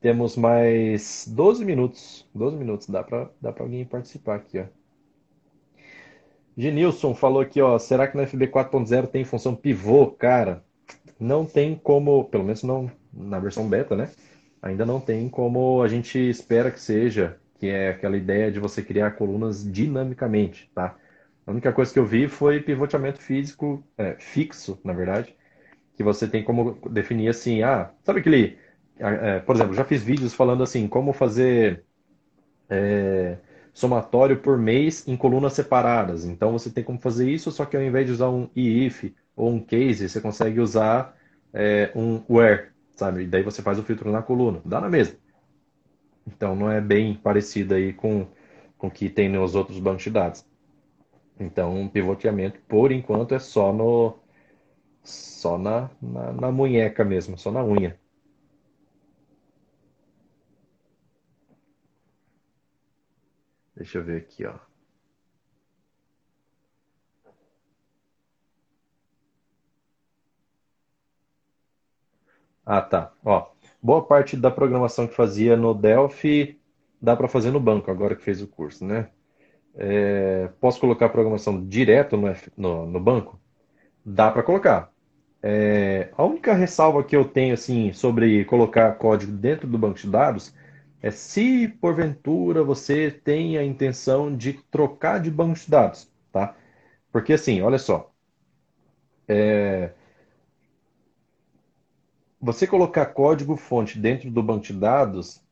Temos 0.00 0.36
mais 0.36 1.26
12 1.28 1.64
minutos. 1.64 2.26
12 2.34 2.56
minutos, 2.56 2.88
dá 2.88 3.02
para 3.02 3.30
dá 3.40 3.52
pra 3.52 3.64
alguém 3.64 3.84
participar 3.84 4.36
aqui, 4.36 4.58
ó. 4.58 4.64
Genilson 6.56 7.14
falou 7.14 7.40
aqui, 7.42 7.60
ó, 7.60 7.78
será 7.78 8.08
que 8.08 8.16
no 8.16 8.22
FB 8.22 8.48
4.0 8.48 9.06
tem 9.08 9.24
função 9.24 9.54
pivô? 9.54 10.06
Cara, 10.06 10.64
não 11.20 11.44
tem 11.44 11.76
como, 11.76 12.24
pelo 12.24 12.44
menos 12.44 12.62
não 12.62 12.90
na 13.12 13.38
versão 13.38 13.68
beta, 13.68 13.94
né? 13.94 14.10
Ainda 14.62 14.86
não 14.86 15.00
tem 15.00 15.28
como 15.28 15.82
a 15.82 15.88
gente 15.88 16.18
espera 16.18 16.70
que 16.70 16.80
seja, 16.80 17.38
que 17.58 17.68
é 17.68 17.90
aquela 17.90 18.16
ideia 18.16 18.50
de 18.50 18.58
você 18.58 18.82
criar 18.82 19.12
colunas 19.12 19.70
dinamicamente, 19.70 20.70
tá? 20.74 20.96
A 21.46 21.50
única 21.50 21.72
coisa 21.72 21.92
que 21.92 21.98
eu 21.98 22.06
vi 22.06 22.26
foi 22.28 22.60
pivoteamento 22.60 23.20
físico, 23.20 23.86
é, 23.96 24.16
fixo, 24.18 24.78
na 24.84 24.92
verdade, 24.92 25.36
que 25.96 26.02
você 26.02 26.26
tem 26.28 26.42
como 26.44 26.78
definir 26.90 27.28
assim, 27.28 27.62
ah, 27.62 27.90
sabe 28.04 28.20
aquele, 28.20 28.58
é, 28.98 29.40
por 29.40 29.54
exemplo, 29.54 29.74
já 29.74 29.84
fiz 29.84 30.02
vídeos 30.02 30.34
falando 30.34 30.62
assim, 30.62 30.88
como 30.88 31.12
fazer 31.12 31.84
é, 32.68 33.38
somatório 33.72 34.38
por 34.38 34.58
mês 34.58 35.06
em 35.06 35.16
colunas 35.16 35.52
separadas. 35.52 36.24
Então 36.24 36.52
você 36.52 36.70
tem 36.70 36.82
como 36.82 36.98
fazer 36.98 37.30
isso, 37.30 37.50
só 37.50 37.64
que 37.64 37.76
ao 37.76 37.82
invés 37.82 38.06
de 38.06 38.12
usar 38.12 38.30
um 38.30 38.48
if 38.56 39.12
ou 39.34 39.50
um 39.50 39.60
case, 39.60 40.08
você 40.08 40.20
consegue 40.20 40.60
usar 40.60 41.16
é, 41.52 41.90
um 41.94 42.22
where, 42.28 42.70
sabe? 42.92 43.22
E 43.24 43.26
daí 43.26 43.42
você 43.42 43.62
faz 43.62 43.78
o 43.78 43.82
filtro 43.82 44.10
na 44.10 44.22
coluna. 44.22 44.60
Dá 44.64 44.80
na 44.80 44.88
mesma. 44.88 45.16
Então 46.26 46.56
não 46.56 46.70
é 46.70 46.80
bem 46.80 47.14
parecido 47.14 47.74
aí 47.74 47.92
com 47.92 48.26
o 48.78 48.90
que 48.90 49.08
tem 49.08 49.28
nos 49.28 49.54
outros 49.54 49.78
bancos 49.78 50.04
de 50.04 50.10
dados. 50.10 50.44
Então, 51.38 51.86
pivoteamento, 51.88 52.58
por 52.66 52.90
enquanto, 52.90 53.34
é 53.34 53.38
só 53.38 53.72
no 53.72 54.18
só 55.02 55.56
na, 55.58 55.90
na, 56.02 56.32
na 56.32 56.52
munheca 56.52 57.04
mesmo, 57.04 57.38
só 57.38 57.50
na 57.52 57.62
unha. 57.64 57.98
Deixa 63.76 63.98
eu 63.98 64.02
ver 64.04 64.22
aqui, 64.22 64.44
ó. 64.44 64.58
Ah, 72.64 72.80
tá. 72.82 73.12
Ó, 73.24 73.46
boa 73.82 74.04
parte 74.04 74.36
da 74.36 74.50
programação 74.50 75.06
que 75.06 75.14
fazia 75.14 75.56
no 75.56 75.72
Delphi 75.74 76.58
dá 77.00 77.14
para 77.16 77.28
fazer 77.28 77.50
no 77.50 77.60
banco, 77.60 77.90
agora 77.90 78.16
que 78.16 78.22
fez 78.22 78.42
o 78.42 78.48
curso, 78.48 78.84
né? 78.84 79.08
É, 79.76 80.48
posso 80.60 80.80
colocar 80.80 81.06
a 81.06 81.10
programação 81.10 81.64
direto 81.66 82.16
no, 82.16 82.28
no, 82.56 82.86
no 82.86 83.00
banco? 83.00 83.40
Dá 84.04 84.30
para 84.30 84.42
colocar. 84.44 84.90
É, 85.42 86.10
a 86.16 86.24
única 86.24 86.54
ressalva 86.54 87.04
que 87.04 87.16
eu 87.16 87.24
tenho 87.26 87.54
assim 87.54 87.92
sobre 87.92 88.44
colocar 88.46 88.92
código 88.98 89.32
dentro 89.32 89.68
do 89.68 89.78
banco 89.78 89.98
de 89.98 90.08
dados 90.10 90.54
é 91.02 91.10
se 91.10 91.68
porventura 91.68 92.64
você 92.64 93.10
tem 93.10 93.58
a 93.58 93.64
intenção 93.64 94.34
de 94.36 94.54
trocar 94.70 95.20
de 95.20 95.30
banco 95.30 95.58
de 95.58 95.70
dados, 95.70 96.10
tá? 96.32 96.56
Porque 97.12 97.32
assim, 97.34 97.62
olha 97.62 97.78
só, 97.78 98.12
é, 99.28 99.92
você 102.40 102.66
colocar 102.66 103.06
código 103.06 103.56
fonte 103.56 103.98
dentro 103.98 104.30
do 104.30 104.42
banco 104.42 104.64
de 104.64 104.72
dados 104.72 105.42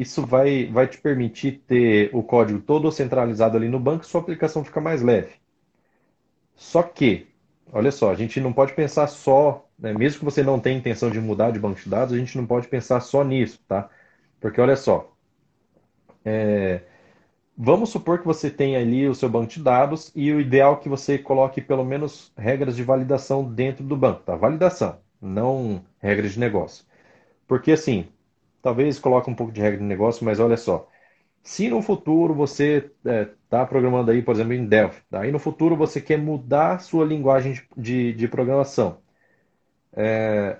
isso 0.00 0.24
vai, 0.24 0.64
vai 0.66 0.88
te 0.88 0.98
permitir 0.98 1.62
ter 1.66 2.08
o 2.14 2.22
código 2.22 2.58
todo 2.58 2.90
centralizado 2.90 3.58
ali 3.58 3.68
no 3.68 3.78
banco, 3.78 4.06
sua 4.06 4.22
aplicação 4.22 4.64
fica 4.64 4.80
mais 4.80 5.02
leve. 5.02 5.34
Só 6.56 6.82
que, 6.82 7.26
olha 7.72 7.90
só, 7.92 8.10
a 8.10 8.14
gente 8.14 8.40
não 8.40 8.52
pode 8.52 8.74
pensar 8.74 9.06
só, 9.08 9.68
né, 9.78 9.92
mesmo 9.92 10.18
que 10.20 10.24
você 10.24 10.42
não 10.42 10.60
tenha 10.60 10.78
intenção 10.78 11.10
de 11.10 11.20
mudar 11.20 11.50
de 11.52 11.58
banco 11.58 11.80
de 11.80 11.88
dados, 11.88 12.14
a 12.14 12.18
gente 12.18 12.36
não 12.36 12.46
pode 12.46 12.68
pensar 12.68 13.00
só 13.00 13.24
nisso, 13.24 13.60
tá? 13.68 13.88
Porque 14.40 14.60
olha 14.60 14.76
só, 14.76 15.12
é, 16.24 16.82
vamos 17.56 17.90
supor 17.90 18.20
que 18.20 18.26
você 18.26 18.50
tenha 18.50 18.80
ali 18.80 19.08
o 19.08 19.14
seu 19.14 19.28
banco 19.28 19.48
de 19.52 19.62
dados 19.62 20.12
e 20.14 20.32
o 20.32 20.40
ideal 20.40 20.74
é 20.74 20.76
que 20.78 20.88
você 20.88 21.18
coloque 21.18 21.60
pelo 21.60 21.84
menos 21.84 22.32
regras 22.36 22.76
de 22.76 22.82
validação 22.84 23.44
dentro 23.44 23.84
do 23.84 23.96
banco, 23.96 24.22
tá? 24.24 24.36
Validação, 24.36 25.00
não 25.20 25.84
regras 26.00 26.32
de 26.34 26.40
negócio. 26.40 26.84
Porque 27.48 27.72
assim, 27.72 28.08
talvez 28.62 28.98
coloque 28.98 29.30
um 29.30 29.34
pouco 29.34 29.52
de 29.52 29.60
regra 29.60 29.78
de 29.78 29.84
negócio, 29.84 30.24
mas 30.24 30.40
olha 30.40 30.56
só. 30.56 30.88
Se 31.42 31.68
no 31.68 31.82
futuro 31.82 32.34
você 32.34 32.90
está 33.04 33.12
é, 33.12 33.24
tá 33.48 33.66
programando 33.66 34.10
aí, 34.10 34.22
por 34.22 34.34
exemplo, 34.34 34.52
em 34.52 34.66
Delphi, 34.66 35.02
tá? 35.10 35.22
aí 35.22 35.32
no 35.32 35.38
futuro 35.38 35.76
você 35.76 36.00
quer 36.00 36.18
mudar 36.18 36.80
sua 36.80 37.04
linguagem 37.04 37.54
de, 37.54 37.68
de, 37.76 38.12
de 38.12 38.28
programação, 38.28 39.00
é, 39.92 40.58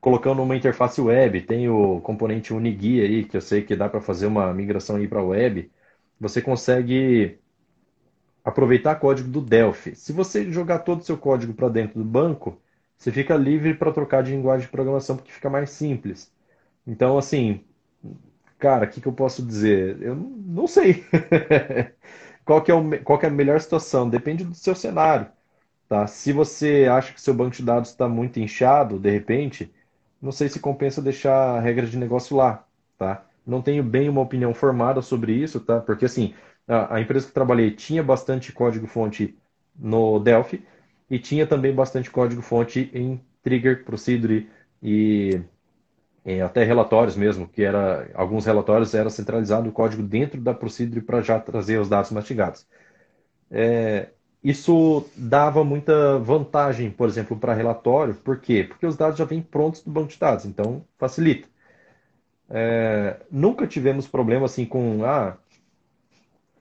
colocando 0.00 0.42
uma 0.42 0.56
interface 0.56 1.00
web, 1.00 1.42
tem 1.42 1.68
o 1.68 2.00
componente 2.00 2.52
Unigui 2.54 3.00
aí, 3.00 3.24
que 3.24 3.36
eu 3.36 3.40
sei 3.40 3.62
que 3.62 3.76
dá 3.76 3.88
para 3.88 4.00
fazer 4.00 4.26
uma 4.26 4.52
migração 4.54 4.96
aí 4.96 5.06
para 5.06 5.22
web, 5.22 5.70
você 6.18 6.40
consegue 6.40 7.38
aproveitar 8.44 8.96
código 8.96 9.28
do 9.30 9.40
Delphi. 9.40 9.94
Se 9.94 10.12
você 10.12 10.50
jogar 10.50 10.80
todo 10.80 11.00
o 11.00 11.04
seu 11.04 11.16
código 11.18 11.52
para 11.54 11.68
dentro 11.68 11.98
do 11.98 12.04
banco, 12.04 12.60
você 12.96 13.12
fica 13.12 13.36
livre 13.36 13.74
para 13.74 13.92
trocar 13.92 14.22
de 14.22 14.30
linguagem 14.32 14.66
de 14.66 14.72
programação 14.72 15.16
porque 15.16 15.32
fica 15.32 15.50
mais 15.50 15.70
simples. 15.70 16.32
Então, 16.86 17.18
assim, 17.18 17.64
cara, 18.60 18.84
o 18.84 18.88
que, 18.88 19.00
que 19.00 19.08
eu 19.08 19.12
posso 19.12 19.44
dizer? 19.44 20.00
Eu 20.02 20.14
não 20.14 20.66
sei. 20.66 21.04
qual, 22.44 22.62
que 22.62 22.70
é 22.70 22.74
o, 22.74 23.02
qual 23.02 23.18
que 23.18 23.26
é 23.26 23.28
a 23.28 23.32
melhor 23.32 23.60
situação? 23.60 24.08
Depende 24.08 24.44
do 24.44 24.54
seu 24.54 24.74
cenário. 24.74 25.26
Tá? 25.88 26.06
Se 26.06 26.32
você 26.32 26.86
acha 26.90 27.12
que 27.12 27.20
seu 27.20 27.34
banco 27.34 27.56
de 27.56 27.62
dados 27.64 27.90
está 27.90 28.08
muito 28.08 28.38
inchado, 28.38 28.98
de 28.98 29.10
repente, 29.10 29.72
não 30.22 30.32
sei 30.32 30.48
se 30.48 30.60
compensa 30.60 31.02
deixar 31.02 31.56
a 31.56 31.60
regra 31.60 31.86
de 31.86 31.98
negócio 31.98 32.36
lá. 32.36 32.64
Tá? 32.98 33.24
Não 33.46 33.62
tenho 33.62 33.82
bem 33.82 34.08
uma 34.08 34.20
opinião 34.20 34.54
formada 34.54 35.02
sobre 35.02 35.32
isso, 35.32 35.60
tá? 35.60 35.80
porque 35.80 36.04
assim, 36.04 36.34
a, 36.68 36.96
a 36.96 37.00
empresa 37.00 37.26
que 37.26 37.32
trabalhei 37.32 37.72
tinha 37.72 38.02
bastante 38.02 38.52
código-fonte 38.52 39.36
no 39.76 40.18
Delphi 40.20 40.64
e 41.10 41.18
tinha 41.18 41.46
também 41.46 41.74
bastante 41.74 42.10
código-fonte 42.10 42.90
em 42.94 43.20
Trigger, 43.42 43.84
Procedure 43.84 44.48
e 44.82 45.40
em 46.24 46.42
até 46.42 46.64
relatórios 46.64 47.16
mesmo, 47.16 47.48
que 47.48 47.62
era 47.62 48.10
alguns 48.14 48.44
relatórios 48.46 48.94
era 48.94 49.10
centralizado 49.10 49.68
o 49.68 49.72
código 49.72 50.02
dentro 50.02 50.40
da 50.40 50.54
Procedure 50.54 51.00
para 51.02 51.22
já 51.22 51.38
trazer 51.40 51.78
os 51.80 51.88
dados 51.88 52.10
mastigados. 52.10 52.66
É, 53.50 54.10
isso 54.42 55.06
dava 55.16 55.64
muita 55.64 56.18
vantagem, 56.18 56.90
por 56.90 57.08
exemplo, 57.08 57.38
para 57.38 57.54
relatório. 57.54 58.14
Por 58.14 58.40
quê? 58.40 58.64
Porque 58.64 58.86
os 58.86 58.96
dados 58.96 59.18
já 59.18 59.24
vêm 59.24 59.42
prontos 59.42 59.82
do 59.82 59.90
banco 59.90 60.08
de 60.08 60.18
dados, 60.18 60.44
então 60.46 60.84
facilita. 60.98 61.48
É, 62.48 63.16
nunca 63.30 63.66
tivemos 63.66 64.08
problema 64.08 64.46
assim 64.46 64.66
com, 64.66 65.04
ah, 65.04 65.38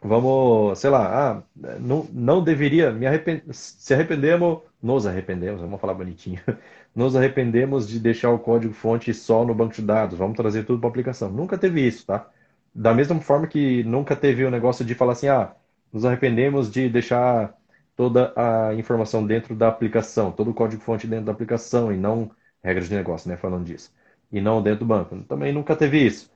vamos, 0.01 0.79
sei 0.79 0.89
lá, 0.89 1.39
ah, 1.39 1.43
não, 1.79 2.05
não 2.11 2.43
deveria, 2.43 2.91
me 2.91 3.05
arrepend... 3.05 3.43
se 3.53 3.93
arrependemos, 3.93 4.61
nos 4.81 5.05
arrependemos, 5.05 5.61
vamos 5.61 5.79
falar 5.81 5.93
bonitinho, 5.93 6.41
nos 6.95 7.15
arrependemos 7.15 7.87
de 7.87 7.99
deixar 7.99 8.31
o 8.31 8.39
código 8.39 8.73
fonte 8.73 9.13
só 9.13 9.45
no 9.45 9.53
banco 9.53 9.73
de 9.73 9.81
dados, 9.81 10.17
vamos 10.17 10.35
trazer 10.35 10.65
tudo 10.65 10.79
para 10.79 10.89
a 10.89 10.91
aplicação. 10.91 11.29
Nunca 11.29 11.57
teve 11.57 11.85
isso, 11.85 12.05
tá? 12.05 12.29
Da 12.73 12.93
mesma 12.93 13.19
forma 13.21 13.47
que 13.47 13.83
nunca 13.83 14.15
teve 14.15 14.43
o 14.45 14.51
negócio 14.51 14.85
de 14.85 14.95
falar 14.95 15.13
assim, 15.13 15.27
ah, 15.27 15.55
nos 15.91 16.05
arrependemos 16.05 16.71
de 16.71 16.89
deixar 16.89 17.55
toda 17.95 18.33
a 18.35 18.73
informação 18.75 19.25
dentro 19.25 19.55
da 19.55 19.67
aplicação, 19.67 20.31
todo 20.31 20.51
o 20.51 20.53
código 20.53 20.81
fonte 20.81 21.07
dentro 21.07 21.25
da 21.25 21.31
aplicação 21.31 21.91
e 21.91 21.97
não 21.97 22.31
regras 22.63 22.87
de 22.89 22.95
negócio, 22.95 23.29
né, 23.29 23.37
falando 23.37 23.65
disso. 23.65 23.93
E 24.31 24.39
não 24.41 24.61
dentro 24.61 24.81
do 24.81 24.85
banco. 24.85 25.15
Também 25.23 25.51
nunca 25.53 25.75
teve 25.75 26.05
isso. 26.05 26.31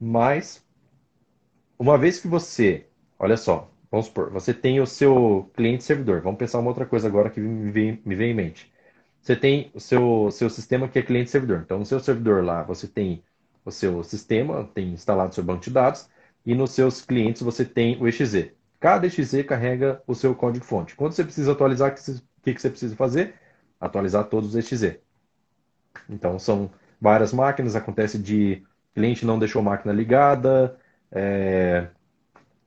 Mas, 0.00 0.64
uma 1.78 1.98
vez 1.98 2.20
que 2.20 2.28
você, 2.28 2.86
olha 3.18 3.36
só, 3.36 3.70
vamos 3.90 4.06
supor, 4.06 4.30
você 4.30 4.54
tem 4.54 4.80
o 4.80 4.86
seu 4.86 5.50
cliente 5.54 5.84
servidor. 5.84 6.20
Vamos 6.20 6.38
pensar 6.38 6.58
uma 6.58 6.70
outra 6.70 6.86
coisa 6.86 7.08
agora 7.08 7.30
que 7.30 7.40
me 7.40 7.70
vem, 7.70 8.00
me 8.04 8.14
vem 8.14 8.30
em 8.32 8.34
mente 8.34 8.73
você 9.24 9.34
tem 9.34 9.70
o 9.72 9.80
seu, 9.80 10.30
seu 10.30 10.50
sistema 10.50 10.86
que 10.86 10.98
é 10.98 11.02
cliente-servidor. 11.02 11.62
Então, 11.64 11.78
no 11.78 11.86
seu 11.86 11.98
servidor 11.98 12.44
lá, 12.44 12.62
você 12.62 12.86
tem 12.86 13.24
o 13.64 13.70
seu 13.70 14.04
sistema, 14.04 14.68
tem 14.74 14.92
instalado 14.92 15.30
o 15.30 15.34
seu 15.34 15.42
banco 15.42 15.62
de 15.62 15.70
dados, 15.70 16.06
e 16.44 16.54
nos 16.54 16.72
seus 16.72 17.00
clientes 17.00 17.40
você 17.40 17.64
tem 17.64 17.96
o 17.98 18.06
EXZ. 18.06 18.50
Cada 18.78 19.06
EXZ 19.06 19.42
carrega 19.48 20.02
o 20.06 20.14
seu 20.14 20.34
código-fonte. 20.34 20.94
Quando 20.94 21.12
você 21.12 21.24
precisa 21.24 21.52
atualizar, 21.52 21.90
o 21.90 22.42
que, 22.42 22.52
que 22.52 22.60
você 22.60 22.68
precisa 22.68 22.94
fazer? 22.96 23.32
Atualizar 23.80 24.24
todos 24.24 24.54
os 24.54 24.56
EXZ. 24.56 24.98
Então, 26.06 26.38
são 26.38 26.70
várias 27.00 27.32
máquinas, 27.32 27.74
acontece 27.74 28.18
de 28.18 28.62
cliente 28.94 29.24
não 29.24 29.38
deixou 29.38 29.60
a 29.60 29.64
máquina 29.64 29.94
ligada, 29.94 30.76
é, 31.10 31.88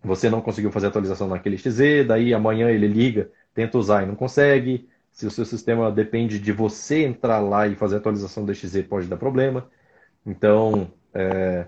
você 0.03 0.28
não 0.28 0.41
conseguiu 0.41 0.72
fazer 0.72 0.88
atualização 0.88 1.28
naquele 1.28 1.55
EXZ, 1.55 2.08
daí 2.08 2.34
amanhã 2.34 2.68
ele 2.72 2.88
liga, 2.88 3.30
tenta 3.53 3.78
usar 3.78 4.01
e 4.01 4.08
não 4.08 4.16
consegue, 4.16 4.89
se 5.18 5.26
o 5.26 5.32
seu 5.32 5.45
sistema 5.45 5.91
depende 5.91 6.38
de 6.38 6.51
você 6.51 7.03
entrar 7.03 7.39
lá 7.39 7.68
e 7.68 7.76
fazer 7.76 7.97
atualização 7.97 8.45
do 8.45 8.53
XZ, 8.53 8.84
pode 8.84 9.07
dar 9.07 9.18
problema. 9.18 9.68
Então, 10.24 10.93
é... 11.11 11.65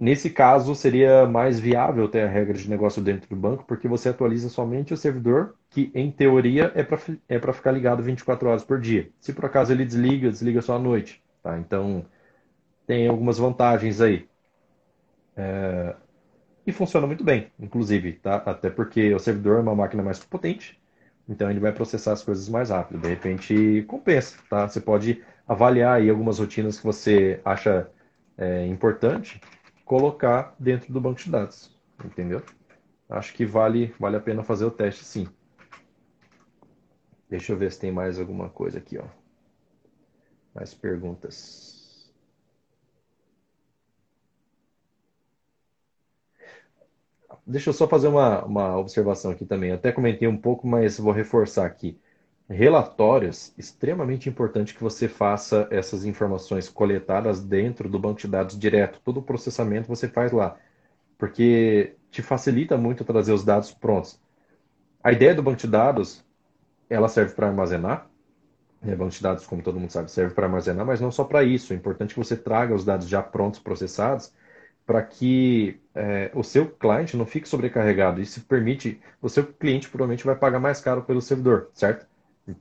nesse 0.00 0.28
caso, 0.30 0.74
seria 0.74 1.24
mais 1.24 1.60
viável 1.60 2.08
ter 2.08 2.22
a 2.22 2.28
regra 2.28 2.54
de 2.54 2.68
negócio 2.68 3.00
dentro 3.00 3.28
do 3.28 3.36
banco, 3.36 3.64
porque 3.68 3.86
você 3.86 4.08
atualiza 4.08 4.48
somente 4.48 4.92
o 4.92 4.96
servidor, 4.96 5.54
que 5.70 5.92
em 5.94 6.10
teoria 6.10 6.72
é 6.74 6.82
para 6.82 6.98
é 7.28 7.52
ficar 7.52 7.70
ligado 7.70 8.02
24 8.02 8.48
horas 8.48 8.64
por 8.64 8.80
dia. 8.80 9.08
Se 9.20 9.32
por 9.32 9.44
acaso 9.44 9.72
ele 9.72 9.84
desliga, 9.84 10.28
desliga 10.28 10.60
só 10.60 10.74
à 10.74 10.78
noite. 10.80 11.22
Tá? 11.40 11.56
Então, 11.56 12.04
tem 12.84 13.06
algumas 13.06 13.38
vantagens 13.38 14.00
aí. 14.00 14.28
É... 15.36 15.94
E 16.66 16.72
funciona 16.72 17.06
muito 17.06 17.22
bem, 17.22 17.52
inclusive, 17.60 18.14
tá? 18.14 18.36
Até 18.44 18.70
porque 18.70 19.14
o 19.14 19.20
servidor 19.20 19.58
é 19.58 19.60
uma 19.60 19.74
máquina 19.76 20.02
mais 20.02 20.18
potente, 20.18 20.81
então 21.28 21.50
ele 21.50 21.60
vai 21.60 21.72
processar 21.72 22.12
as 22.12 22.22
coisas 22.22 22.48
mais 22.48 22.70
rápido. 22.70 23.00
De 23.00 23.08
repente 23.08 23.84
compensa, 23.88 24.38
tá? 24.48 24.68
Você 24.68 24.80
pode 24.80 25.22
avaliar 25.46 25.96
aí 26.00 26.10
algumas 26.10 26.38
rotinas 26.38 26.78
que 26.78 26.84
você 26.84 27.40
acha 27.44 27.90
é, 28.36 28.66
importante 28.66 29.40
colocar 29.84 30.54
dentro 30.58 30.92
do 30.92 31.00
banco 31.00 31.20
de 31.20 31.30
dados, 31.30 31.70
entendeu? 32.04 32.42
Acho 33.08 33.34
que 33.34 33.44
vale, 33.44 33.94
vale 33.98 34.16
a 34.16 34.20
pena 34.20 34.42
fazer 34.42 34.64
o 34.64 34.70
teste 34.70 35.04
sim. 35.04 35.28
Deixa 37.28 37.52
eu 37.52 37.56
ver 37.56 37.72
se 37.72 37.80
tem 37.80 37.92
mais 37.92 38.18
alguma 38.18 38.48
coisa 38.48 38.78
aqui, 38.78 38.98
ó. 38.98 39.04
Mais 40.54 40.74
perguntas. 40.74 41.81
Deixa 47.46 47.70
eu 47.70 47.74
só 47.74 47.88
fazer 47.88 48.08
uma, 48.08 48.44
uma 48.44 48.78
observação 48.78 49.30
aqui 49.32 49.44
também. 49.44 49.72
até 49.72 49.90
comentei 49.90 50.28
um 50.28 50.36
pouco, 50.36 50.66
mas 50.66 50.98
vou 50.98 51.12
reforçar 51.12 51.66
aqui. 51.66 51.98
Relatórios, 52.48 53.52
extremamente 53.56 54.28
importante 54.28 54.74
que 54.74 54.82
você 54.82 55.08
faça 55.08 55.66
essas 55.70 56.04
informações 56.04 56.68
coletadas 56.68 57.40
dentro 57.40 57.88
do 57.88 57.98
banco 57.98 58.20
de 58.20 58.28
dados 58.28 58.58
direto. 58.58 59.00
Todo 59.04 59.18
o 59.18 59.22
processamento 59.22 59.88
você 59.88 60.08
faz 60.08 60.32
lá, 60.32 60.56
porque 61.18 61.96
te 62.10 62.22
facilita 62.22 62.76
muito 62.76 63.04
trazer 63.04 63.32
os 63.32 63.44
dados 63.44 63.72
prontos. 63.72 64.20
A 65.02 65.12
ideia 65.12 65.34
do 65.34 65.42
banco 65.42 65.58
de 65.58 65.66
dados, 65.66 66.24
ela 66.88 67.08
serve 67.08 67.34
para 67.34 67.48
armazenar. 67.48 68.08
Né? 68.80 68.94
Banco 68.94 69.10
de 69.12 69.22
dados, 69.22 69.46
como 69.46 69.62
todo 69.62 69.80
mundo 69.80 69.90
sabe, 69.90 70.10
serve 70.10 70.34
para 70.34 70.46
armazenar, 70.46 70.86
mas 70.86 71.00
não 71.00 71.10
só 71.10 71.24
para 71.24 71.42
isso. 71.42 71.72
É 71.72 71.76
importante 71.76 72.14
que 72.14 72.20
você 72.20 72.36
traga 72.36 72.74
os 72.74 72.84
dados 72.84 73.08
já 73.08 73.22
prontos, 73.22 73.60
processados, 73.60 74.32
para 74.86 75.02
que 75.02 75.80
é, 75.94 76.30
o 76.34 76.42
seu 76.42 76.66
cliente 76.66 77.16
não 77.16 77.26
fique 77.26 77.48
sobrecarregado. 77.48 78.20
Isso 78.20 78.40
permite, 78.42 79.00
o 79.20 79.28
seu 79.28 79.44
cliente 79.44 79.88
provavelmente 79.88 80.24
vai 80.24 80.34
pagar 80.36 80.58
mais 80.58 80.80
caro 80.80 81.02
pelo 81.02 81.20
servidor, 81.20 81.70
certo? 81.74 82.06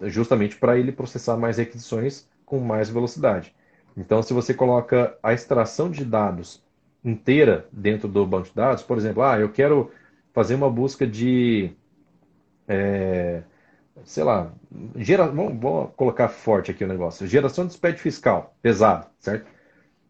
justamente 0.04 0.56
para 0.58 0.78
ele 0.78 0.92
processar 0.92 1.36
mais 1.38 1.58
requisições 1.58 2.28
com 2.46 2.60
mais 2.60 2.90
velocidade. 2.90 3.54
Então, 3.98 4.22
se 4.22 4.34
você 4.34 4.54
coloca 4.54 5.18
a 5.22 5.34
extração 5.34 5.90
de 5.90 6.06
dados 6.06 6.64
inteira 7.04 7.68
dentro 7.72 8.08
do 8.08 8.26
banco 8.26 8.48
de 8.48 8.56
dados, 8.56 8.84
por 8.84 8.98
exemplo, 8.98 9.24
ah, 9.24 9.40
eu 9.40 9.50
quero 9.50 9.92
fazer 10.34 10.56
uma 10.56 10.70
busca 10.70 11.06
de, 11.06 11.72
é, 12.68 13.42
sei 14.06 14.24
lá, 14.24 14.52
gera, 14.96 15.28
vamos, 15.28 15.60
vamos, 15.60 15.92
colocar 15.96 16.30
forte 16.30 16.72
aqui 16.72 16.84
o 16.84 16.88
negócio, 16.88 17.28
geração 17.28 17.66
de 17.66 17.74
SPED 17.74 18.00
fiscal, 18.00 18.56
pesado, 18.62 19.08
certo? 19.20 19.48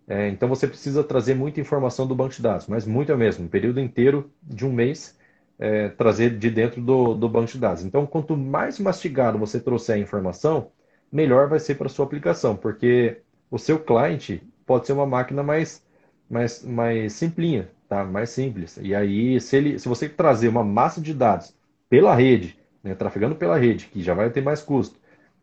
É, 0.07 0.29
então 0.29 0.49
você 0.49 0.67
precisa 0.67 1.03
trazer 1.03 1.35
muita 1.35 1.61
informação 1.61 2.07
do 2.07 2.15
banco 2.15 2.33
de 2.33 2.41
dados, 2.41 2.67
mas 2.67 2.85
muita 2.85 3.15
mesmo, 3.15 3.45
um 3.45 3.47
período 3.47 3.79
inteiro 3.79 4.31
de 4.43 4.65
um 4.65 4.73
mês 4.73 5.17
é, 5.61 5.89
trazer 5.89 6.37
de 6.37 6.49
dentro 6.49 6.81
do, 6.81 7.13
do 7.13 7.29
banco 7.29 7.51
de 7.51 7.59
dados. 7.59 7.85
Então, 7.85 8.05
quanto 8.07 8.35
mais 8.35 8.79
mastigado 8.79 9.37
você 9.37 9.59
trouxer 9.59 9.95
a 9.95 9.99
informação, 9.99 10.71
melhor 11.11 11.47
vai 11.47 11.59
ser 11.59 11.75
para 11.75 11.85
a 11.85 11.89
sua 11.89 12.05
aplicação, 12.05 12.55
porque 12.57 13.21
o 13.49 13.59
seu 13.59 13.79
cliente 13.79 14.41
pode 14.65 14.87
ser 14.87 14.93
uma 14.93 15.05
máquina 15.05 15.43
mais, 15.43 15.85
mais, 16.27 16.63
mais 16.63 17.13
simplinha, 17.13 17.69
tá? 17.87 18.03
mais 18.03 18.31
simples. 18.31 18.77
E 18.81 18.95
aí, 18.95 19.39
se, 19.39 19.55
ele, 19.55 19.77
se 19.77 19.87
você 19.87 20.09
trazer 20.09 20.47
uma 20.47 20.63
massa 20.63 20.99
de 20.99 21.13
dados 21.13 21.55
pela 21.87 22.15
rede, 22.15 22.57
né, 22.83 22.95
trafegando 22.95 23.35
pela 23.35 23.57
rede, 23.57 23.85
que 23.87 24.01
já 24.01 24.15
vai 24.15 24.29
ter 24.31 24.41
mais 24.41 24.63
custo, 24.63 24.99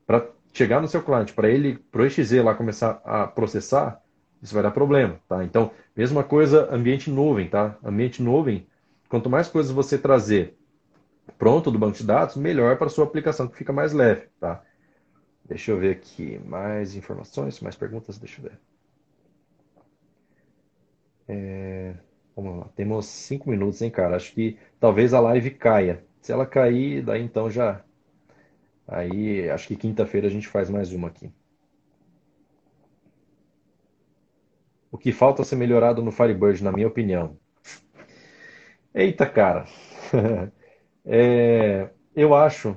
para 0.07 0.27
chegar 0.53 0.81
no 0.81 0.89
seu 0.89 1.03
cliente, 1.03 1.33
para 1.33 1.49
ele, 1.49 1.79
para 1.93 2.03
o 2.03 2.07
EXZ 2.07 2.33
lá 2.43 2.55
começar 2.55 3.01
a 3.05 3.27
processar, 3.27 4.03
isso 4.43 4.55
vai 4.55 4.63
dar 4.63 4.71
problema, 4.71 5.21
tá? 5.29 5.45
Então, 5.45 5.71
mesma 5.97 6.25
coisa, 6.25 6.69
ambiente 6.75 7.11
nuvem, 7.11 7.49
tá? 7.49 7.77
Ambiente 7.85 8.23
nuvem, 8.23 8.67
Quanto 9.09 9.31
mais 9.31 9.49
coisas 9.49 9.73
você 9.73 9.99
trazer 9.99 10.55
pronto 11.39 11.71
do 11.71 11.79
banco 11.79 11.97
de 11.97 12.05
dados, 12.05 12.37
melhor 12.37 12.77
para 12.79 12.89
sua 12.91 13.05
aplicação, 13.05 13.49
que 13.49 13.57
fica 13.57 13.73
mais 13.73 13.93
leve, 13.93 14.29
tá? 14.39 14.63
Deixa 15.45 15.71
eu 15.71 15.79
ver 15.79 15.93
aqui 15.97 16.39
mais 16.41 16.95
informações, 16.95 17.61
mais 17.61 17.77
perguntas, 17.77 18.19
deixa 18.19 18.41
eu 18.41 18.51
ver. 18.51 18.61
É... 21.27 21.95
Vamos 22.37 22.59
lá, 22.61 22.69
temos 22.77 23.07
cinco 23.07 23.51
minutos, 23.51 23.83
hein, 23.83 23.91
cara? 23.91 24.17
Acho 24.17 24.33
que 24.33 24.59
talvez 24.79 25.13
a 25.15 25.21
live 25.21 25.51
caia. 25.53 26.05
Se 26.21 26.33
ela 26.33 26.47
cair, 26.47 27.03
daí 27.03 27.23
então 27.23 27.51
já. 27.51 27.83
Aí, 28.87 29.49
acho 29.51 29.69
que 29.69 29.77
quinta-feira 29.77 30.27
a 30.27 30.31
gente 30.31 30.49
faz 30.49 30.71
mais 30.71 30.93
uma 30.93 31.09
aqui. 31.09 31.31
O 34.93 34.99
que 34.99 35.13
falta 35.13 35.45
ser 35.45 35.57
melhorado 35.57 36.03
no 36.03 36.13
Firebird, 36.13 36.63
na 36.63 36.71
minha 36.73 36.89
opinião? 36.89 37.39
Eita, 38.95 39.27
cara. 39.27 39.65
É, 41.11 41.89
eu 42.15 42.35
acho, 42.35 42.77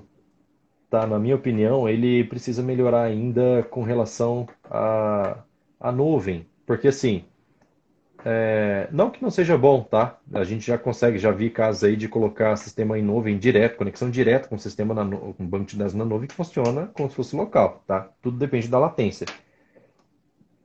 tá, 0.89 1.07
na 1.07 1.19
minha 1.19 1.35
opinião, 1.35 1.89
ele 1.89 2.23
precisa 2.25 2.63
melhorar 2.63 3.03
ainda 3.03 3.63
com 3.71 3.83
relação 3.83 4.47
à, 4.65 5.43
à 5.79 5.91
nuvem. 5.91 6.47
Porque 6.65 6.89
assim, 6.89 7.25
é, 8.23 8.87
não 8.91 9.09
que 9.09 9.21
não 9.21 9.31
seja 9.31 9.57
bom, 9.57 9.83
tá? 9.83 10.19
A 10.33 10.43
gente 10.43 10.65
já 10.65 10.77
consegue, 10.77 11.17
já 11.17 11.31
vi 11.31 11.49
casos 11.49 11.83
aí 11.83 11.95
de 11.95 12.07
colocar 12.07 12.55
sistema 12.55 12.97
em 12.97 13.01
nuvem 13.01 13.37
direto, 13.37 13.77
conexão 13.77 14.09
direta 14.09 14.47
com 14.47 14.55
o 14.55 14.59
sistema 14.59 14.93
na, 14.93 15.05
com 15.17 15.45
banco 15.45 15.65
de 15.65 15.77
dados 15.77 15.93
na 15.93 16.05
nuvem 16.05 16.27
que 16.27 16.35
funciona 16.35 16.87
como 16.93 17.09
se 17.09 17.15
fosse 17.15 17.35
local, 17.35 17.83
tá? 17.87 18.09
Tudo 18.21 18.37
depende 18.37 18.67
da 18.67 18.77
latência. 18.79 19.25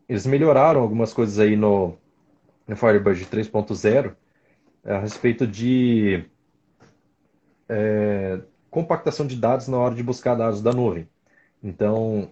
Eles 0.08 0.26
melhoraram 0.26 0.80
algumas 0.80 1.12
coisas 1.12 1.38
aí 1.38 1.56
no, 1.56 1.96
no 2.66 2.76
Firebird 2.76 3.26
3.0 3.26 4.14
é, 4.84 4.92
a 4.94 5.00
respeito 5.00 5.46
de 5.46 6.24
é, 7.68 8.40
compactação 8.70 9.26
de 9.26 9.36
dados 9.36 9.68
na 9.68 9.78
hora 9.78 9.94
de 9.94 10.02
buscar 10.02 10.34
dados 10.34 10.62
da 10.62 10.72
nuvem. 10.72 11.08
Então, 11.62 12.30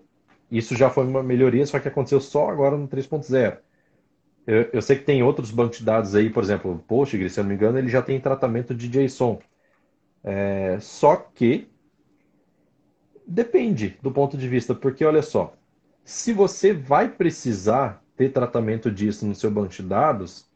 isso 0.51 0.77
já 0.77 0.89
foi 0.91 1.05
uma 1.07 1.23
melhoria, 1.23 1.67
só 1.67 1.79
que 1.81 1.89
aconteceu 1.89 2.21
só 2.21 2.49
agora 2.49 2.77
no 2.77 2.87
3.0. 2.87 3.59
Eu, 4.47 4.69
eu, 4.73 4.83
sei 4.83 4.97
que 4.99 5.05
tem 5.05 5.23
outros 5.23 5.51
bancos 5.51 5.79
de 5.79 5.85
dados 5.85 6.15
aí, 6.15 6.29
por 6.29 6.43
exemplo, 6.43 6.85
Postgres, 6.87 7.33
se 7.33 7.41
eu 7.41 7.45
não 7.45 7.49
me 7.49 7.55
engano, 7.57 7.79
ele 7.79 7.89
já 7.89 8.03
tem 8.03 8.21
tratamento 8.21 8.75
de 8.75 8.89
JSON. 8.89 9.41
É, 10.23 10.79
só 10.81 11.17
que 11.17 11.69
depende 13.27 13.99
do 14.03 14.11
ponto 14.11 14.37
de 14.37 14.47
vista, 14.49 14.75
porque 14.75 15.05
olha 15.05 15.23
só, 15.23 15.57
se 16.05 16.33
você 16.33 16.73
vai 16.73 17.09
precisar 17.09 18.03
ter 18.17 18.31
tratamento 18.31 18.91
disso 18.91 19.27
no 19.27 19.35
seu 19.35 19.51
banco 19.51 19.73
de 19.73 19.83
dados, 19.83 20.47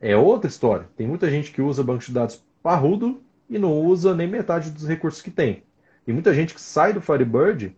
é 0.00 0.16
outra 0.16 0.48
história. 0.48 0.88
Tem 0.96 1.06
muita 1.06 1.30
gente 1.30 1.50
que 1.50 1.60
usa 1.60 1.82
banco 1.82 2.04
de 2.04 2.12
dados 2.12 2.42
parrudo 2.62 3.22
e 3.50 3.58
não 3.58 3.72
usa 3.80 4.14
nem 4.14 4.28
metade 4.28 4.70
dos 4.70 4.86
recursos 4.86 5.20
que 5.20 5.30
tem. 5.30 5.64
Tem 6.04 6.14
muita 6.14 6.32
gente 6.32 6.54
que 6.54 6.60
sai 6.60 6.92
do 6.92 7.00
Firebird 7.00 7.76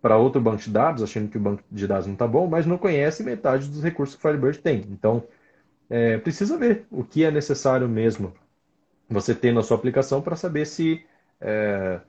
para 0.00 0.16
outro 0.16 0.40
banco 0.40 0.62
de 0.62 0.70
dados, 0.70 1.02
achando 1.02 1.28
que 1.28 1.38
o 1.38 1.40
banco 1.40 1.62
de 1.70 1.86
dados 1.86 2.06
não 2.06 2.14
está 2.14 2.26
bom, 2.26 2.46
mas 2.46 2.66
não 2.66 2.76
conhece 2.76 3.22
metade 3.22 3.68
dos 3.68 3.82
recursos 3.82 4.16
que 4.16 4.26
o 4.26 4.28
Firebird 4.28 4.58
tem. 4.58 4.84
Então, 4.90 5.24
é, 5.88 6.18
precisa 6.18 6.58
ver 6.58 6.86
o 6.90 7.04
que 7.04 7.24
é 7.24 7.30
necessário 7.30 7.88
mesmo 7.88 8.34
você 9.08 9.34
ter 9.34 9.52
na 9.52 9.62
sua 9.62 9.76
aplicação 9.76 10.20
para 10.20 10.34
saber 10.34 10.66
se 10.66 11.04
é, 11.40 12.00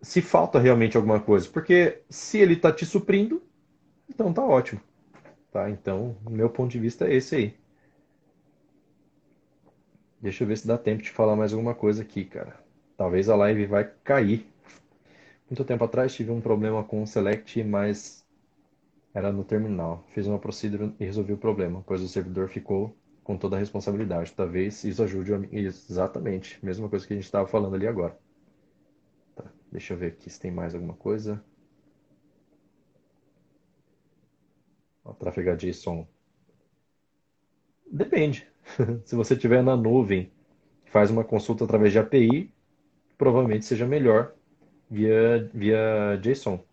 se 0.00 0.22
falta 0.22 0.58
realmente 0.58 0.96
alguma 0.96 1.20
coisa. 1.20 1.48
Porque 1.48 2.02
se 2.08 2.38
ele 2.38 2.54
está 2.54 2.72
te 2.72 2.86
suprindo, 2.86 3.42
então 4.08 4.32
tá 4.32 4.44
ótimo. 4.44 4.80
Tá? 5.50 5.70
Então, 5.70 6.16
meu 6.28 6.50
ponto 6.50 6.70
de 6.72 6.78
vista 6.78 7.06
é 7.06 7.14
esse 7.14 7.34
aí. 7.36 7.54
Deixa 10.20 10.44
eu 10.44 10.48
ver 10.48 10.58
se 10.58 10.66
dá 10.66 10.76
tempo 10.76 11.02
de 11.02 11.10
falar 11.10 11.36
mais 11.36 11.52
alguma 11.52 11.74
coisa 11.74 12.02
aqui, 12.02 12.24
cara. 12.24 12.58
Talvez 12.96 13.28
a 13.28 13.36
live 13.36 13.66
vai 13.66 13.84
cair. 14.02 14.46
Muito 15.48 15.64
tempo 15.64 15.84
atrás 15.84 16.14
tive 16.14 16.30
um 16.30 16.40
problema 16.40 16.82
com 16.82 17.02
o 17.02 17.06
Select, 17.06 17.62
mas 17.62 18.26
era 19.14 19.32
no 19.32 19.44
terminal. 19.44 20.04
Fiz 20.08 20.26
uma 20.26 20.38
procedure 20.38 20.92
e 20.98 21.04
resolvi 21.04 21.32
o 21.32 21.38
problema, 21.38 21.82
pois 21.86 22.02
o 22.02 22.08
servidor 22.08 22.48
ficou 22.48 22.96
com 23.22 23.36
toda 23.36 23.56
a 23.56 23.58
responsabilidade. 23.58 24.32
Talvez 24.32 24.84
isso 24.84 25.02
ajude 25.02 25.32
a... 25.34 25.40
Exatamente. 25.52 26.58
Mesma 26.64 26.88
coisa 26.88 27.06
que 27.06 27.12
a 27.12 27.16
gente 27.16 27.24
estava 27.24 27.46
falando 27.46 27.74
ali 27.74 27.86
agora. 27.86 28.18
Tá, 29.34 29.44
deixa 29.70 29.94
eu 29.94 29.98
ver 29.98 30.08
aqui 30.08 30.28
se 30.28 30.40
tem 30.40 30.50
mais 30.50 30.74
alguma 30.74 30.94
coisa. 30.94 31.42
Trafegar 35.14 35.56
JSON. 35.56 36.06
Depende. 37.90 38.46
Se 39.04 39.14
você 39.14 39.36
tiver 39.36 39.62
na 39.62 39.76
nuvem, 39.76 40.30
faz 40.86 41.10
uma 41.10 41.24
consulta 41.24 41.64
através 41.64 41.92
de 41.92 41.98
API, 41.98 42.52
provavelmente 43.18 43.64
seja 43.64 43.86
melhor 43.86 44.34
via, 44.90 45.50
via 45.54 46.18
JSON. 46.22 46.64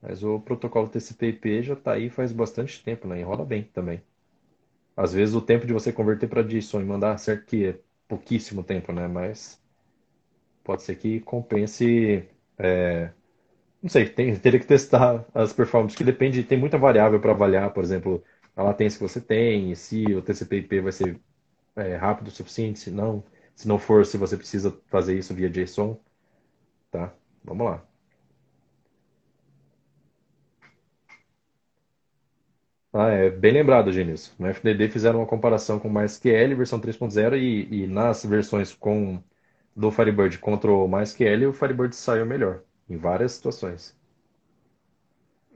Mas 0.00 0.22
o 0.22 0.40
protocolo 0.40 0.88
TCP/IP 0.88 1.62
já 1.62 1.74
está 1.74 1.92
aí 1.92 2.10
faz 2.10 2.32
bastante 2.32 2.82
tempo, 2.82 3.06
né? 3.08 3.20
Enrola 3.20 3.44
bem 3.44 3.62
também. 3.64 4.02
Às 4.96 5.12
vezes 5.12 5.34
o 5.34 5.40
tempo 5.42 5.66
de 5.66 5.72
você 5.72 5.92
converter 5.92 6.28
para 6.28 6.42
JSON 6.42 6.80
e 6.82 6.84
mandar, 6.84 7.18
certo 7.18 7.46
que 7.46 7.66
é 7.66 7.78
pouquíssimo 8.08 8.62
tempo, 8.62 8.92
né? 8.92 9.08
Mas 9.08 9.60
pode 10.64 10.82
ser 10.82 10.96
que 10.96 11.20
compense. 11.20 12.28
É... 12.58 13.10
Não 13.82 13.88
sei, 13.90 14.08
tem, 14.08 14.34
teria 14.38 14.60
que 14.60 14.66
testar 14.66 15.26
as 15.34 15.52
performances, 15.52 15.96
que 15.96 16.04
depende, 16.04 16.44
tem 16.44 16.58
muita 16.58 16.78
variável 16.78 17.20
para 17.20 17.32
avaliar, 17.32 17.72
por 17.72 17.82
exemplo, 17.82 18.22
a 18.54 18.62
latência 18.62 18.98
que 18.98 19.02
você 19.08 19.20
tem, 19.20 19.74
se 19.74 20.04
o 20.14 20.22
TCP/IP 20.22 20.80
vai 20.80 20.92
ser 20.92 21.20
é, 21.76 21.96
rápido 21.96 22.28
o 22.28 22.30
suficiente, 22.30 22.78
se 22.80 22.90
não, 22.90 23.24
se 23.56 23.68
não 23.68 23.78
for, 23.78 24.06
se 24.06 24.16
você 24.18 24.36
precisa 24.36 24.72
fazer 24.88 25.18
isso 25.18 25.34
via 25.34 25.50
JSON, 25.50 25.98
tá? 26.90 27.14
Vamos 27.44 27.66
lá. 27.66 27.84
Ah, 32.94 33.08
é 33.08 33.30
bem 33.30 33.52
lembrado, 33.52 33.90
Genilson. 33.92 34.32
No 34.38 34.46
FDD 34.48 34.88
fizeram 34.90 35.20
uma 35.20 35.26
comparação 35.26 35.78
com 35.78 35.88
o 35.88 35.92
MySQL 35.92 36.54
versão 36.56 36.78
3.0 36.80 37.36
e, 37.38 37.82
e 37.84 37.86
nas 37.86 38.24
versões 38.24 38.74
com 38.74 39.22
do 39.76 39.90
Firebird 39.90 40.38
contra 40.38 40.70
o 40.72 40.86
MySQL, 40.88 41.48
o 41.48 41.52
Firebird 41.54 41.94
saiu 41.96 42.26
melhor 42.26 42.62
em 42.92 42.96
várias 42.96 43.32
situações. 43.32 43.96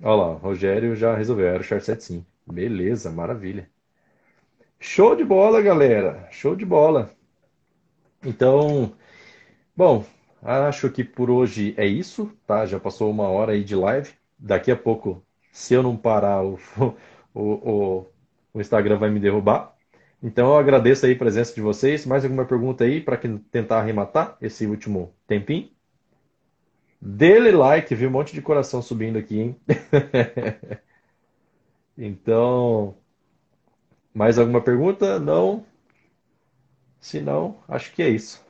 Olha 0.02 0.14
lá, 0.14 0.34
Rogério 0.38 0.96
já 0.96 1.14
resolveu, 1.14 1.48
era 1.48 1.60
o 1.60 1.64
Char7 1.64 2.00
sim. 2.00 2.26
Beleza, 2.46 3.10
maravilha. 3.12 3.68
Show 4.80 5.14
de 5.14 5.22
bola, 5.22 5.60
galera. 5.60 6.28
Show 6.30 6.56
de 6.56 6.64
bola. 6.64 7.10
Então, 8.24 8.94
bom, 9.76 10.04
acho 10.42 10.90
que 10.90 11.04
por 11.04 11.30
hoje 11.30 11.74
é 11.78 11.86
isso, 11.86 12.32
tá? 12.46 12.66
Já 12.66 12.80
passou 12.80 13.10
uma 13.10 13.28
hora 13.28 13.52
aí 13.52 13.64
de 13.64 13.76
live. 13.76 14.12
Daqui 14.38 14.70
a 14.72 14.76
pouco, 14.76 15.24
se 15.52 15.74
eu 15.74 15.82
não 15.82 15.96
parar, 15.96 16.44
o, 16.44 16.58
o, 17.34 17.42
o, 17.42 18.06
o 18.54 18.60
Instagram 18.62 18.98
vai 18.98 19.10
me 19.10 19.20
derrubar. 19.20 19.76
Então 20.22 20.48
eu 20.48 20.58
agradeço 20.58 21.06
aí 21.06 21.12
a 21.14 21.18
presença 21.18 21.54
de 21.54 21.60
vocês. 21.62 22.06
Mais 22.06 22.24
alguma 22.24 22.46
pergunta 22.46 22.84
aí 22.84 23.00
para 23.00 23.18
tentar 23.50 23.80
arrematar 23.80 24.36
esse 24.42 24.66
último 24.66 25.14
tempinho? 25.26 25.70
Dele 27.08 27.52
like, 27.52 27.94
viu? 27.94 28.08
Um 28.08 28.12
monte 28.12 28.34
de 28.34 28.42
coração 28.42 28.82
subindo 28.82 29.16
aqui, 29.16 29.38
hein? 29.38 29.56
então, 31.96 32.96
mais 34.12 34.36
alguma 34.36 34.60
pergunta? 34.60 35.20
Não? 35.20 35.64
Se 37.00 37.22
não, 37.22 37.56
acho 37.68 37.90
que 37.94 38.02
é 38.02 38.10
isso. 38.10 38.44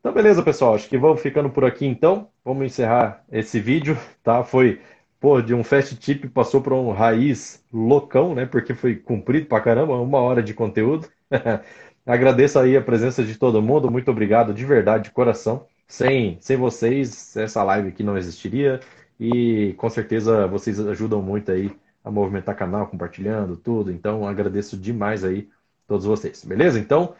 Então, 0.00 0.12
beleza, 0.12 0.42
pessoal. 0.42 0.74
Acho 0.74 0.88
que 0.88 0.98
vamos 0.98 1.20
ficando 1.22 1.50
por 1.50 1.64
aqui 1.64 1.86
então. 1.86 2.28
Vamos 2.44 2.64
encerrar 2.66 3.24
esse 3.30 3.60
vídeo, 3.60 3.96
tá? 4.22 4.44
Foi 4.44 4.80
pô, 5.20 5.40
de 5.40 5.54
um 5.54 5.62
fast 5.62 5.96
tip 5.96 6.28
passou 6.30 6.60
para 6.60 6.74
um 6.74 6.90
raiz 6.92 7.64
loucão, 7.72 8.34
né? 8.34 8.44
Porque 8.46 8.74
foi 8.74 8.96
cumprido 8.96 9.46
pra 9.46 9.60
caramba, 9.60 9.94
uma 10.00 10.18
hora 10.18 10.42
de 10.42 10.54
conteúdo. 10.54 11.08
Agradeço 12.04 12.58
aí 12.58 12.76
a 12.76 12.82
presença 12.82 13.22
de 13.24 13.36
todo 13.36 13.62
mundo, 13.62 13.90
muito 13.90 14.10
obrigado 14.10 14.52
de 14.52 14.64
verdade, 14.64 15.04
de 15.04 15.10
coração. 15.12 15.66
Sem, 15.86 16.38
sem 16.40 16.56
vocês, 16.56 17.36
essa 17.36 17.62
live 17.62 17.88
aqui 17.88 18.02
não 18.02 18.16
existiria 18.16 18.80
e 19.20 19.74
com 19.74 19.88
certeza 19.88 20.46
vocês 20.48 20.80
ajudam 20.80 21.22
muito 21.22 21.52
aí 21.52 21.70
a 22.02 22.10
movimentar 22.10 22.56
canal, 22.56 22.88
compartilhando 22.88 23.56
tudo. 23.56 23.92
Então 23.92 24.26
agradeço 24.26 24.76
demais 24.76 25.22
aí 25.24 25.48
todos 25.86 26.04
vocês, 26.04 26.44
beleza? 26.44 26.78
Então 26.78 27.14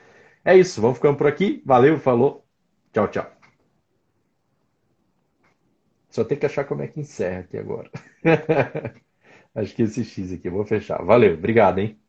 é 0.45 0.57
isso, 0.57 0.81
vamos 0.81 0.97
ficando 0.97 1.17
por 1.19 1.27
aqui. 1.27 1.63
Valeu, 1.65 1.99
falou, 1.99 2.45
tchau, 2.93 3.09
tchau. 3.09 3.31
Só 6.11 6.25
tem 6.25 6.39
que 6.39 6.47
achar 6.47 6.65
como 6.65 6.83
é 6.83 6.89
que 6.89 7.01
encerra 7.01 7.41
aqui 7.41 7.57
agora. 7.57 7.91
Acho 9.55 9.75
que 9.75 9.83
esse 9.83 10.05
X 10.05 10.33
aqui, 10.33 10.51
vou 10.51 10.65
fechar. 10.65 11.03
Valeu, 11.05 11.35
obrigado, 11.35 11.79
hein? 11.79 12.02